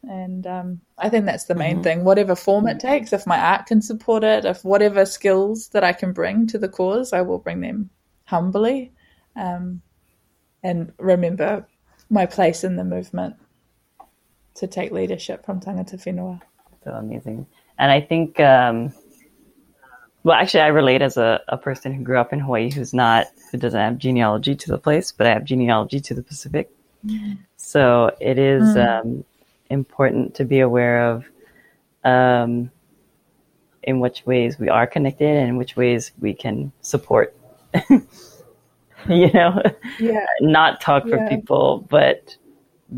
And 0.02 0.46
um, 0.46 0.80
I 0.98 1.08
think 1.08 1.26
that's 1.26 1.44
the 1.44 1.54
main 1.54 1.82
thing. 1.82 2.04
Whatever 2.04 2.36
form 2.36 2.68
it 2.68 2.78
takes, 2.78 3.12
if 3.12 3.26
my 3.26 3.38
art 3.38 3.66
can 3.66 3.82
support 3.82 4.22
it, 4.22 4.44
if 4.44 4.64
whatever 4.64 5.04
skills 5.04 5.68
that 5.70 5.82
I 5.82 5.92
can 5.92 6.12
bring 6.12 6.46
to 6.48 6.58
the 6.58 6.68
cause, 6.68 7.12
I 7.12 7.22
will 7.22 7.38
bring 7.38 7.60
them 7.60 7.90
humbly. 8.24 8.92
Um, 9.34 9.82
and 10.62 10.92
remember 10.98 11.66
my 12.08 12.26
place 12.26 12.62
in 12.62 12.76
the 12.76 12.84
movement 12.84 13.34
to 14.54 14.66
take 14.68 14.92
leadership 14.92 15.44
from 15.44 15.60
tangata 15.60 15.96
whenua. 15.96 16.40
So 16.84 16.92
amazing. 16.92 17.46
And 17.78 17.90
I 17.90 18.00
think, 18.00 18.38
um, 18.38 18.92
well, 20.26 20.34
actually, 20.36 20.62
I 20.62 20.66
relate 20.66 21.02
as 21.02 21.16
a, 21.16 21.40
a 21.46 21.56
person 21.56 21.94
who 21.94 22.02
grew 22.02 22.18
up 22.18 22.32
in 22.32 22.40
Hawaii 22.40 22.68
who's 22.68 22.92
not, 22.92 23.28
who 23.52 23.58
doesn't 23.58 23.78
have 23.78 23.96
genealogy 23.96 24.56
to 24.56 24.68
the 24.72 24.76
place, 24.76 25.12
but 25.12 25.24
I 25.24 25.30
have 25.30 25.44
genealogy 25.44 26.00
to 26.00 26.14
the 26.14 26.22
Pacific. 26.22 26.68
So 27.56 28.10
it 28.20 28.36
is 28.36 28.76
um, 28.76 29.24
important 29.70 30.34
to 30.34 30.44
be 30.44 30.58
aware 30.58 31.12
of 31.12 31.24
um, 32.02 32.72
in 33.84 34.00
which 34.00 34.26
ways 34.26 34.58
we 34.58 34.68
are 34.68 34.84
connected 34.84 35.28
and 35.28 35.48
in 35.48 35.56
which 35.58 35.76
ways 35.76 36.10
we 36.18 36.34
can 36.34 36.72
support. 36.80 37.32
you 39.08 39.30
know, 39.32 39.62
Yeah. 40.00 40.26
not 40.40 40.80
talk 40.80 41.04
for 41.04 41.18
Yeah. 41.18 41.28
people, 41.28 41.86
but 41.88 42.36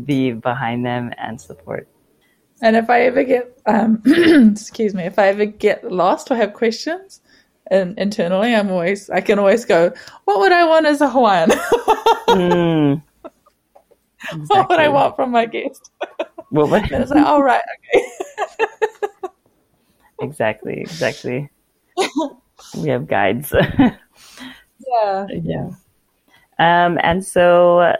be 0.03 0.31
behind 0.31 0.83
them 0.83 1.13
and 1.19 1.39
support. 1.39 1.87
And 2.61 2.75
if 2.75 2.89
I 2.89 3.01
ever 3.01 3.23
get, 3.23 3.57
um, 3.65 4.01
excuse 4.05 4.93
me, 4.93 5.03
if 5.03 5.17
I 5.17 5.27
ever 5.27 5.45
get 5.45 5.89
lost 5.89 6.29
or 6.31 6.35
have 6.35 6.53
questions, 6.53 7.21
and 7.71 7.97
internally, 7.97 8.53
I'm 8.53 8.69
always, 8.71 9.09
I 9.09 9.21
can 9.21 9.39
always 9.39 9.63
go, 9.63 9.93
what 10.25 10.39
would 10.39 10.51
I 10.51 10.67
want 10.67 10.85
as 10.85 11.01
a 11.01 11.09
Hawaiian? 11.09 11.51
Mm. 12.29 13.01
what 14.47 14.69
would 14.69 14.77
I 14.79 14.87
want 14.89 15.15
from 15.15 15.31
my 15.31 15.47
guest? 15.47 15.89
What 16.49 16.69
would- 16.69 16.83
And 16.91 17.01
it's 17.01 17.09
like, 17.11 17.25
oh, 17.25 17.41
right, 17.41 17.61
okay. 17.95 19.29
exactly, 20.21 20.79
exactly. 20.81 21.49
we 22.77 22.89
have 22.89 23.07
guides. 23.07 23.51
Yeah. 23.51 25.27
yeah. 25.31 25.69
Um, 26.59 26.99
and 27.01 27.25
so, 27.25 27.95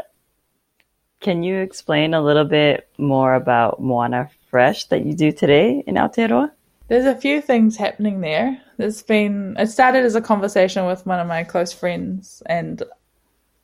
can 1.22 1.42
you 1.42 1.58
explain 1.58 2.14
a 2.14 2.22
little 2.22 2.46
bit 2.46 2.88
more 3.00 3.34
about 3.34 3.82
Moana 3.82 4.30
Fresh 4.50 4.86
that 4.86 5.06
you 5.06 5.14
do 5.14 5.32
today 5.32 5.84
in 5.86 5.96
Aotearoa? 5.96 6.52
There's 6.88 7.06
a 7.06 7.16
few 7.16 7.40
things 7.40 7.78
happening 7.78 8.22
there. 8.22 8.60
There's 8.78 9.04
been, 9.04 9.56
it 9.60 9.68
started 9.68 10.06
as 10.06 10.16
a 10.16 10.22
conversation 10.22 10.88
with 10.88 11.06
one 11.06 11.20
of 11.20 11.28
my 11.28 11.44
close 11.44 11.72
friends 11.72 12.42
and 12.48 12.82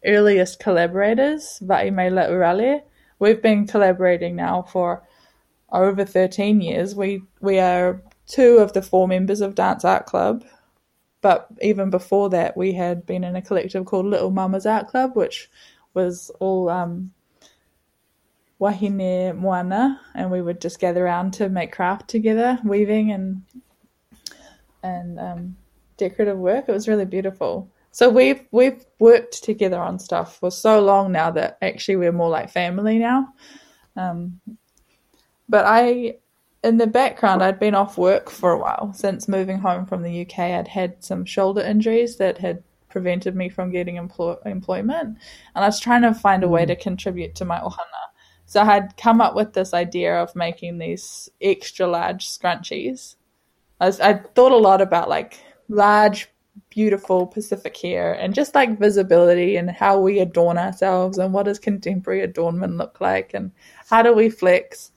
earliest 0.06 0.60
collaborators, 0.60 1.60
Vaimela 1.64 2.30
Urale. 2.30 2.84
We've 3.18 3.42
been 3.42 3.66
collaborating 3.66 4.36
now 4.36 4.62
for 4.62 5.02
over 5.72 6.06
13 6.06 6.62
years. 6.62 6.94
We, 6.94 7.24
we 7.42 7.60
are 7.60 8.00
two 8.28 8.58
of 8.58 8.74
the 8.74 8.84
four 8.84 9.08
members 9.08 9.42
of 9.42 9.56
Dance 9.56 9.84
Art 9.84 10.06
Club. 10.06 10.46
But 11.22 11.48
even 11.62 11.90
before 11.90 12.30
that, 12.30 12.56
we 12.56 12.74
had 12.74 13.08
been 13.08 13.24
in 13.24 13.36
a 13.36 13.42
collective 13.42 13.86
called 13.86 14.06
Little 14.06 14.30
Mamas 14.30 14.68
Art 14.68 14.88
Club, 14.88 15.16
which 15.16 15.50
was 15.96 16.30
all 16.40 16.70
um, 16.70 17.12
wahine 18.60 19.36
moana, 19.36 20.00
and 20.14 20.32
we 20.32 20.42
would 20.42 20.62
just 20.62 20.80
gather 20.80 21.06
around 21.06 21.34
to 21.34 21.50
make 21.50 21.72
craft 21.72 22.10
together, 22.10 22.60
weaving 22.64 23.12
and 23.12 23.42
and 24.84 25.20
um, 25.20 25.58
decorative 25.98 26.38
work. 26.38 26.66
It 26.68 26.72
was 26.72 26.88
really 26.88 27.06
beautiful. 27.06 27.70
So 27.92 28.10
we've 28.10 28.46
we've 28.52 28.86
worked 29.00 29.44
together 29.44 29.80
on 29.80 30.00
stuff 30.00 30.38
for 30.40 30.52
so 30.52 30.82
long 30.82 31.12
now 31.12 31.32
that 31.32 31.58
actually 31.62 31.96
we're 31.96 32.12
more 32.12 32.30
like 32.30 32.50
family 32.50 32.98
now. 32.98 33.34
Um, 33.96 34.40
but 35.48 35.66
I, 35.66 36.16
in 36.64 36.78
the 36.78 36.88
background, 36.88 37.44
I'd 37.44 37.60
been 37.60 37.76
off 37.76 37.98
work 37.98 38.30
for 38.30 38.52
a 38.52 38.58
while 38.58 38.92
since 38.94 39.28
moving 39.28 39.60
home 39.60 39.86
from 39.86 40.02
the 40.02 40.22
UK. 40.22 40.40
I'd 40.40 40.68
had 40.68 41.04
some 41.04 41.24
shoulder 41.24 41.62
injuries 41.62 42.18
that 42.18 42.38
had 42.38 42.64
prevented 42.90 43.36
me 43.36 43.50
from 43.50 43.72
getting 43.72 43.98
employ- 43.98 44.38
employment, 44.46 45.18
and 45.56 45.64
I 45.64 45.68
was 45.68 45.80
trying 45.80 46.02
to 46.02 46.14
find 46.14 46.44
a 46.44 46.50
way 46.50 46.66
to 46.66 46.76
contribute 46.76 47.36
to 47.36 47.46
my 47.46 47.60
ohana. 47.60 48.06
So 48.46 48.62
I 48.62 48.66
had 48.66 48.96
come 48.98 49.22
up 49.22 49.36
with 49.36 49.54
this 49.54 49.74
idea 49.74 50.16
of 50.22 50.36
making 50.36 50.78
these 50.78 51.30
extra 51.42 51.88
large 51.88 52.28
scrunchies. 52.28 53.16
I, 53.80 53.88
was, 53.88 54.00
I 54.00 54.14
thought 54.14 54.52
a 54.52 54.58
lot 54.58 54.82
about 54.82 55.10
like 55.10 55.40
large, 55.68 56.30
beautiful 56.70 57.28
Pacific 57.28 57.76
hair 57.76 58.14
and 58.14 58.34
just 58.34 58.56
like 58.56 58.80
visibility 58.80 59.58
and 59.58 59.70
how 59.70 60.00
we 60.00 60.20
adorn 60.20 60.58
ourselves 60.58 61.18
and 61.18 61.34
what 61.34 61.44
does 61.44 61.60
contemporary 61.60 62.22
adornment 62.22 62.78
look 62.78 63.02
like 63.02 63.34
and 63.34 63.52
how 63.90 64.02
do 64.02 64.14
we 64.14 64.30
flex. 64.30 64.92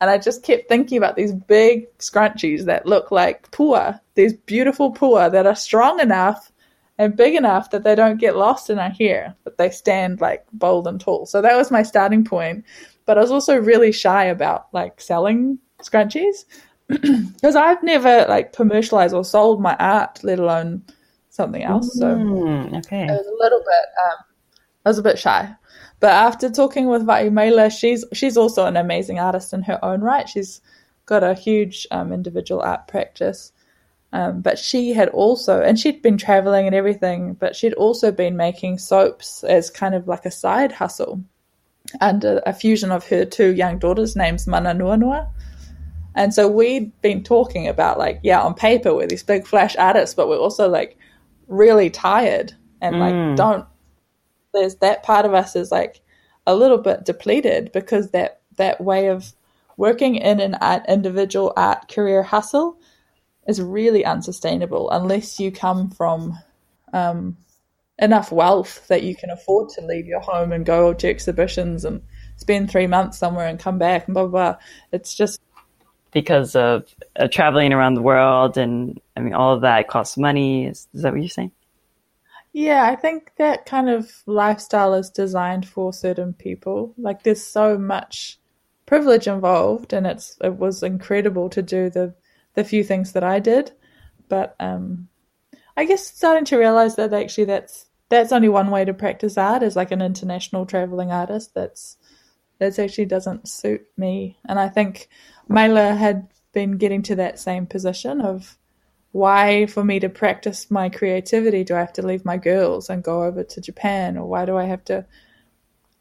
And 0.00 0.10
I 0.10 0.18
just 0.18 0.42
kept 0.42 0.68
thinking 0.68 0.98
about 0.98 1.16
these 1.16 1.32
big 1.32 1.86
scrunchies 1.98 2.64
that 2.64 2.86
look 2.86 3.10
like 3.10 3.50
pua, 3.50 4.00
these 4.14 4.32
beautiful 4.32 4.92
pua 4.92 5.30
that 5.32 5.46
are 5.46 5.54
strong 5.54 6.00
enough 6.00 6.52
and 6.98 7.16
big 7.16 7.34
enough 7.34 7.70
that 7.70 7.84
they 7.84 7.94
don't 7.94 8.20
get 8.20 8.36
lost 8.36 8.70
in 8.70 8.78
our 8.78 8.90
hair, 8.90 9.34
but 9.44 9.58
they 9.58 9.70
stand 9.70 10.20
like 10.20 10.44
bold 10.52 10.86
and 10.86 11.00
tall. 11.00 11.26
So 11.26 11.40
that 11.40 11.56
was 11.56 11.70
my 11.70 11.82
starting 11.82 12.24
point. 12.24 12.64
But 13.04 13.18
I 13.18 13.20
was 13.20 13.30
also 13.30 13.56
really 13.56 13.92
shy 13.92 14.24
about 14.24 14.66
like 14.72 15.00
selling 15.00 15.58
scrunchies 15.82 16.44
because 16.88 17.56
I've 17.56 17.82
never 17.82 18.26
like 18.28 18.52
commercialized 18.52 19.14
or 19.14 19.24
sold 19.24 19.60
my 19.60 19.76
art, 19.76 20.20
let 20.22 20.38
alone 20.38 20.84
something 21.30 21.62
else. 21.62 21.98
So 21.98 22.06
Mm, 22.06 22.78
okay. 22.78 23.04
I 23.08 23.12
was 23.12 23.26
a 23.26 23.42
little 23.42 23.60
bit, 23.60 23.84
um, 24.04 24.24
I 24.84 24.88
was 24.90 24.98
a 24.98 25.02
bit 25.02 25.18
shy. 25.18 25.54
But 26.00 26.10
after 26.10 26.50
talking 26.50 26.88
with 26.88 27.06
Va'imela, 27.06 27.70
she's 27.70 28.04
she's 28.12 28.36
also 28.36 28.66
an 28.66 28.76
amazing 28.76 29.18
artist 29.20 29.52
in 29.52 29.62
her 29.62 29.82
own 29.84 30.00
right. 30.00 30.28
She's 30.28 30.60
got 31.06 31.22
a 31.22 31.34
huge 31.34 31.86
um, 31.90 32.12
individual 32.12 32.60
art 32.60 32.88
practice. 32.88 33.52
Um, 34.12 34.42
but 34.42 34.58
she 34.58 34.92
had 34.92 35.08
also, 35.08 35.62
and 35.62 35.78
she'd 35.78 36.02
been 36.02 36.18
traveling 36.18 36.66
and 36.66 36.74
everything, 36.74 37.32
but 37.34 37.56
she'd 37.56 37.72
also 37.74 38.12
been 38.12 38.36
making 38.36 38.76
soaps 38.78 39.42
as 39.42 39.70
kind 39.70 39.94
of 39.94 40.06
like 40.06 40.26
a 40.26 40.30
side 40.30 40.70
hustle 40.70 41.24
under 42.00 42.42
a 42.46 42.52
fusion 42.52 42.90
of 42.90 43.06
her 43.08 43.24
two 43.24 43.54
young 43.54 43.78
daughters' 43.78 44.16
names, 44.16 44.46
Mana 44.46 44.74
Nuanua. 44.74 45.28
And 46.14 46.34
so 46.34 46.48
we'd 46.48 46.92
been 47.00 47.22
talking 47.22 47.68
about 47.68 47.98
like, 47.98 48.20
yeah, 48.22 48.42
on 48.42 48.54
paper 48.54 48.94
we're 48.94 49.06
these 49.06 49.22
big 49.22 49.46
flash 49.46 49.76
artists, 49.76 50.14
but 50.14 50.28
we're 50.28 50.36
also 50.36 50.68
like 50.68 50.98
really 51.48 51.90
tired 51.90 52.52
and 52.80 52.98
like 52.98 53.14
Mm. 53.14 53.36
don't. 53.36 53.66
There's 54.52 54.76
that 54.76 55.02
part 55.02 55.24
of 55.24 55.32
us 55.32 55.56
is 55.56 55.72
like 55.72 56.02
a 56.46 56.54
little 56.54 56.78
bit 56.78 57.04
depleted 57.04 57.72
because 57.72 58.10
that 58.10 58.40
that 58.56 58.80
way 58.80 59.06
of 59.06 59.32
working 59.76 60.16
in 60.16 60.40
an 60.40 60.54
art, 60.56 60.84
individual 60.88 61.52
art 61.56 61.88
career 61.88 62.22
hustle 62.22 62.78
is 63.46 63.60
really 63.60 64.04
unsustainable 64.04 64.90
unless 64.90 65.40
you 65.40 65.50
come 65.50 65.90
from 65.90 66.38
um, 66.92 67.36
enough 68.02 68.32
wealth 68.32 68.86
that 68.88 69.04
you 69.04 69.16
can 69.16 69.30
afford 69.30 69.70
to 69.70 69.80
leave 69.86 70.06
your 70.06 70.20
home 70.20 70.52
and 70.52 70.66
go 70.66 70.92
to 70.94 71.08
exhibitions 71.08 71.86
and 71.86 72.02
spend 72.36 72.70
three 72.70 72.86
months 72.88 73.18
somewhere 73.18 73.46
and 73.48 73.58
come 73.60 73.78
back 73.78 74.06
and 74.06 74.14
blah 74.14 74.26
blah. 74.26 74.52
blah. 74.52 74.60
It's 74.92 75.14
just 75.14 75.40
Because 76.12 76.56
of 76.56 76.84
uh, 77.16 77.28
traveling 77.28 77.72
around 77.72 77.94
the 77.94 78.02
world 78.02 78.58
and 78.58 79.00
I 79.16 79.20
mean 79.20 79.34
all 79.34 79.54
of 79.54 79.62
that 79.62 79.88
costs 79.88 80.18
money. 80.18 80.66
Is, 80.66 80.88
is 80.94 81.02
that 81.02 81.12
what 81.12 81.22
you're 81.22 81.28
saying? 81.30 81.52
Yeah, 82.52 82.84
I 82.84 82.96
think 82.96 83.32
that 83.38 83.66
kind 83.66 83.88
of 83.90 84.10
lifestyle 84.26 84.94
is 84.94 85.10
designed 85.10 85.66
for 85.68 85.92
certain 85.92 86.34
people. 86.34 86.94
Like 86.98 87.22
there's 87.22 87.42
so 87.42 87.78
much 87.78 88.38
privilege 88.86 89.26
involved 89.26 89.92
and 89.94 90.06
it's 90.06 90.36
it 90.42 90.56
was 90.58 90.82
incredible 90.82 91.48
to 91.50 91.62
do 91.62 91.88
the 91.90 92.14
the 92.54 92.64
few 92.64 92.84
things 92.84 93.12
that 93.12 93.24
I 93.24 93.38
did. 93.40 93.72
But 94.28 94.54
um 94.60 95.08
I 95.76 95.84
guess 95.86 96.06
starting 96.06 96.44
to 96.46 96.58
realize 96.58 96.96
that 96.96 97.12
actually 97.14 97.46
that's 97.46 97.86
that's 98.12 98.30
only 98.30 98.50
one 98.50 98.70
way 98.70 98.84
to 98.84 98.92
practice 98.92 99.38
art 99.38 99.62
as 99.62 99.74
like 99.74 99.90
an 99.90 100.02
international 100.02 100.66
traveling 100.66 101.10
artist. 101.10 101.54
That's 101.54 101.96
that's 102.58 102.78
actually 102.78 103.06
doesn't 103.06 103.48
suit 103.48 103.86
me. 103.96 104.38
And 104.46 104.60
I 104.60 104.68
think 104.68 105.08
Mela 105.48 105.94
had 105.94 106.28
been 106.52 106.72
getting 106.72 107.02
to 107.04 107.14
that 107.16 107.38
same 107.38 107.66
position 107.66 108.20
of 108.20 108.58
why 109.12 109.64
for 109.64 109.82
me 109.82 109.98
to 110.00 110.10
practice 110.10 110.70
my 110.70 110.90
creativity 110.90 111.64
do 111.64 111.74
I 111.74 111.80
have 111.80 111.94
to 111.94 112.06
leave 112.06 112.24
my 112.26 112.36
girls 112.36 112.90
and 112.90 113.02
go 113.02 113.24
over 113.24 113.44
to 113.44 113.60
Japan 113.62 114.18
or 114.18 114.26
why 114.26 114.44
do 114.44 114.58
I 114.58 114.64
have 114.64 114.84
to 114.86 115.06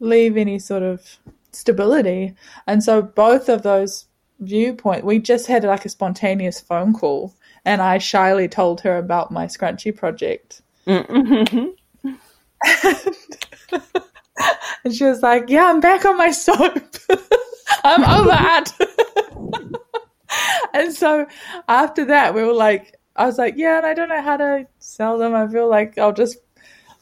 leave 0.02 0.36
any 0.36 0.60
sort 0.60 0.84
of 0.84 1.18
stability 1.54 2.36
and 2.68 2.84
so 2.84 3.02
both 3.02 3.50
of 3.50 3.64
those 3.64 4.06
viewpoint 4.40 5.04
we 5.04 5.20
just 5.20 5.48
had 5.48 5.66
like 5.66 5.86
a 5.86 5.90
spontaneous 5.90 6.62
phone 6.62 6.94
call 6.94 7.36
and 7.66 7.82
I 7.82 7.98
shyly 7.98 8.48
told 8.48 8.82
her 8.82 8.98
about 8.98 9.32
my 9.32 9.46
scrunchy 9.48 9.96
project 9.96 10.62
Mm-hmm. 10.88 11.68
and 14.84 14.94
she 14.94 15.04
was 15.04 15.22
like 15.22 15.50
yeah 15.50 15.66
I'm 15.68 15.80
back 15.80 16.06
on 16.06 16.18
my 16.18 16.32
soap 16.32 16.78
I'm 17.84 18.04
over 18.04 18.32
it 18.34 18.74
and 20.74 20.94
so 20.94 21.26
after 21.68 22.06
that 22.06 22.34
we 22.34 22.44
were 22.44 22.54
like 22.54 22.98
I 23.16 23.26
was 23.26 23.38
like, 23.38 23.56
yeah, 23.58 23.78
and 23.78 23.86
I 23.86 23.94
don't 23.94 24.10
know 24.10 24.22
how 24.22 24.38
to 24.38 24.68
sell 24.80 25.18
them. 25.18 25.36
I 25.36 25.48
feel 25.48 25.70
like 25.70 25.98
I'll 25.98 26.14
just 26.14 26.38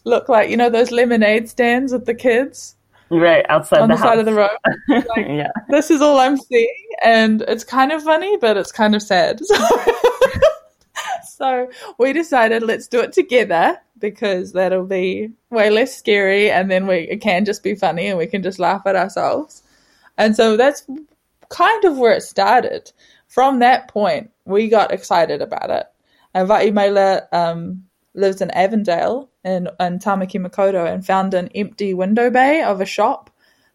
look 0.05 0.29
like 0.29 0.49
you 0.49 0.57
know 0.57 0.69
those 0.69 0.91
lemonade 0.91 1.49
stands 1.49 1.91
with 1.91 2.05
the 2.05 2.15
kids 2.15 2.75
right 3.09 3.45
outside 3.49 3.81
on 3.81 3.89
the, 3.89 3.95
the, 3.95 4.01
side 4.01 4.19
of 4.19 4.25
the 4.25 4.33
road. 4.33 4.49
Like, 4.87 5.27
yeah. 5.27 5.51
this 5.69 5.91
is 5.91 6.01
all 6.01 6.19
I'm 6.19 6.37
seeing, 6.37 6.87
and 7.03 7.41
it's 7.47 7.63
kind 7.63 7.91
of 7.91 8.03
funny, 8.03 8.37
but 8.37 8.57
it's 8.57 8.71
kind 8.71 8.95
of 8.95 9.01
sad. 9.01 9.39
So, 9.45 9.55
so 11.39 11.69
we 11.97 12.13
decided 12.13 12.63
let's 12.63 12.87
do 12.87 12.99
it 12.99 13.13
together 13.13 13.79
because 13.97 14.53
that'll 14.53 14.85
be 14.85 15.31
way 15.49 15.69
less 15.69 15.97
scary, 15.97 16.51
and 16.51 16.69
then 16.69 16.85
we 16.85 16.97
it 16.97 17.21
can 17.21 17.45
just 17.45 17.63
be 17.63 17.75
funny, 17.75 18.07
and 18.07 18.17
we 18.17 18.27
can 18.27 18.43
just 18.43 18.59
laugh 18.59 18.83
at 18.85 18.95
ourselves. 18.95 19.63
And 20.17 20.35
so 20.35 20.57
that's 20.57 20.85
kind 21.49 21.85
of 21.85 21.97
where 21.97 22.13
it 22.13 22.21
started. 22.21 22.91
From 23.27 23.59
that 23.59 23.87
point, 23.87 24.31
we 24.45 24.67
got 24.67 24.91
excited 24.91 25.41
about 25.41 25.69
it. 25.69 25.85
And 26.33 26.47
Va'imela 26.47 27.31
um, 27.33 27.85
lives 28.13 28.41
in 28.41 28.51
Avondale 28.51 29.29
in, 29.43 29.67
in 29.79 29.99
Tamaki 29.99 30.45
Makaurau 30.45 30.91
and 30.91 31.05
found 31.05 31.33
an 31.33 31.49
empty 31.55 31.93
window 31.93 32.29
bay 32.29 32.61
of 32.61 32.81
a 32.81 32.85
shop. 32.85 33.29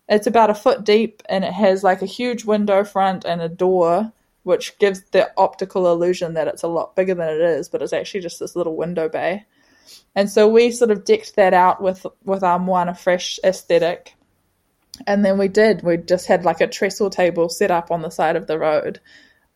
It's 0.09 0.27
about 0.27 0.51
a 0.51 0.55
foot 0.55 0.85
deep 0.85 1.23
and 1.29 1.45
it 1.45 1.53
has 1.53 1.83
like 1.83 2.03
a 2.03 2.07
huge 2.07 2.45
window 2.45 2.85
front 2.85 3.25
and 3.25 3.41
a 3.41 3.49
door, 3.49 4.13
which 4.45 4.79
gives 4.79 5.03
the 5.11 5.31
optical 5.37 5.91
illusion 5.91 6.35
that 6.35 6.49
it's 6.49 6.63
a 6.63 6.69
lot 6.69 6.95
bigger 6.95 7.15
than 7.15 7.29
it 7.29 7.41
is, 7.41 7.69
but 7.69 7.83
it's 7.83 7.93
actually 7.93 8.21
just 8.21 8.39
this 8.39 8.55
little 8.55 8.77
window 8.77 9.09
bay. 9.09 9.45
And 10.15 10.31
so 10.31 10.49
we 10.49 10.71
sort 10.71 10.91
of 10.91 11.05
decked 11.05 11.37
that 11.37 11.53
out 11.53 11.83
with 11.83 12.07
with 12.25 12.43
our 12.43 12.59
Moana 12.59 12.95
Fresh 12.95 13.41
aesthetic. 13.45 14.15
And 15.07 15.25
then 15.25 15.39
we 15.39 15.49
did. 15.49 15.83
We 15.83 15.97
just 15.97 16.27
had 16.27 16.45
like 16.45 16.61
a 16.61 16.69
trestle 16.69 17.11
table 17.11 17.49
set 17.49 17.73
up 17.73 17.91
on 17.91 18.03
the 18.03 18.11
side 18.11 18.37
of 18.37 18.47
the 18.47 18.59
road, 18.59 19.01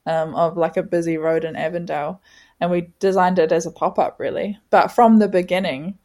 um, 0.05 0.35
of 0.35 0.57
like 0.57 0.77
a 0.77 0.83
busy 0.83 1.17
road 1.17 1.45
in 1.45 1.55
Avondale. 1.55 2.21
And 2.61 2.71
we 2.71 2.91
designed 2.99 3.39
it 3.39 3.53
as 3.53 3.67
a 3.67 3.71
pop 3.71 4.01
up, 4.01 4.19
really. 4.19 4.59
But 4.71 4.89
from 4.89 5.19
the 5.19 5.29
beginning, 5.29 5.99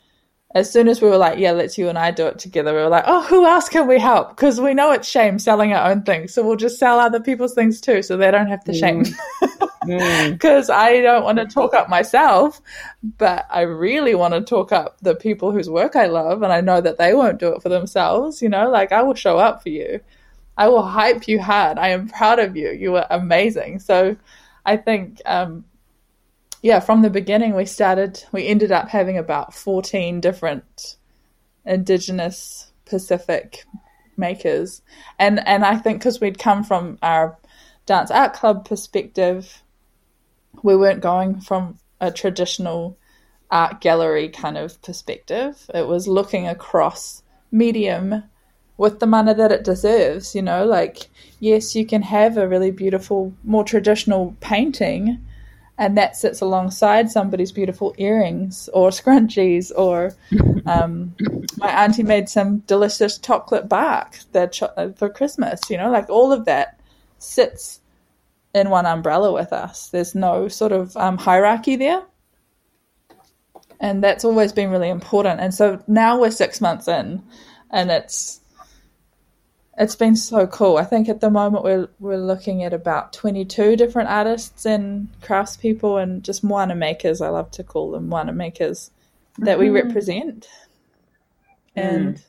as 0.56 0.72
soon 0.72 0.88
as 0.88 1.02
we 1.02 1.10
were 1.10 1.18
like, 1.18 1.40
yeah, 1.40 1.52
let's 1.52 1.78
you 1.78 1.90
and 1.90 1.98
I 1.98 2.12
do 2.12 2.28
it 2.28 2.38
together, 2.38 2.74
we 2.74 2.82
were 2.82 2.90
like, 2.90 3.06
oh, 3.08 3.24
who 3.24 3.46
else 3.46 3.70
can 3.70 3.88
we 3.88 4.00
help? 4.00 4.30
Because 4.30 4.62
we 4.62 4.76
know 4.76 4.92
it's 4.92 5.08
shame 5.08 5.40
selling 5.40 5.74
our 5.74 5.90
own 5.90 6.04
things. 6.04 6.34
So 6.34 6.46
we'll 6.46 6.58
just 6.58 6.78
sell 6.78 7.00
other 7.00 7.20
people's 7.20 7.56
things 7.56 7.82
too, 7.82 8.04
so 8.04 8.18
they 8.18 8.30
don't 8.30 8.48
have 8.48 8.64
to 8.66 8.74
shame. 8.74 9.04
Mm. 9.04 9.70
Because 10.32 10.70
I 10.70 11.02
don't 11.02 11.26
want 11.26 11.40
to 11.40 11.46
talk 11.46 11.74
up 11.74 11.90
myself, 11.90 12.62
but 13.18 13.46
I 13.50 13.62
really 13.64 14.16
want 14.16 14.34
to 14.34 14.40
talk 14.40 14.72
up 14.72 14.98
the 15.02 15.14
people 15.14 15.52
whose 15.52 15.70
work 15.70 15.98
I 15.98 16.06
love. 16.06 16.42
And 16.42 16.54
I 16.54 16.62
know 16.62 16.80
that 16.80 16.98
they 16.98 17.14
won't 17.14 17.38
do 17.38 17.50
it 17.50 17.62
for 17.62 17.68
themselves. 17.68 18.42
You 18.42 18.48
know, 18.48 18.70
like 18.70 18.94
I 18.94 19.04
will 19.04 19.14
show 19.14 19.38
up 19.38 19.62
for 19.62 19.68
you. 19.68 20.00
I 20.58 20.70
will 20.70 20.84
hype 20.84 21.28
you 21.28 21.42
hard. 21.42 21.78
I 21.78 21.90
am 21.90 22.08
proud 22.08 22.40
of 22.40 22.56
you. 22.56 22.72
You 22.72 22.96
are 22.96 23.08
amazing. 23.10 23.80
So 23.80 24.16
I 24.66 24.78
think, 24.78 25.22
um, 25.26 25.66
yeah, 26.64 26.80
from 26.80 27.02
the 27.02 27.10
beginning, 27.10 27.56
we 27.56 27.66
started, 27.66 28.24
we 28.32 28.48
ended 28.48 28.72
up 28.72 28.88
having 28.88 29.18
about 29.18 29.54
14 29.54 30.22
different 30.22 30.96
indigenous 31.66 32.72
Pacific 32.86 33.66
makers. 34.16 34.82
And, 35.20 35.46
and 35.46 35.66
I 35.66 35.76
think 35.76 36.00
because 36.00 36.22
we'd 36.22 36.40
come 36.40 36.64
from 36.64 36.98
our 37.04 37.38
dance 37.86 38.10
art 38.10 38.34
club 38.34 38.66
perspective, 38.66 39.62
we 40.64 40.78
weren't 40.78 41.02
going 41.02 41.42
from 41.42 41.80
a 42.00 42.12
traditional 42.12 42.98
art 43.52 43.82
gallery 43.82 44.30
kind 44.30 44.58
of 44.58 44.82
perspective. 44.82 45.70
It 45.74 45.86
was 45.86 46.08
looking 46.08 46.48
across 46.48 47.24
medium 47.52 48.24
with 48.78 49.02
the 49.02 49.06
mana 49.06 49.34
that 49.34 49.52
it 49.52 49.66
deserves, 49.66 50.34
you 50.34 50.42
know, 50.42 50.66
like 50.66 51.10
yes, 51.42 51.76
you 51.76 51.86
can 51.86 52.04
have 52.04 52.38
a 52.38 52.48
really 52.48 52.72
beautiful, 52.72 53.34
more 53.44 53.66
traditional 53.66 54.38
painting 54.40 55.26
and 55.78 55.98
that 55.98 56.16
sits 56.16 56.42
alongside 56.42 57.10
somebody's 57.10 57.52
beautiful 57.52 57.96
earrings 57.98 58.70
or 58.74 58.90
scrunchies 58.90 59.72
or 59.76 60.14
um, 60.66 61.16
my 61.58 61.70
auntie 61.70 62.04
made 62.04 62.30
some 62.30 62.60
delicious 62.60 63.18
chocolate 63.18 63.68
bark 63.68 64.20
cho- 64.52 64.94
for 64.96 65.10
Christmas, 65.10 65.62
you 65.70 65.78
know, 65.78 65.90
like 65.90 66.10
all 66.10 66.32
of 66.32 66.46
that 66.46 66.80
sits 67.18 67.80
in 68.54 68.70
one 68.70 68.86
umbrella 68.86 69.34
with 69.34 69.52
us. 69.52 69.90
There's 69.90 70.14
no 70.14 70.48
sort 70.48 70.72
of 70.72 70.96
um, 70.96 71.18
hierarchy 71.18 71.76
there. 71.76 72.04
And 73.80 74.04
that's 74.04 74.24
always 74.24 74.54
been 74.54 74.70
really 74.70 74.90
important. 74.90 75.40
And 75.40 75.54
so 75.54 75.84
now 75.88 76.20
we're 76.20 76.32
six 76.32 76.62
months 76.62 76.88
in, 76.88 77.22
and 77.72 77.92
it's 77.92 78.40
it's 79.78 79.96
been 79.96 80.16
so 80.16 80.46
cool. 80.46 80.78
I 80.78 80.84
think 80.84 81.10
at 81.10 81.22
the 81.22 81.30
moment 81.30 81.64
we're 81.64 81.90
we're 82.00 82.18
looking 82.18 82.64
at 82.64 82.74
about 82.74 83.14
22 83.14 83.76
different 83.76 84.10
artists 84.10 84.66
and 84.66 85.10
craftspeople 85.22 86.02
and 86.02 86.24
just 86.24 86.44
moana 86.44 86.76
makers. 86.76 87.22
I 87.22 87.30
love 87.30 87.50
to 87.52 87.64
call 87.64 87.92
them 87.92 88.10
moana 88.10 88.34
makers 88.34 88.92
that 89.40 89.58
we 89.58 89.66
mm-hmm. 89.66 89.88
represent. 89.88 90.48
Mm. 91.76 91.84
And 91.84 92.24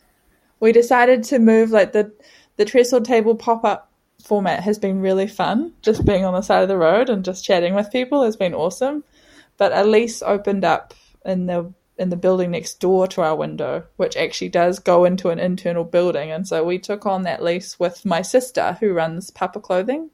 we 0.61 0.73
decided 0.73 1.25
to 1.25 1.39
move 1.39 1.71
like 1.71 1.93
the 1.93 2.13
the 2.57 2.65
trestle 2.65 3.03
table 3.03 3.35
pop 3.35 3.65
up 3.65 3.91
format 4.23 4.63
has 4.63 4.79
been 4.79 5.01
really 5.01 5.27
fun. 5.27 5.75
Just 5.83 6.07
being 6.07 6.25
on 6.25 6.33
the 6.33 6.41
side 6.41 6.63
of 6.63 6.69
the 6.69 6.79
road 6.79 7.11
and 7.11 7.25
just 7.25 7.45
chatting 7.45 7.75
with 7.75 7.93
people 7.93 8.23
has 8.23 8.37
been 8.37 8.55
awesome. 8.55 9.05
But 9.59 9.73
a 9.73 9.85
lease 9.85 10.23
opened 10.23 10.65
up 10.65 10.95
in 11.25 11.47
the 11.47 11.73
in 11.99 12.11
the 12.11 12.17
building 12.17 12.51
next 12.51 12.81
door 12.81 13.07
to 13.09 13.23
our 13.23 13.37
window, 13.37 13.85
which 13.97 14.17
actually 14.17 14.49
does 14.49 14.79
go 14.79 15.05
into 15.05 15.31
an 15.31 15.39
internal 15.39 15.85
building. 15.85 16.31
And 16.31 16.47
so 16.47 16.65
we 16.65 16.79
took 16.79 17.07
on 17.07 17.23
that 17.23 17.43
lease 17.43 17.79
with 17.79 18.05
my 18.05 18.23
sister 18.23 18.77
who 18.81 18.93
runs 18.93 19.31
Papa 19.31 19.61
Clothing. 19.61 20.11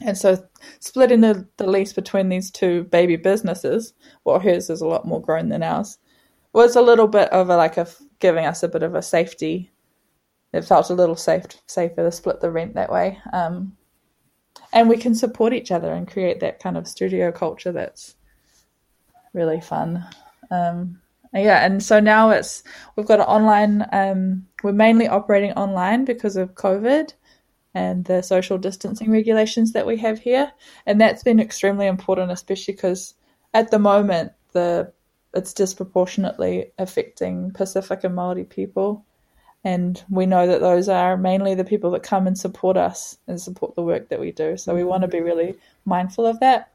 And 0.00 0.16
so 0.16 0.42
splitting 0.78 1.20
the, 1.20 1.46
the 1.58 1.68
lease 1.68 1.92
between 1.92 2.28
these 2.30 2.50
two 2.50 2.84
baby 2.84 3.16
businesses, 3.16 3.92
well 4.24 4.40
hers 4.40 4.70
is 4.70 4.80
a 4.80 4.86
lot 4.86 5.06
more 5.06 5.20
grown 5.20 5.50
than 5.50 5.62
ours, 5.62 5.98
was 6.52 6.76
a 6.76 6.82
little 6.82 7.08
bit 7.08 7.28
of 7.30 7.50
a 7.50 7.56
like 7.56 7.76
a 7.76 7.86
giving 8.18 8.46
us 8.46 8.62
a 8.62 8.68
bit 8.68 8.82
of 8.82 8.94
a 8.94 9.02
safety 9.02 9.70
it 10.52 10.64
felt 10.64 10.90
a 10.90 10.94
little 10.94 11.16
safe 11.16 11.44
safer 11.66 12.02
to 12.02 12.12
split 12.12 12.40
the 12.40 12.50
rent 12.50 12.74
that 12.74 12.90
way. 12.90 13.18
Um, 13.32 13.76
and 14.72 14.88
we 14.88 14.96
can 14.96 15.14
support 15.14 15.52
each 15.52 15.70
other 15.70 15.92
and 15.92 16.10
create 16.10 16.40
that 16.40 16.60
kind 16.60 16.76
of 16.76 16.88
studio 16.88 17.30
culture 17.30 17.72
that's 17.72 18.16
really 19.32 19.60
fun. 19.60 20.04
Um, 20.50 21.00
yeah, 21.32 21.64
and 21.64 21.82
so 21.82 22.00
now 22.00 22.30
it's 22.30 22.62
we've 22.96 23.06
got 23.06 23.20
an 23.20 23.26
online. 23.26 23.86
Um, 23.92 24.46
we're 24.62 24.72
mainly 24.72 25.06
operating 25.06 25.52
online 25.52 26.04
because 26.04 26.36
of 26.36 26.54
COVID 26.54 27.12
and 27.72 28.04
the 28.04 28.22
social 28.22 28.58
distancing 28.58 29.12
regulations 29.12 29.72
that 29.72 29.86
we 29.86 29.96
have 29.98 30.18
here, 30.18 30.52
and 30.86 31.00
that's 31.00 31.22
been 31.22 31.38
extremely 31.38 31.86
important, 31.86 32.32
especially 32.32 32.74
because 32.74 33.14
at 33.54 33.70
the 33.70 33.78
moment 33.78 34.32
the 34.52 34.92
it's 35.34 35.54
disproportionately 35.54 36.72
affecting 36.78 37.52
Pacific 37.52 38.02
and 38.02 38.16
Maori 38.16 38.44
people 38.44 39.04
and 39.64 40.02
we 40.08 40.26
know 40.26 40.46
that 40.46 40.60
those 40.60 40.88
are 40.88 41.16
mainly 41.16 41.54
the 41.54 41.64
people 41.64 41.90
that 41.90 42.02
come 42.02 42.26
and 42.26 42.38
support 42.38 42.76
us 42.76 43.18
and 43.26 43.40
support 43.40 43.74
the 43.74 43.82
work 43.82 44.08
that 44.08 44.20
we 44.20 44.32
do. 44.32 44.56
So 44.56 44.74
we 44.74 44.84
want 44.84 45.02
to 45.02 45.08
be 45.08 45.20
really 45.20 45.54
mindful 45.84 46.26
of 46.26 46.40
that. 46.40 46.70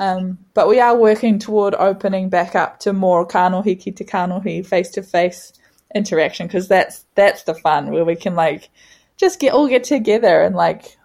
Um, 0.00 0.38
but 0.54 0.68
we 0.68 0.80
are 0.80 0.96
working 0.96 1.38
toward 1.38 1.74
opening 1.74 2.28
back 2.28 2.54
up 2.54 2.78
to 2.80 2.92
more 2.92 3.26
kanohi 3.26 3.78
ki 3.78 3.92
te 3.92 4.04
kanohi 4.04 4.64
face 4.64 4.90
to 4.90 5.02
face 5.02 5.52
interaction 5.94 6.46
because 6.46 6.68
that's 6.68 7.04
that's 7.14 7.42
the 7.44 7.54
fun 7.54 7.90
where 7.90 8.04
we 8.04 8.14
can 8.14 8.36
like 8.36 8.70
just 9.16 9.40
get 9.40 9.52
all 9.52 9.66
get 9.66 9.84
together 9.84 10.42
and 10.42 10.54
like 10.54 10.96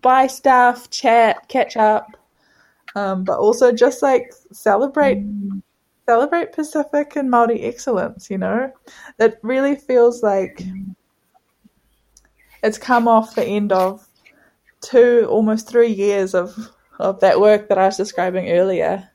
buy 0.00 0.26
stuff, 0.26 0.90
chat, 0.90 1.48
catch 1.48 1.76
up, 1.76 2.06
um, 2.94 3.24
but 3.24 3.38
also 3.38 3.72
just 3.72 4.02
like 4.02 4.32
celebrate 4.52 5.18
mm 5.18 5.62
celebrate 6.06 6.52
Pacific 6.52 7.16
and 7.16 7.30
Maori 7.30 7.62
excellence. 7.62 8.30
You 8.30 8.38
know, 8.38 8.72
it 9.18 9.38
really 9.42 9.74
feels 9.74 10.22
like 10.22 10.62
it's 12.62 12.78
come 12.78 13.08
off 13.08 13.34
the 13.34 13.44
end 13.44 13.72
of 13.72 14.06
two, 14.80 15.26
almost 15.28 15.68
three 15.68 15.92
years 15.92 16.34
of 16.34 16.54
of 16.98 17.20
that 17.20 17.40
work 17.40 17.68
that 17.68 17.78
I 17.78 17.86
was 17.86 17.96
describing 17.96 18.50
earlier, 18.50 19.10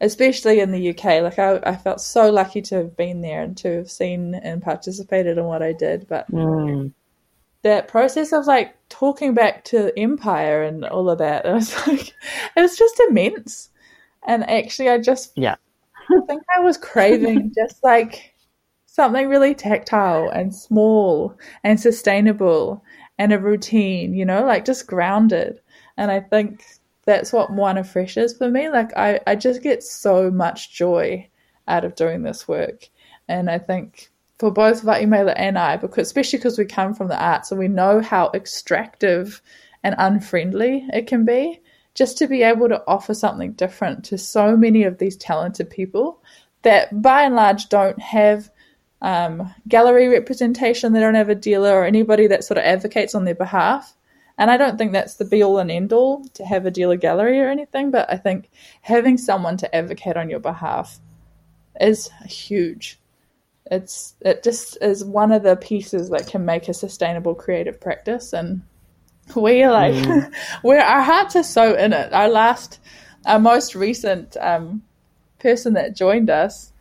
especially 0.00 0.60
in 0.60 0.72
the 0.72 0.90
UK. 0.90 1.22
Like 1.22 1.38
I, 1.38 1.60
I 1.64 1.76
felt 1.76 2.00
so 2.00 2.30
lucky 2.30 2.62
to 2.62 2.76
have 2.76 2.96
been 2.96 3.20
there 3.20 3.42
and 3.42 3.56
to 3.58 3.76
have 3.76 3.90
seen 3.90 4.34
and 4.34 4.62
participated 4.62 5.38
in 5.38 5.44
what 5.44 5.62
I 5.62 5.72
did, 5.72 6.06
but. 6.08 6.30
Mm. 6.30 6.92
That 7.62 7.88
process 7.88 8.34
of 8.34 8.46
like 8.46 8.76
talking 8.90 9.32
back 9.32 9.64
to 9.64 9.98
Empire 9.98 10.64
and 10.64 10.84
all 10.84 11.08
of 11.08 11.16
that, 11.16 11.46
it 11.46 11.52
was 11.54 11.74
like, 11.86 12.08
it 12.54 12.60
was 12.60 12.76
just 12.76 13.00
immense. 13.08 13.70
And 14.26 14.46
actually, 14.50 14.90
I 14.90 14.98
just 14.98 15.32
yeah 15.34 15.56
I 16.10 16.20
think 16.26 16.42
I 16.56 16.60
was 16.60 16.76
craving 16.76 17.52
just 17.58 17.82
like 17.82 18.34
something 18.86 19.28
really 19.28 19.54
tactile 19.54 20.28
and 20.28 20.54
small 20.54 21.36
and 21.62 21.80
sustainable 21.80 22.82
and 23.18 23.32
a 23.32 23.38
routine, 23.38 24.14
you 24.14 24.24
know, 24.24 24.44
like 24.44 24.64
just 24.64 24.86
grounded. 24.86 25.60
And 25.96 26.10
I 26.10 26.20
think 26.20 26.64
that's 27.06 27.32
what 27.32 27.52
Moana 27.52 27.84
Fresh 27.84 28.16
is 28.16 28.36
for 28.36 28.48
me. 28.48 28.68
Like 28.68 28.96
I, 28.96 29.20
I 29.26 29.36
just 29.36 29.62
get 29.62 29.82
so 29.82 30.30
much 30.30 30.72
joy 30.72 31.28
out 31.68 31.84
of 31.84 31.94
doing 31.94 32.22
this 32.22 32.48
work. 32.48 32.88
And 33.28 33.50
I 33.50 33.58
think 33.58 34.10
for 34.38 34.50
both 34.50 34.82
Va'imela 34.82 35.34
and 35.36 35.58
I, 35.58 35.76
because 35.76 36.06
especially 36.06 36.38
because 36.38 36.58
we 36.58 36.64
come 36.64 36.94
from 36.94 37.08
the 37.08 37.22
arts 37.22 37.50
and 37.50 37.58
we 37.58 37.68
know 37.68 38.00
how 38.00 38.30
extractive 38.34 39.40
and 39.82 39.94
unfriendly 39.98 40.86
it 40.92 41.06
can 41.06 41.24
be 41.24 41.60
just 41.94 42.18
to 42.18 42.26
be 42.26 42.42
able 42.42 42.68
to 42.68 42.82
offer 42.88 43.14
something 43.14 43.52
different 43.52 44.04
to 44.04 44.18
so 44.18 44.56
many 44.56 44.82
of 44.82 44.98
these 44.98 45.16
talented 45.16 45.70
people 45.70 46.20
that 46.62 47.00
by 47.00 47.22
and 47.22 47.36
large 47.36 47.68
don't 47.68 48.00
have 48.00 48.50
um, 49.00 49.54
gallery 49.68 50.08
representation, 50.08 50.92
they 50.92 51.00
don't 51.00 51.14
have 51.14 51.28
a 51.28 51.34
dealer 51.34 51.72
or 51.72 51.84
anybody 51.84 52.26
that 52.26 52.42
sort 52.42 52.58
of 52.58 52.64
advocates 52.64 53.14
on 53.14 53.24
their 53.24 53.34
behalf. 53.34 53.93
And 54.36 54.50
I 54.50 54.56
don't 54.56 54.76
think 54.76 54.92
that's 54.92 55.14
the 55.14 55.24
be 55.24 55.42
all 55.42 55.58
and 55.58 55.70
end 55.70 55.92
all 55.92 56.24
to 56.34 56.44
have 56.44 56.66
a 56.66 56.70
dealer 56.70 56.96
gallery 56.96 57.40
or 57.40 57.48
anything, 57.48 57.90
but 57.90 58.12
I 58.12 58.16
think 58.16 58.50
having 58.82 59.16
someone 59.16 59.56
to 59.58 59.74
advocate 59.74 60.16
on 60.16 60.28
your 60.28 60.40
behalf 60.40 60.98
is 61.80 62.10
huge. 62.26 62.98
It's 63.70 64.14
it 64.20 64.42
just 64.42 64.76
is 64.82 65.04
one 65.04 65.32
of 65.32 65.42
the 65.42 65.56
pieces 65.56 66.10
that 66.10 66.26
can 66.26 66.44
make 66.44 66.68
a 66.68 66.74
sustainable 66.74 67.34
creative 67.34 67.80
practice 67.80 68.32
and 68.32 68.62
we 69.34 69.66
like 69.66 69.94
mm. 69.94 70.32
we're 70.62 70.80
our 70.80 71.02
hearts 71.02 71.36
are 71.36 71.42
so 71.42 71.74
in 71.74 71.92
it. 71.92 72.12
Our 72.12 72.28
last, 72.28 72.80
our 73.24 73.38
most 73.38 73.74
recent 73.74 74.36
um, 74.38 74.82
person 75.38 75.74
that 75.74 75.96
joined 75.96 76.28
us, 76.28 76.72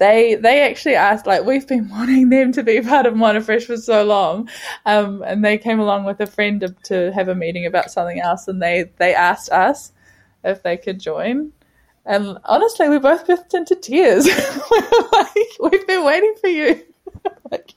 they 0.00 0.34
they 0.34 0.62
actually 0.62 0.96
asked 0.96 1.26
like 1.26 1.44
we've 1.44 1.68
been 1.68 1.88
wanting 1.90 2.30
them 2.30 2.50
to 2.52 2.64
be 2.64 2.80
part 2.80 3.06
of 3.06 3.14
Moana 3.14 3.40
Fresh 3.40 3.66
for 3.66 3.76
so 3.76 4.02
long, 4.02 4.48
um, 4.86 5.22
and 5.22 5.44
they 5.44 5.58
came 5.58 5.78
along 5.78 6.04
with 6.04 6.18
a 6.20 6.26
friend 6.26 6.60
to, 6.60 6.74
to 6.84 7.12
have 7.12 7.28
a 7.28 7.34
meeting 7.34 7.66
about 7.66 7.92
something 7.92 8.18
else, 8.18 8.48
and 8.48 8.60
they 8.60 8.90
they 8.96 9.14
asked 9.14 9.52
us 9.52 9.92
if 10.42 10.62
they 10.64 10.76
could 10.76 10.98
join. 10.98 11.52
And 12.06 12.38
honestly, 12.46 12.88
we 12.88 12.98
both 12.98 13.26
burst 13.26 13.52
into 13.52 13.76
tears. 13.76 14.26
like, 15.12 15.36
we've 15.60 15.86
been 15.86 16.04
waiting 16.04 16.34
for 16.40 16.48
you. 16.48 16.82
like, 17.50 17.74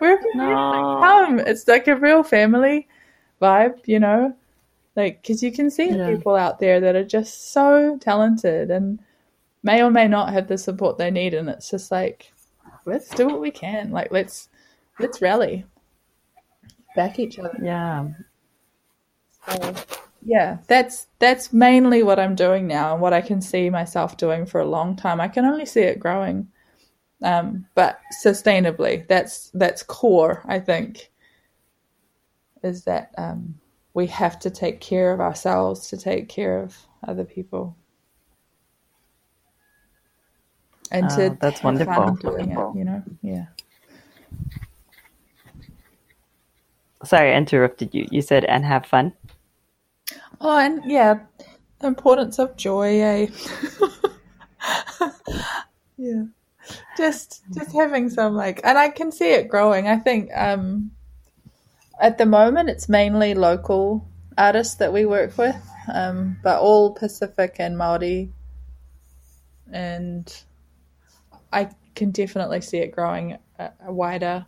we're 0.00 0.18
no. 0.34 0.98
come. 1.02 1.38
It's 1.40 1.68
like 1.68 1.86
a 1.86 1.94
real 1.94 2.22
family 2.22 2.88
vibe, 3.40 3.86
you 3.86 4.00
know? 4.00 4.34
Like, 4.96 5.20
because 5.20 5.42
you 5.42 5.52
can 5.52 5.70
see 5.70 5.90
yeah. 5.90 6.08
people 6.08 6.36
out 6.36 6.58
there 6.58 6.80
that 6.80 6.96
are 6.96 7.04
just 7.04 7.52
so 7.52 7.98
talented 8.00 8.70
and 8.70 8.98
may 9.62 9.82
or 9.82 9.90
may 9.90 10.08
not 10.08 10.32
have 10.32 10.48
the 10.48 10.58
support 10.58 10.98
they 10.98 11.10
need, 11.10 11.34
and 11.34 11.48
it's 11.48 11.70
just 11.70 11.90
like, 11.90 12.32
let's 12.84 13.08
do 13.10 13.26
what 13.26 13.40
we 13.40 13.50
can. 13.50 13.90
Like, 13.90 14.10
let's 14.10 14.48
let's 14.98 15.20
rally, 15.20 15.64
back 16.94 17.18
each 17.18 17.38
other. 17.38 17.58
Yeah. 17.62 18.08
So, 19.48 19.74
yeah, 20.24 20.58
that's 20.66 21.06
that's 21.18 21.52
mainly 21.52 22.02
what 22.02 22.18
I'm 22.18 22.34
doing 22.34 22.66
now, 22.66 22.92
and 22.92 23.02
what 23.02 23.12
I 23.12 23.20
can 23.20 23.40
see 23.40 23.70
myself 23.70 24.16
doing 24.16 24.46
for 24.46 24.60
a 24.60 24.68
long 24.68 24.96
time. 24.96 25.20
I 25.20 25.28
can 25.28 25.44
only 25.44 25.66
see 25.66 25.82
it 25.82 26.00
growing, 26.00 26.48
um, 27.22 27.66
but 27.74 28.00
sustainably. 28.24 29.06
That's 29.08 29.50
that's 29.54 29.82
core, 29.82 30.42
I 30.46 30.58
think 30.58 31.10
is 32.66 32.84
that 32.84 33.14
um, 33.16 33.54
we 33.94 34.06
have 34.06 34.38
to 34.40 34.50
take 34.50 34.80
care 34.80 35.12
of 35.12 35.20
ourselves 35.20 35.88
to 35.88 35.96
take 35.96 36.28
care 36.28 36.62
of 36.62 36.76
other 37.06 37.24
people. 37.24 37.76
And 40.90 41.10
to 41.10 41.30
oh, 41.30 41.38
that's 41.40 41.62
wonderful. 41.62 42.16
doing 42.16 42.54
wonderful. 42.54 42.72
it, 42.74 42.78
you 42.78 42.84
know, 42.84 43.02
yeah. 43.22 43.46
Sorry, 47.04 47.32
I 47.32 47.36
interrupted 47.36 47.94
you. 47.94 48.06
You 48.10 48.22
said 48.22 48.44
and 48.44 48.64
have 48.64 48.86
fun. 48.86 49.12
Oh, 50.40 50.58
and 50.58 50.82
yeah, 50.84 51.20
the 51.78 51.86
importance 51.86 52.38
of 52.38 52.56
joy, 52.56 53.00
eh? 53.00 53.26
yeah, 55.96 56.24
just 56.96 57.42
just 57.54 57.72
having 57.72 58.10
some 58.10 58.34
like, 58.34 58.60
and 58.64 58.78
I 58.78 58.88
can 58.88 59.12
see 59.12 59.32
it 59.32 59.48
growing. 59.48 59.88
I 59.88 59.96
think 59.96 60.30
um, 60.34 60.90
at 62.00 62.18
the 62.18 62.26
moment, 62.26 62.68
it's 62.68 62.88
mainly 62.88 63.34
local 63.34 64.06
artists 64.36 64.76
that 64.76 64.92
we 64.92 65.06
work 65.06 65.36
with, 65.38 65.56
um, 65.92 66.36
but 66.42 66.60
all 66.60 66.92
Pacific 66.92 67.56
and 67.58 67.78
Maori, 67.78 68.30
and 69.72 70.44
I 71.52 71.70
can 71.94 72.10
definitely 72.10 72.60
see 72.60 72.78
it 72.78 72.92
growing 72.92 73.38
a, 73.58 73.70
a 73.86 73.92
wider. 73.92 74.46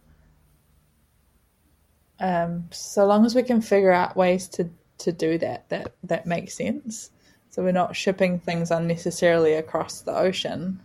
Um, 2.20 2.68
so 2.70 3.06
long 3.06 3.24
as 3.24 3.34
we 3.34 3.42
can 3.42 3.60
figure 3.60 3.92
out 3.92 4.16
ways 4.16 4.48
to 4.48 4.68
to 4.98 5.12
do 5.12 5.38
that, 5.38 5.68
that 5.68 5.94
that 6.04 6.26
makes 6.26 6.54
sense. 6.54 7.10
So 7.50 7.62
we're 7.62 7.72
not 7.72 7.96
shipping 7.96 8.38
things 8.40 8.70
unnecessarily 8.70 9.54
across 9.54 10.02
the 10.02 10.16
ocean, 10.16 10.80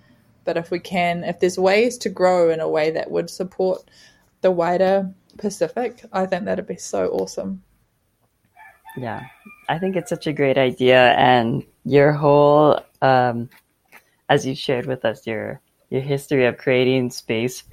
but 0.45 0.57
if 0.57 0.71
we 0.71 0.79
can, 0.79 1.23
if 1.23 1.39
there's 1.39 1.57
ways 1.57 1.97
to 1.99 2.09
grow 2.09 2.49
in 2.49 2.59
a 2.59 2.69
way 2.69 2.91
that 2.91 3.11
would 3.11 3.29
support 3.29 3.83
the 4.41 4.51
wider 4.51 5.13
Pacific, 5.37 6.05
I 6.13 6.25
think 6.25 6.45
that'd 6.45 6.67
be 6.67 6.77
so 6.77 7.07
awesome. 7.09 7.63
Yeah, 8.95 9.25
I 9.67 9.79
think 9.79 9.95
it's 9.95 10.09
such 10.09 10.27
a 10.27 10.33
great 10.33 10.57
idea, 10.57 11.13
and 11.13 11.65
your 11.83 12.11
whole, 12.11 12.79
um, 13.01 13.49
as 14.29 14.45
you 14.45 14.53
shared 14.53 14.85
with 14.85 15.03
us, 15.03 15.25
your 15.25 15.59
your 15.93 16.01
history 16.01 16.47
of 16.47 16.57
creating 16.57 17.11
space 17.11 17.63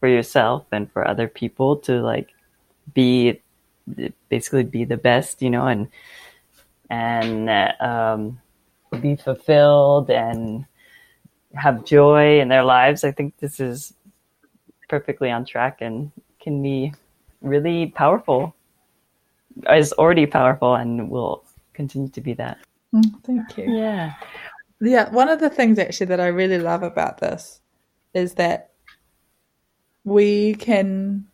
for 0.00 0.08
yourself 0.08 0.64
and 0.72 0.90
for 0.90 1.06
other 1.06 1.28
people 1.28 1.76
to 1.76 2.00
like 2.00 2.30
be 2.94 3.42
basically 4.30 4.64
be 4.64 4.84
the 4.84 4.96
best, 4.96 5.42
you 5.42 5.50
know, 5.50 5.66
and 5.66 5.88
and 6.88 7.50
um, 7.82 8.40
be 9.02 9.16
fulfilled 9.16 10.10
and 10.10 10.64
have 11.54 11.84
joy 11.84 12.40
in 12.40 12.48
their 12.48 12.64
lives. 12.64 13.04
I 13.04 13.12
think 13.12 13.36
this 13.36 13.60
is 13.60 13.92
perfectly 14.88 15.30
on 15.30 15.44
track 15.44 15.82
and 15.82 16.10
can 16.40 16.62
be 16.62 16.94
really 17.42 17.88
powerful. 17.88 18.54
Is 19.70 19.92
already 19.92 20.24
powerful 20.24 20.76
and 20.76 21.10
will 21.10 21.44
continue 21.74 22.08
to 22.08 22.20
be 22.22 22.32
that. 22.32 22.56
Mm, 22.94 23.22
thank 23.24 23.58
you. 23.58 23.70
Yeah. 23.70 24.14
Yeah, 24.80 25.10
one 25.10 25.28
of 25.28 25.40
the 25.40 25.50
things 25.50 25.78
actually 25.78 26.06
that 26.06 26.20
I 26.20 26.28
really 26.28 26.58
love 26.58 26.82
about 26.82 27.18
this 27.18 27.60
is 28.14 28.34
that 28.34 28.70
we 30.04 30.54
can 30.54 31.26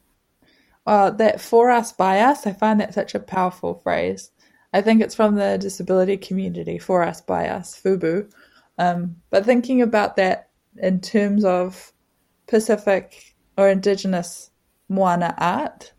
uh, 0.86 1.10
that 1.10 1.40
for 1.40 1.70
us 1.70 1.92
by 1.92 2.20
us. 2.20 2.46
I 2.46 2.52
find 2.52 2.80
that 2.80 2.94
such 2.94 3.14
a 3.14 3.20
powerful 3.20 3.74
phrase. 3.74 4.30
I 4.72 4.80
think 4.80 5.00
it's 5.00 5.14
from 5.14 5.36
the 5.36 5.56
disability 5.56 6.16
community, 6.16 6.78
for 6.78 7.02
us 7.02 7.20
by 7.20 7.48
us, 7.48 7.80
FUBU. 7.80 8.30
Um, 8.78 9.16
but 9.30 9.44
thinking 9.44 9.82
about 9.82 10.16
that 10.16 10.50
in 10.76 11.00
terms 11.00 11.44
of 11.44 11.92
Pacific 12.48 13.34
or 13.56 13.68
Indigenous 13.68 14.50
Moana 14.88 15.34
art 15.38 15.92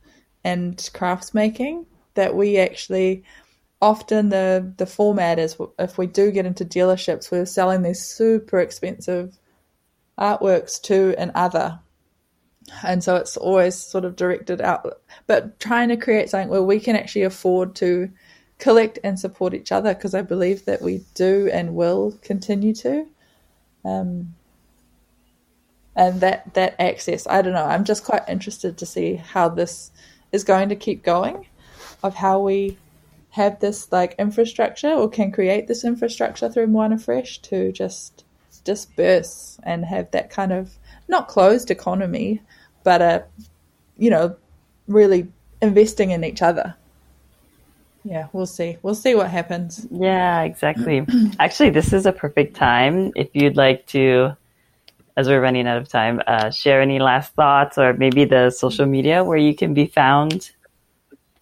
and 0.44 0.90
crafts 0.94 1.34
making, 1.34 1.86
that 2.16 2.36
we 2.36 2.58
actually 2.58 3.24
often 3.82 4.30
the 4.30 4.74
the 4.78 4.86
format 4.86 5.40
is 5.40 5.58
if 5.78 5.98
we 5.98 6.08
do 6.08 6.32
get 6.32 6.46
into 6.46 6.66
dealerships, 6.66 7.32
we're 7.32 7.46
selling 7.46 7.82
these 7.82 8.04
super 8.04 8.60
expensive 8.60 9.38
artworks 10.18 10.82
to 10.84 11.16
an 11.18 11.32
other. 11.36 11.80
And 12.84 13.04
so 13.04 13.16
it's 13.16 13.38
always 13.38 13.76
sort 13.76 14.06
of 14.06 14.16
directed 14.16 14.60
out, 14.60 15.02
but 15.28 15.60
trying 15.60 15.90
to 15.90 15.98
create 15.98 16.30
something 16.30 16.50
where 16.50 16.64
we 16.64 16.80
can 16.80 16.96
actually 16.96 17.24
afford 17.24 17.76
to 17.76 18.10
collect 18.58 18.98
and 19.04 19.20
support 19.20 19.54
each 19.54 19.72
other 19.72 19.94
because 19.94 20.16
I 20.16 20.24
believe 20.24 20.66
that 20.66 20.82
we 20.82 21.04
do 21.14 21.50
and 21.52 21.76
will 21.76 22.18
continue 22.24 22.74
to. 22.76 23.06
Um, 23.84 24.34
and 25.96 26.22
that 26.22 26.54
that 26.56 26.76
access, 26.80 27.28
I 27.28 27.42
don't 27.42 27.54
know. 27.54 27.66
I'm 27.66 27.86
just 27.86 28.04
quite 28.04 28.28
interested 28.28 28.78
to 28.80 28.86
see 28.86 29.16
how 29.16 29.50
this 29.50 29.92
is 30.32 30.44
going 30.44 30.70
to 30.70 30.76
keep 30.76 31.04
going, 31.04 31.46
of 32.04 32.16
how 32.16 32.40
we 32.40 32.78
have 33.36 33.60
this 33.60 33.92
like 33.92 34.16
infrastructure 34.18 34.92
or 34.94 35.10
can 35.10 35.30
create 35.30 35.68
this 35.68 35.84
infrastructure 35.84 36.50
through 36.50 36.68
Moana 36.68 36.98
Fresh 36.98 37.40
to 37.40 37.70
just 37.74 38.24
disperse 38.64 39.60
and 39.64 39.84
have 39.84 40.10
that 40.12 40.30
kind 40.30 40.54
of 40.54 40.78
not 41.10 41.28
closed 41.28 41.70
economy, 41.70 42.42
but 42.86 43.02
a 43.02 43.26
you 43.98 44.10
know 44.10 44.38
really 44.88 45.28
investing 45.62 46.12
in 46.12 46.24
each 46.24 46.42
other. 46.42 46.76
Yeah, 48.06 48.28
we'll 48.32 48.46
see. 48.46 48.78
We'll 48.82 48.96
see 48.96 49.16
what 49.16 49.30
happens. 49.30 49.86
Yeah, 49.92 50.44
exactly. 50.44 51.06
Actually, 51.40 51.72
this 51.72 51.92
is 51.92 52.06
a 52.06 52.14
perfect 52.14 52.56
time 52.56 53.12
if 53.18 53.30
you'd 53.34 53.58
like 53.58 53.86
to, 53.88 54.38
as 55.18 55.28
we're 55.28 55.42
running 55.42 55.68
out 55.68 55.78
of 55.78 55.90
time, 55.90 56.22
uh, 56.26 56.52
share 56.52 56.82
any 56.82 57.00
last 57.00 57.34
thoughts 57.34 57.78
or 57.78 57.94
maybe 57.94 58.24
the 58.24 58.52
social 58.52 58.86
media 58.86 59.26
where 59.26 59.40
you 59.40 59.54
can 59.56 59.74
be 59.74 59.88
found 59.88 60.52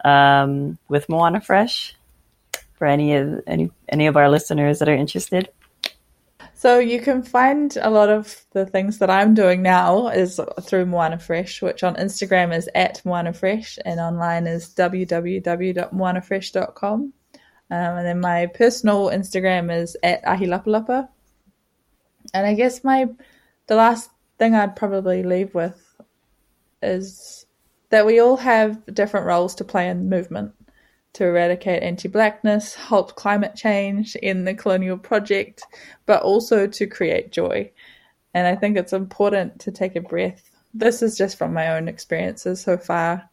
um, 0.04 0.78
with 0.88 1.08
Moana 1.08 1.40
Fresh 1.40 1.96
for 2.74 2.86
any 2.86 3.14
of 3.14 3.42
any 3.46 3.70
any 3.88 4.06
of 4.06 4.16
our 4.16 4.28
listeners 4.28 4.78
that 4.78 4.88
are 4.88 4.94
interested? 4.94 5.48
So 6.64 6.78
you 6.78 7.00
can 7.00 7.22
find 7.22 7.76
a 7.76 7.90
lot 7.90 8.08
of 8.08 8.42
the 8.52 8.64
things 8.64 8.96
that 8.98 9.10
I'm 9.10 9.34
doing 9.34 9.60
now 9.60 10.08
is 10.08 10.40
through 10.62 10.86
Moana 10.86 11.18
Fresh, 11.18 11.60
which 11.60 11.82
on 11.82 11.96
Instagram 11.96 12.56
is 12.56 12.70
at 12.74 13.04
Moana 13.04 13.34
Fresh 13.34 13.78
and 13.84 14.00
online 14.00 14.46
is 14.46 14.74
www.moanafresh.com. 14.74 17.12
Um, 17.70 17.70
and 17.70 18.06
then 18.06 18.20
my 18.20 18.46
personal 18.46 19.10
Instagram 19.10 19.70
is 19.74 19.94
at 20.02 20.24
ahilapalapa. 20.24 21.06
And 22.32 22.46
I 22.46 22.54
guess 22.54 22.82
my 22.82 23.10
the 23.66 23.76
last 23.76 24.08
thing 24.38 24.54
I'd 24.54 24.76
probably 24.76 25.22
leave 25.22 25.54
with 25.54 25.78
is 26.82 27.43
that 27.90 28.06
we 28.06 28.20
all 28.20 28.36
have 28.36 28.82
different 28.94 29.26
roles 29.26 29.54
to 29.56 29.64
play 29.64 29.88
in 29.88 29.98
the 29.98 30.16
movement 30.16 30.52
to 31.14 31.24
eradicate 31.24 31.82
anti 31.82 32.08
blackness, 32.08 32.74
halt 32.74 33.14
climate 33.14 33.54
change 33.54 34.16
in 34.16 34.44
the 34.44 34.54
colonial 34.54 34.98
project, 34.98 35.62
but 36.06 36.22
also 36.22 36.66
to 36.66 36.86
create 36.86 37.32
joy. 37.32 37.70
And 38.34 38.46
I 38.46 38.56
think 38.56 38.76
it's 38.76 38.92
important 38.92 39.60
to 39.60 39.70
take 39.70 39.96
a 39.96 40.00
breath. 40.00 40.50
This 40.74 41.02
is 41.02 41.16
just 41.16 41.38
from 41.38 41.54
my 41.54 41.76
own 41.76 41.86
experiences 41.86 42.60
so 42.60 42.76
far, 42.76 43.30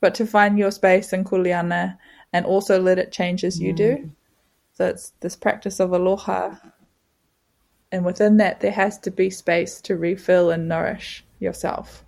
but 0.00 0.14
to 0.16 0.26
find 0.26 0.58
your 0.58 0.70
space 0.70 1.12
in 1.14 1.24
Kuleana 1.24 1.96
and 2.34 2.44
also 2.44 2.80
let 2.80 2.98
it 2.98 3.12
change 3.12 3.44
as 3.44 3.58
you 3.58 3.72
mm. 3.72 3.76
do. 3.76 4.10
So 4.74 4.86
it's 4.86 5.12
this 5.20 5.36
practice 5.36 5.80
of 5.80 5.92
aloha. 5.92 6.56
And 7.90 8.04
within 8.04 8.36
that, 8.38 8.60
there 8.60 8.72
has 8.72 8.98
to 9.00 9.10
be 9.10 9.30
space 9.30 9.80
to 9.82 9.96
refill 9.96 10.50
and 10.50 10.68
nourish 10.68 11.24
yourself 11.40 12.04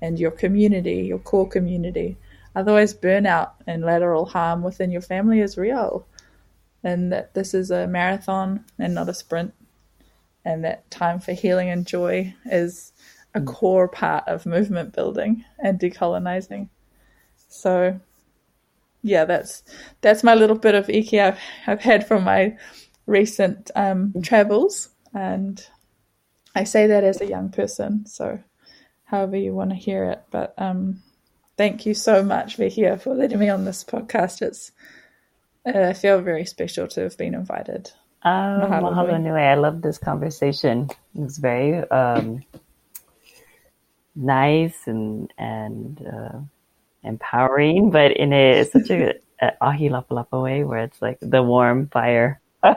and 0.00 0.18
your 0.18 0.30
community, 0.30 1.02
your 1.02 1.18
core 1.18 1.48
community. 1.48 2.16
Otherwise, 2.54 2.94
burnout 2.94 3.52
and 3.66 3.84
lateral 3.84 4.24
harm 4.24 4.62
within 4.62 4.90
your 4.90 5.02
family 5.02 5.40
is 5.40 5.58
real. 5.58 6.06
And 6.82 7.12
that 7.12 7.34
this 7.34 7.54
is 7.54 7.70
a 7.70 7.86
marathon 7.86 8.64
and 8.78 8.94
not 8.94 9.08
a 9.08 9.14
sprint. 9.14 9.52
And 10.44 10.64
that 10.64 10.90
time 10.90 11.20
for 11.20 11.32
healing 11.32 11.68
and 11.68 11.86
joy 11.86 12.34
is 12.46 12.92
a 13.34 13.40
mm. 13.40 13.46
core 13.46 13.88
part 13.88 14.26
of 14.26 14.46
movement 14.46 14.94
building 14.94 15.44
and 15.58 15.78
decolonizing. 15.78 16.68
So, 17.48 18.00
yeah, 19.02 19.24
that's 19.24 19.62
that's 20.00 20.24
my 20.24 20.34
little 20.34 20.58
bit 20.58 20.74
of 20.74 20.88
ike 20.88 21.14
I've, 21.14 21.38
I've 21.66 21.80
had 21.80 22.06
from 22.06 22.24
my 22.24 22.56
recent 23.06 23.70
um, 23.74 24.12
travels, 24.22 24.90
and 25.14 25.64
I 26.54 26.64
say 26.64 26.86
that 26.86 27.04
as 27.04 27.20
a 27.20 27.26
young 27.26 27.50
person. 27.50 28.06
So 28.06 28.38
however 29.08 29.36
you 29.36 29.54
want 29.54 29.70
to 29.70 29.76
hear 29.76 30.04
it. 30.04 30.22
But 30.30 30.54
um, 30.58 31.02
thank 31.56 31.86
you 31.86 31.94
so 31.94 32.22
much, 32.22 32.56
Vehia, 32.56 32.98
for 32.98 33.14
letting 33.14 33.38
me 33.38 33.48
on 33.48 33.64
this 33.64 33.84
podcast. 33.84 34.42
It's 34.42 34.70
uh, 35.66 35.88
I 35.88 35.92
feel 35.92 36.20
very 36.20 36.44
special 36.44 36.86
to 36.88 37.00
have 37.00 37.16
been 37.16 37.34
invited. 37.34 37.90
Um, 38.22 38.60
mahalo, 38.60 38.92
mahalo 38.92 39.20
nui. 39.20 39.40
I 39.40 39.54
love 39.54 39.82
this 39.82 39.98
conversation. 39.98 40.88
It's 41.14 41.38
very 41.38 41.78
um, 41.90 42.44
nice 44.14 44.76
and 44.86 45.32
and 45.38 46.06
uh, 46.06 46.38
empowering, 47.02 47.90
but 47.90 48.12
in 48.12 48.32
a 48.32 48.64
such 48.64 48.90
a, 48.90 49.14
a 49.40 49.52
ahi 49.60 49.88
lapa 49.88 50.14
lapa 50.14 50.38
way 50.38 50.64
where 50.64 50.80
it's 50.84 51.00
like 51.00 51.18
the 51.20 51.42
warm 51.42 51.88
fire. 51.88 52.40
hey, 52.62 52.74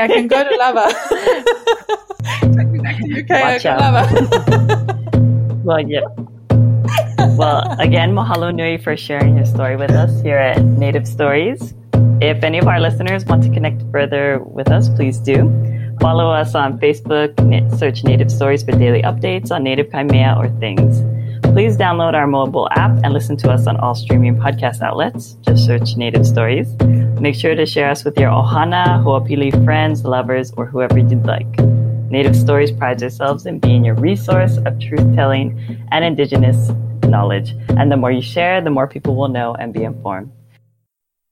I 0.00 0.06
can 0.08 0.28
go 0.28 0.44
to 0.44 0.56
lava. 0.56 1.96
okay, 2.24 3.40
Watch 3.40 3.66
out. 3.66 4.10
well, 5.64 5.80
yeah. 5.80 6.06
Well, 7.36 7.76
again, 7.80 8.12
mahalo 8.12 8.54
nui 8.54 8.78
for 8.78 8.96
sharing 8.96 9.36
your 9.36 9.46
story 9.46 9.76
with 9.76 9.90
us 9.90 10.22
here 10.22 10.38
at 10.38 10.62
Native 10.62 11.06
Stories. 11.06 11.74
If 12.20 12.44
any 12.44 12.58
of 12.58 12.68
our 12.68 12.80
listeners 12.80 13.24
want 13.24 13.42
to 13.44 13.50
connect 13.50 13.82
further 13.90 14.38
with 14.40 14.70
us, 14.70 14.88
please 14.88 15.18
do. 15.18 15.50
Follow 16.00 16.30
us 16.30 16.54
on 16.54 16.78
Facebook, 16.78 17.34
search 17.78 18.04
Native 18.04 18.30
Stories 18.30 18.62
for 18.62 18.72
daily 18.72 19.02
updates 19.02 19.50
on 19.50 19.62
Native 19.62 19.88
Kaimea 19.88 20.36
or 20.36 20.48
things. 20.60 21.02
Please 21.54 21.76
download 21.76 22.14
our 22.14 22.26
mobile 22.26 22.68
app 22.72 22.90
and 23.04 23.12
listen 23.12 23.36
to 23.38 23.50
us 23.50 23.66
on 23.66 23.76
all 23.76 23.94
streaming 23.94 24.36
podcast 24.36 24.82
outlets. 24.82 25.34
Just 25.42 25.64
search 25.64 25.96
Native 25.96 26.26
Stories. 26.26 26.72
Make 27.20 27.34
sure 27.34 27.54
to 27.54 27.64
share 27.64 27.90
us 27.90 28.04
with 28.04 28.18
your 28.18 28.30
ohana, 28.30 29.02
ho'opili 29.02 29.52
friends, 29.64 30.04
lovers, 30.04 30.52
or 30.56 30.66
whoever 30.66 30.98
you'd 30.98 31.24
like. 31.24 31.73
Native 32.14 32.36
Stories 32.36 32.70
prides 32.70 33.02
ourselves 33.02 33.44
in 33.44 33.58
being 33.58 33.84
your 33.84 33.96
resource 33.96 34.58
of 34.58 34.78
truth 34.78 35.16
telling 35.16 35.58
and 35.90 36.04
indigenous 36.04 36.70
knowledge. 37.08 37.56
And 37.70 37.90
the 37.90 37.96
more 37.96 38.12
you 38.12 38.22
share, 38.22 38.60
the 38.60 38.70
more 38.70 38.86
people 38.86 39.16
will 39.16 39.26
know 39.26 39.56
and 39.56 39.72
be 39.72 39.82
informed. 39.82 40.30